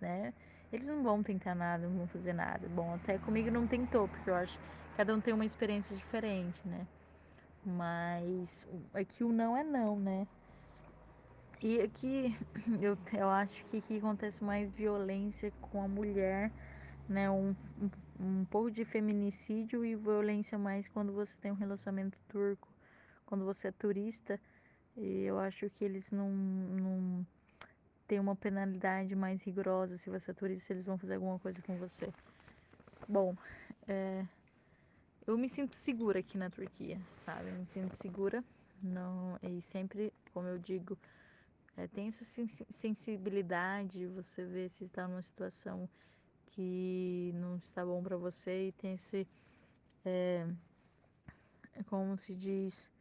né? 0.00 0.32
Eles 0.72 0.88
não 0.88 1.02
vão 1.02 1.22
tentar 1.22 1.54
nada, 1.54 1.86
não 1.86 1.98
vão 1.98 2.06
fazer 2.06 2.32
nada. 2.32 2.66
Bom, 2.68 2.94
até 2.94 3.18
comigo 3.18 3.50
não 3.50 3.66
tentou, 3.66 4.08
porque 4.08 4.30
eu 4.30 4.34
acho 4.34 4.58
que 4.58 4.64
cada 4.96 5.14
um 5.14 5.20
tem 5.20 5.34
uma 5.34 5.44
experiência 5.44 5.94
diferente, 5.94 6.66
né? 6.66 6.86
Mas 7.64 8.66
aqui 8.94 9.22
o 9.22 9.32
não 9.32 9.56
é 9.56 9.62
não, 9.62 9.98
né? 10.00 10.26
E 11.60 11.78
aqui 11.80 12.34
eu, 12.80 12.96
eu 13.12 13.28
acho 13.28 13.64
que 13.66 13.76
aqui 13.76 13.98
acontece 13.98 14.42
mais 14.42 14.70
violência 14.70 15.52
com 15.60 15.82
a 15.82 15.86
mulher, 15.86 16.50
né? 17.06 17.30
Um, 17.30 17.54
um, 18.18 18.40
um 18.40 18.44
pouco 18.46 18.70
de 18.70 18.82
feminicídio 18.84 19.84
e 19.84 19.94
violência 19.94 20.58
mais 20.58 20.88
quando 20.88 21.12
você 21.12 21.38
tem 21.38 21.52
um 21.52 21.56
relacionamento 21.56 22.18
turco, 22.28 22.71
quando 23.32 23.46
você 23.46 23.68
é 23.68 23.72
turista. 23.72 24.38
Eu 24.94 25.38
acho 25.38 25.70
que 25.70 25.82
eles 25.82 26.10
não, 26.10 26.28
não 26.30 27.26
tem 28.06 28.20
uma 28.20 28.36
penalidade 28.36 29.16
mais 29.16 29.42
rigorosa 29.42 29.96
se 29.96 30.10
você 30.10 30.32
é 30.32 30.34
turista, 30.34 30.74
eles 30.74 30.84
vão 30.84 30.98
fazer 30.98 31.14
alguma 31.14 31.38
coisa 31.38 31.62
com 31.62 31.74
você. 31.78 32.12
Bom, 33.08 33.34
é, 33.88 34.22
eu 35.26 35.38
me 35.38 35.48
sinto 35.48 35.76
segura 35.76 36.18
aqui 36.18 36.36
na 36.36 36.50
Turquia, 36.50 37.00
sabe? 37.16 37.48
Eu 37.48 37.58
me 37.60 37.64
sinto 37.64 37.94
segura, 37.94 38.44
não 38.82 39.38
e 39.42 39.62
sempre, 39.62 40.12
como 40.34 40.46
eu 40.48 40.58
digo, 40.58 40.98
é, 41.78 41.86
tem 41.86 42.08
essa 42.08 42.26
sensibilidade, 42.68 44.06
você 44.08 44.44
vê 44.44 44.68
se 44.68 44.84
está 44.84 45.08
numa 45.08 45.22
situação 45.22 45.88
que 46.48 47.32
não 47.36 47.56
está 47.56 47.82
bom 47.82 48.02
para 48.02 48.18
você 48.18 48.68
e 48.68 48.72
tem 48.72 48.92
esse, 48.92 49.26
é 50.04 50.46
como 51.86 52.18
se 52.18 52.34
diz, 52.34 52.91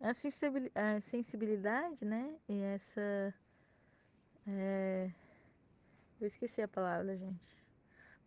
a 0.00 1.00
sensibilidade, 1.00 2.04
né? 2.04 2.36
E 2.48 2.60
essa 2.60 3.34
é... 4.46 5.10
Eu 6.20 6.26
esqueci 6.26 6.60
a 6.60 6.68
palavra, 6.68 7.16
gente. 7.16 7.64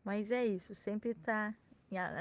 Mas 0.03 0.31
é 0.31 0.45
isso, 0.45 0.73
sempre 0.73 1.13
tá 1.13 1.53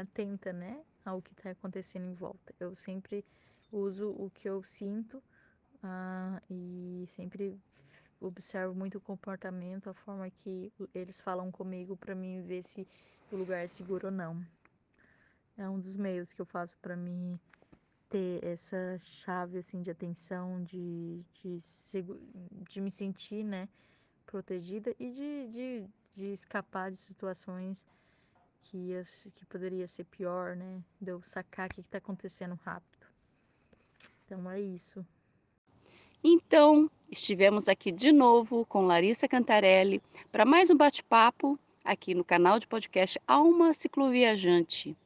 atenta, 0.00 0.52
né, 0.52 0.82
ao 1.04 1.22
que 1.22 1.34
tá 1.34 1.50
acontecendo 1.50 2.06
em 2.06 2.14
volta. 2.14 2.54
Eu 2.58 2.74
sempre 2.74 3.24
uso 3.70 4.10
o 4.10 4.30
que 4.30 4.48
eu 4.48 4.62
sinto 4.64 5.22
uh, 5.84 6.42
e 6.50 7.04
sempre 7.08 7.58
observo 8.20 8.74
muito 8.74 8.98
o 8.98 9.00
comportamento, 9.00 9.88
a 9.88 9.94
forma 9.94 10.28
que 10.28 10.72
eles 10.94 11.20
falam 11.20 11.50
comigo 11.50 11.96
para 11.96 12.14
mim 12.14 12.42
ver 12.42 12.62
se 12.62 12.86
o 13.30 13.36
lugar 13.36 13.64
é 13.64 13.68
seguro 13.68 14.08
ou 14.08 14.12
não. 14.12 14.44
É 15.56 15.68
um 15.68 15.78
dos 15.78 15.96
meios 15.96 16.32
que 16.32 16.40
eu 16.40 16.46
faço 16.46 16.76
para 16.78 16.96
mim 16.96 17.38
ter 18.10 18.44
essa 18.44 18.98
chave 18.98 19.58
assim 19.58 19.82
de 19.82 19.90
atenção, 19.90 20.62
de, 20.64 21.22
de, 21.42 21.58
de 22.68 22.80
me 22.80 22.90
sentir, 22.90 23.44
né, 23.44 23.68
protegida 24.26 24.94
e 24.98 25.10
de, 25.10 25.48
de, 25.48 25.84
de 26.14 26.32
escapar 26.32 26.90
de 26.90 26.96
situações 26.96 27.86
que, 28.62 28.76
ia, 28.76 29.02
que 29.34 29.46
poderia 29.46 29.86
ser 29.86 30.04
pior, 30.04 30.54
né? 30.56 30.82
De 31.00 31.10
eu 31.10 31.22
sacar 31.24 31.68
o 31.68 31.74
que 31.74 31.80
está 31.80 31.98
acontecendo 31.98 32.58
rápido. 32.64 33.06
Então 34.24 34.50
é 34.50 34.60
isso. 34.60 35.04
Então, 36.22 36.90
estivemos 37.10 37.68
aqui 37.68 37.90
de 37.90 38.12
novo 38.12 38.66
com 38.66 38.86
Larissa 38.86 39.26
Cantarelli 39.26 40.02
para 40.30 40.44
mais 40.44 40.70
um 40.70 40.76
bate-papo 40.76 41.58
aqui 41.84 42.14
no 42.14 42.22
canal 42.22 42.58
de 42.58 42.66
podcast 42.66 43.18
Alma 43.26 43.72
Cicloviajante, 43.72 44.96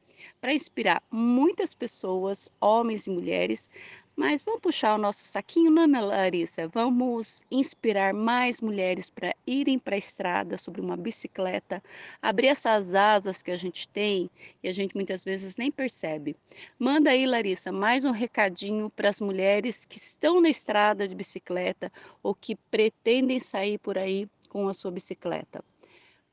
para 0.41 0.55
inspirar 0.55 1.03
muitas 1.11 1.75
pessoas, 1.75 2.51
homens 2.61 3.07
e 3.07 3.11
mulheres, 3.11 3.69
mas 4.17 4.45
vamos 4.45 4.61
puxar 4.61 4.95
o 4.95 4.99
nosso 4.99 5.25
saquinho, 5.25 5.73
Nana 5.73 6.01
Larissa? 6.01 6.69
Vamos 6.69 7.43
inspirar 7.51 8.15
mais 8.15 8.61
mulheres 8.61 9.11
para 9.11 9.35
irem 9.45 9.77
para 9.77 9.97
a 9.97 9.99
estrada 9.99 10.57
sobre 10.57 10.81
uma 10.81 10.97
bicicleta, 10.97 11.83
abrir 12.23 12.47
essas 12.47 12.95
asas 12.95 13.43
que 13.43 13.51
a 13.51 13.57
gente 13.57 13.89
tem 13.89 14.31
e 14.63 14.69
a 14.69 14.73
gente 14.73 14.95
muitas 14.95 15.25
vezes 15.25 15.57
nem 15.57 15.71
percebe. 15.71 16.37
Manda 16.79 17.11
aí, 17.11 17.27
Larissa, 17.27 17.73
mais 17.73 18.05
um 18.05 18.13
recadinho 18.13 18.89
para 18.89 19.09
as 19.09 19.21
mulheres 19.21 19.85
que 19.85 19.97
estão 19.97 20.41
na 20.41 20.49
estrada 20.49 21.09
de 21.09 21.15
bicicleta 21.15 21.91
ou 22.23 22.37
que 22.37 22.55
pretendem 22.55 23.41
sair 23.41 23.79
por 23.79 23.99
aí 23.99 24.29
com 24.49 24.69
a 24.69 24.75
sua 24.75 24.93
bicicleta. 24.93 25.65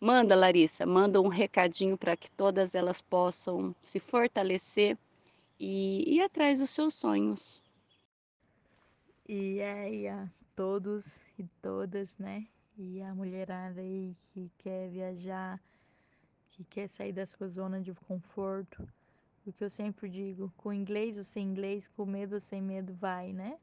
Manda, 0.03 0.35
Larissa, 0.35 0.83
manda 0.83 1.21
um 1.21 1.27
recadinho 1.27 1.95
para 1.95 2.17
que 2.17 2.29
todas 2.31 2.73
elas 2.73 3.03
possam 3.03 3.75
se 3.83 3.99
fortalecer 3.99 4.97
e 5.59 6.15
ir 6.15 6.21
atrás 6.21 6.57
dos 6.57 6.71
seus 6.71 6.95
sonhos. 6.95 7.61
E 9.29 9.61
aí 9.61 10.07
a 10.07 10.27
todos 10.55 11.21
e 11.37 11.43
todas, 11.61 12.17
né? 12.17 12.47
E 12.75 12.99
a 13.03 13.13
mulherada 13.13 13.79
aí 13.79 14.15
que 14.33 14.49
quer 14.57 14.89
viajar, 14.89 15.61
que 16.49 16.63
quer 16.63 16.87
sair 16.89 17.13
da 17.13 17.25
sua 17.27 17.47
zona 17.47 17.79
de 17.79 17.93
conforto, 17.93 18.81
o 19.45 19.53
que 19.53 19.63
eu 19.63 19.69
sempre 19.69 20.09
digo, 20.09 20.51
com 20.57 20.73
inglês 20.73 21.15
ou 21.15 21.23
sem 21.23 21.45
inglês, 21.45 21.87
com 21.87 22.07
medo 22.07 22.33
ou 22.33 22.39
sem 22.39 22.59
medo, 22.59 22.91
vai, 22.95 23.33
né? 23.33 23.59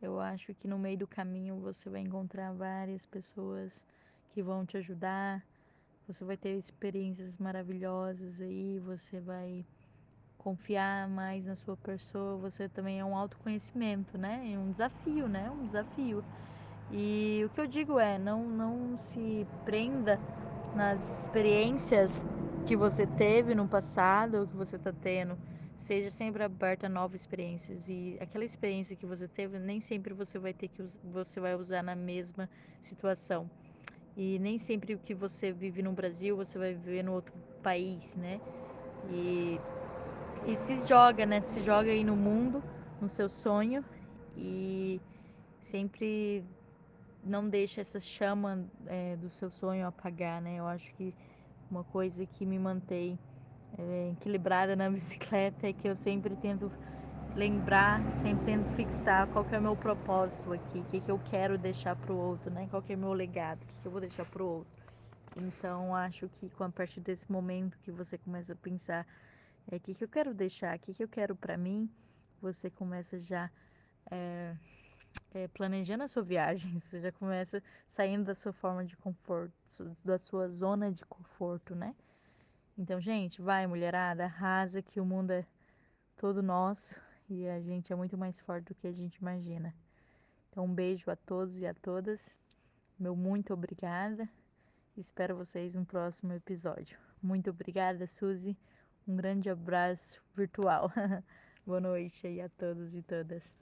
Eu 0.00 0.20
acho 0.20 0.54
que 0.54 0.68
no 0.68 0.78
meio 0.78 0.98
do 0.98 1.06
caminho 1.08 1.58
você 1.58 1.90
vai 1.90 2.00
encontrar 2.00 2.52
várias 2.52 3.04
pessoas 3.04 3.82
que 4.32 4.40
vão 4.40 4.64
te 4.64 4.76
ajudar, 4.76 5.44
você 6.06 6.24
vai 6.24 6.36
ter 6.36 6.56
experiências 6.56 7.38
maravilhosas 7.38 8.40
aí, 8.40 8.78
você 8.78 9.20
vai 9.20 9.64
confiar 10.36 11.08
mais 11.08 11.46
na 11.46 11.56
sua 11.56 11.76
pessoa, 11.76 12.36
você 12.36 12.68
também 12.68 13.00
é 13.00 13.04
um 13.04 13.16
autoconhecimento, 13.16 14.18
né? 14.18 14.52
É 14.52 14.58
um 14.58 14.70
desafio, 14.70 15.26
né? 15.26 15.50
Um 15.50 15.64
desafio. 15.64 16.22
E 16.90 17.42
o 17.46 17.48
que 17.48 17.60
eu 17.60 17.66
digo 17.66 17.98
é, 17.98 18.18
não, 18.18 18.44
não 18.46 18.98
se 18.98 19.46
prenda 19.64 20.20
nas 20.74 21.22
experiências 21.22 22.22
que 22.66 22.76
você 22.76 23.06
teve 23.06 23.54
no 23.54 23.66
passado 23.66 24.36
ou 24.40 24.46
que 24.46 24.54
você 24.54 24.76
está 24.76 24.92
tendo. 24.92 25.38
Seja 25.76 26.10
sempre 26.10 26.42
aberta 26.44 26.86
a 26.86 26.88
novas 26.90 27.22
experiências 27.22 27.88
e 27.88 28.16
aquela 28.20 28.44
experiência 28.44 28.96
que 28.96 29.06
você 29.06 29.26
teve 29.26 29.58
nem 29.58 29.80
sempre 29.80 30.12
você 30.12 30.38
vai 30.38 30.52
ter 30.52 30.68
que 30.68 30.82
você 31.04 31.40
vai 31.40 31.54
usar 31.54 31.82
na 31.82 31.96
mesma 31.96 32.48
situação. 32.80 33.50
E 34.16 34.38
nem 34.38 34.58
sempre 34.58 34.94
o 34.94 34.98
que 34.98 35.14
você 35.14 35.52
vive 35.52 35.82
no 35.82 35.92
Brasil 35.92 36.36
você 36.36 36.58
vai 36.58 36.74
viver 36.74 37.02
no 37.02 37.12
outro 37.12 37.32
país, 37.62 38.14
né? 38.14 38.40
E 39.10 39.60
e 40.46 40.56
se 40.56 40.86
joga, 40.86 41.24
né? 41.24 41.40
Se 41.40 41.60
joga 41.62 41.90
aí 41.90 42.04
no 42.04 42.16
mundo, 42.16 42.62
no 43.00 43.08
seu 43.08 43.28
sonho 43.28 43.84
e 44.36 45.00
sempre 45.60 46.44
não 47.24 47.48
deixa 47.48 47.80
essa 47.80 47.98
chama 47.98 48.68
é, 48.86 49.16
do 49.16 49.30
seu 49.30 49.50
sonho 49.50 49.86
apagar, 49.86 50.40
né? 50.42 50.58
Eu 50.58 50.66
acho 50.66 50.92
que 50.94 51.14
uma 51.70 51.82
coisa 51.84 52.26
que 52.26 52.44
me 52.44 52.58
mantém 52.58 53.18
é, 53.78 54.10
equilibrada 54.12 54.76
na 54.76 54.88
bicicleta 54.90 55.66
é 55.66 55.72
que 55.72 55.88
eu 55.88 55.96
sempre 55.96 56.36
tento 56.36 56.70
lembrar, 57.34 58.14
sempre 58.14 58.44
tento 58.46 58.68
fixar 58.70 59.26
qual 59.28 59.44
que 59.44 59.54
é 59.54 59.58
o 59.58 59.62
meu 59.62 59.76
propósito 59.76 60.52
aqui, 60.52 60.78
o 60.78 60.84
que, 60.84 61.00
que 61.00 61.10
eu 61.10 61.18
quero 61.18 61.58
deixar 61.58 61.96
para 61.96 62.12
o 62.12 62.16
outro, 62.16 62.50
né? 62.50 62.68
Qual 62.70 62.80
que 62.80 62.92
é 62.92 62.96
o 62.96 62.98
meu 62.98 63.12
legado, 63.12 63.62
o 63.62 63.66
que, 63.66 63.74
que 63.82 63.86
eu 63.86 63.92
vou 63.92 64.00
deixar 64.00 64.24
para 64.24 64.42
o 64.42 64.46
outro. 64.46 64.72
Então, 65.36 65.94
acho 65.94 66.28
que 66.28 66.50
a 66.60 66.68
partir 66.68 67.00
desse 67.00 67.30
momento 67.30 67.76
que 67.80 67.90
você 67.90 68.16
começa 68.16 68.52
a 68.52 68.56
pensar 68.56 69.04
é, 69.70 69.76
o 69.76 69.80
que, 69.80 69.94
que 69.94 70.04
eu 70.04 70.08
quero 70.08 70.32
deixar, 70.32 70.76
o 70.76 70.78
que, 70.78 70.94
que 70.94 71.02
eu 71.02 71.08
quero 71.08 71.34
para 71.34 71.56
mim, 71.56 71.90
você 72.40 72.70
começa 72.70 73.18
já 73.18 73.50
é, 74.12 74.54
é, 75.34 75.48
planejando 75.48 76.04
a 76.04 76.08
sua 76.08 76.22
viagem, 76.22 76.70
você 76.78 77.00
já 77.00 77.10
começa 77.10 77.60
saindo 77.84 78.24
da 78.24 78.34
sua 78.34 78.52
forma 78.52 78.84
de 78.84 78.96
conforto, 78.96 79.52
da 80.04 80.18
sua 80.18 80.48
zona 80.48 80.92
de 80.92 81.04
conforto, 81.04 81.74
né? 81.74 81.96
Então, 82.78 83.00
gente, 83.00 83.42
vai, 83.42 83.66
mulherada, 83.66 84.24
arrasa 84.24 84.82
que 84.82 85.00
o 85.00 85.04
mundo 85.04 85.32
é 85.32 85.44
todo 86.16 86.40
nosso 86.42 87.02
e 87.34 87.48
a 87.48 87.60
gente 87.60 87.92
é 87.92 87.96
muito 87.96 88.16
mais 88.16 88.40
forte 88.40 88.66
do 88.66 88.74
que 88.74 88.86
a 88.86 88.92
gente 88.92 89.16
imagina. 89.16 89.74
Então, 90.50 90.64
um 90.64 90.74
beijo 90.74 91.10
a 91.10 91.16
todos 91.16 91.60
e 91.60 91.66
a 91.66 91.74
todas. 91.74 92.38
Meu 92.98 93.16
muito 93.16 93.52
obrigada. 93.52 94.28
Espero 94.96 95.36
vocês 95.36 95.74
no 95.74 95.84
próximo 95.84 96.32
episódio. 96.32 96.96
Muito 97.20 97.50
obrigada, 97.50 98.06
Suzy. 98.06 98.56
Um 99.06 99.16
grande 99.16 99.50
abraço 99.50 100.20
virtual. 100.34 100.92
Boa 101.66 101.80
noite 101.80 102.26
aí 102.26 102.40
a 102.40 102.48
todos 102.48 102.94
e 102.94 103.02
todas. 103.02 103.56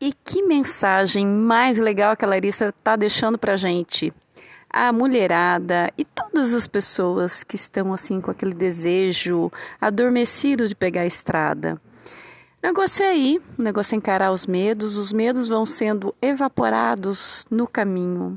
E 0.00 0.12
que 0.12 0.42
mensagem 0.42 1.26
mais 1.26 1.78
legal 1.78 2.16
que 2.16 2.24
a 2.24 2.28
Larissa 2.28 2.68
está 2.70 2.96
deixando 2.96 3.38
para 3.38 3.56
gente. 3.56 4.12
A 4.76 4.92
mulherada 4.92 5.88
e 5.96 6.04
todas 6.04 6.52
as 6.52 6.66
pessoas 6.66 7.44
que 7.44 7.54
estão 7.54 7.92
assim 7.92 8.20
com 8.20 8.28
aquele 8.28 8.52
desejo 8.52 9.48
adormecido 9.80 10.66
de 10.66 10.74
pegar 10.74 11.02
a 11.02 11.06
estrada. 11.06 11.80
O 12.60 12.66
negócio 12.66 13.04
é 13.04 13.10
aí, 13.10 13.40
o 13.56 13.62
negócio 13.62 13.94
é 13.94 13.98
encarar 13.98 14.32
os 14.32 14.46
medos, 14.48 14.96
os 14.96 15.12
medos 15.12 15.46
vão 15.46 15.64
sendo 15.64 16.12
evaporados 16.20 17.46
no 17.48 17.68
caminho. 17.68 18.36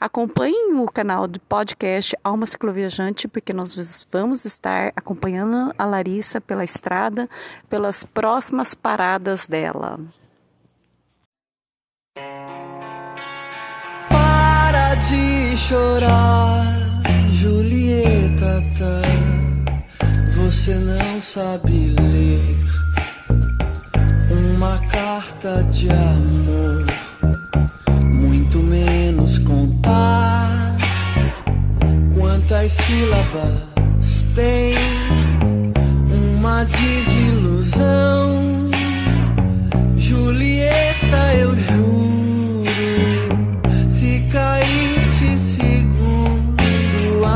Acompanhem 0.00 0.74
o 0.80 0.86
canal 0.86 1.28
do 1.28 1.38
podcast 1.38 2.16
Alma 2.24 2.44
Cicloviajante, 2.44 3.28
porque 3.28 3.52
nós 3.52 4.06
vamos 4.10 4.44
estar 4.44 4.92
acompanhando 4.96 5.72
a 5.78 5.84
Larissa 5.84 6.40
pela 6.40 6.64
estrada, 6.64 7.30
pelas 7.68 8.02
próximas 8.02 8.74
paradas 8.74 9.46
dela. 9.46 10.00
chorar, 15.68 17.02
Julieta. 17.40 18.60
Tá? 18.78 19.02
Você 20.36 20.74
não 20.74 21.20
sabe 21.20 21.94
ler 22.00 22.40
uma 24.48 24.78
carta 24.88 25.62
de 25.72 25.90
amor, 25.90 26.86
muito 28.02 28.58
menos 28.58 29.38
contar 29.38 30.78
quantas 32.14 32.72
sílabas 32.72 33.70
tem 34.34 34.74
uma 36.38 36.64
desilusão, 36.64 38.30
Julieta. 39.96 41.34
Eu 41.38 41.54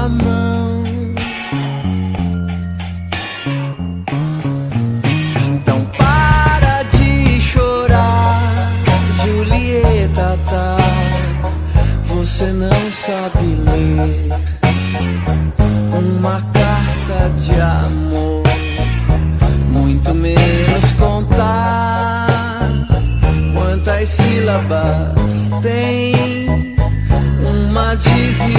mão. 0.09 0.84
Então 5.46 5.84
para 5.96 6.82
de 6.84 7.40
chorar, 7.40 8.72
Julieta 9.24 10.38
tá. 10.50 10.76
Você 12.05 12.52
não 12.52 12.92
sabe 13.07 13.55
ler 13.66 14.55
uma 15.92 16.40
carta 16.52 17.30
de 17.40 17.61
amor, 17.61 18.42
muito 19.70 20.14
menos 20.14 20.92
contar 20.98 22.26
quantas 23.55 24.09
sílabas 24.09 25.14
tem 25.62 26.46
uma 27.46 27.94
dizia 27.96 28.53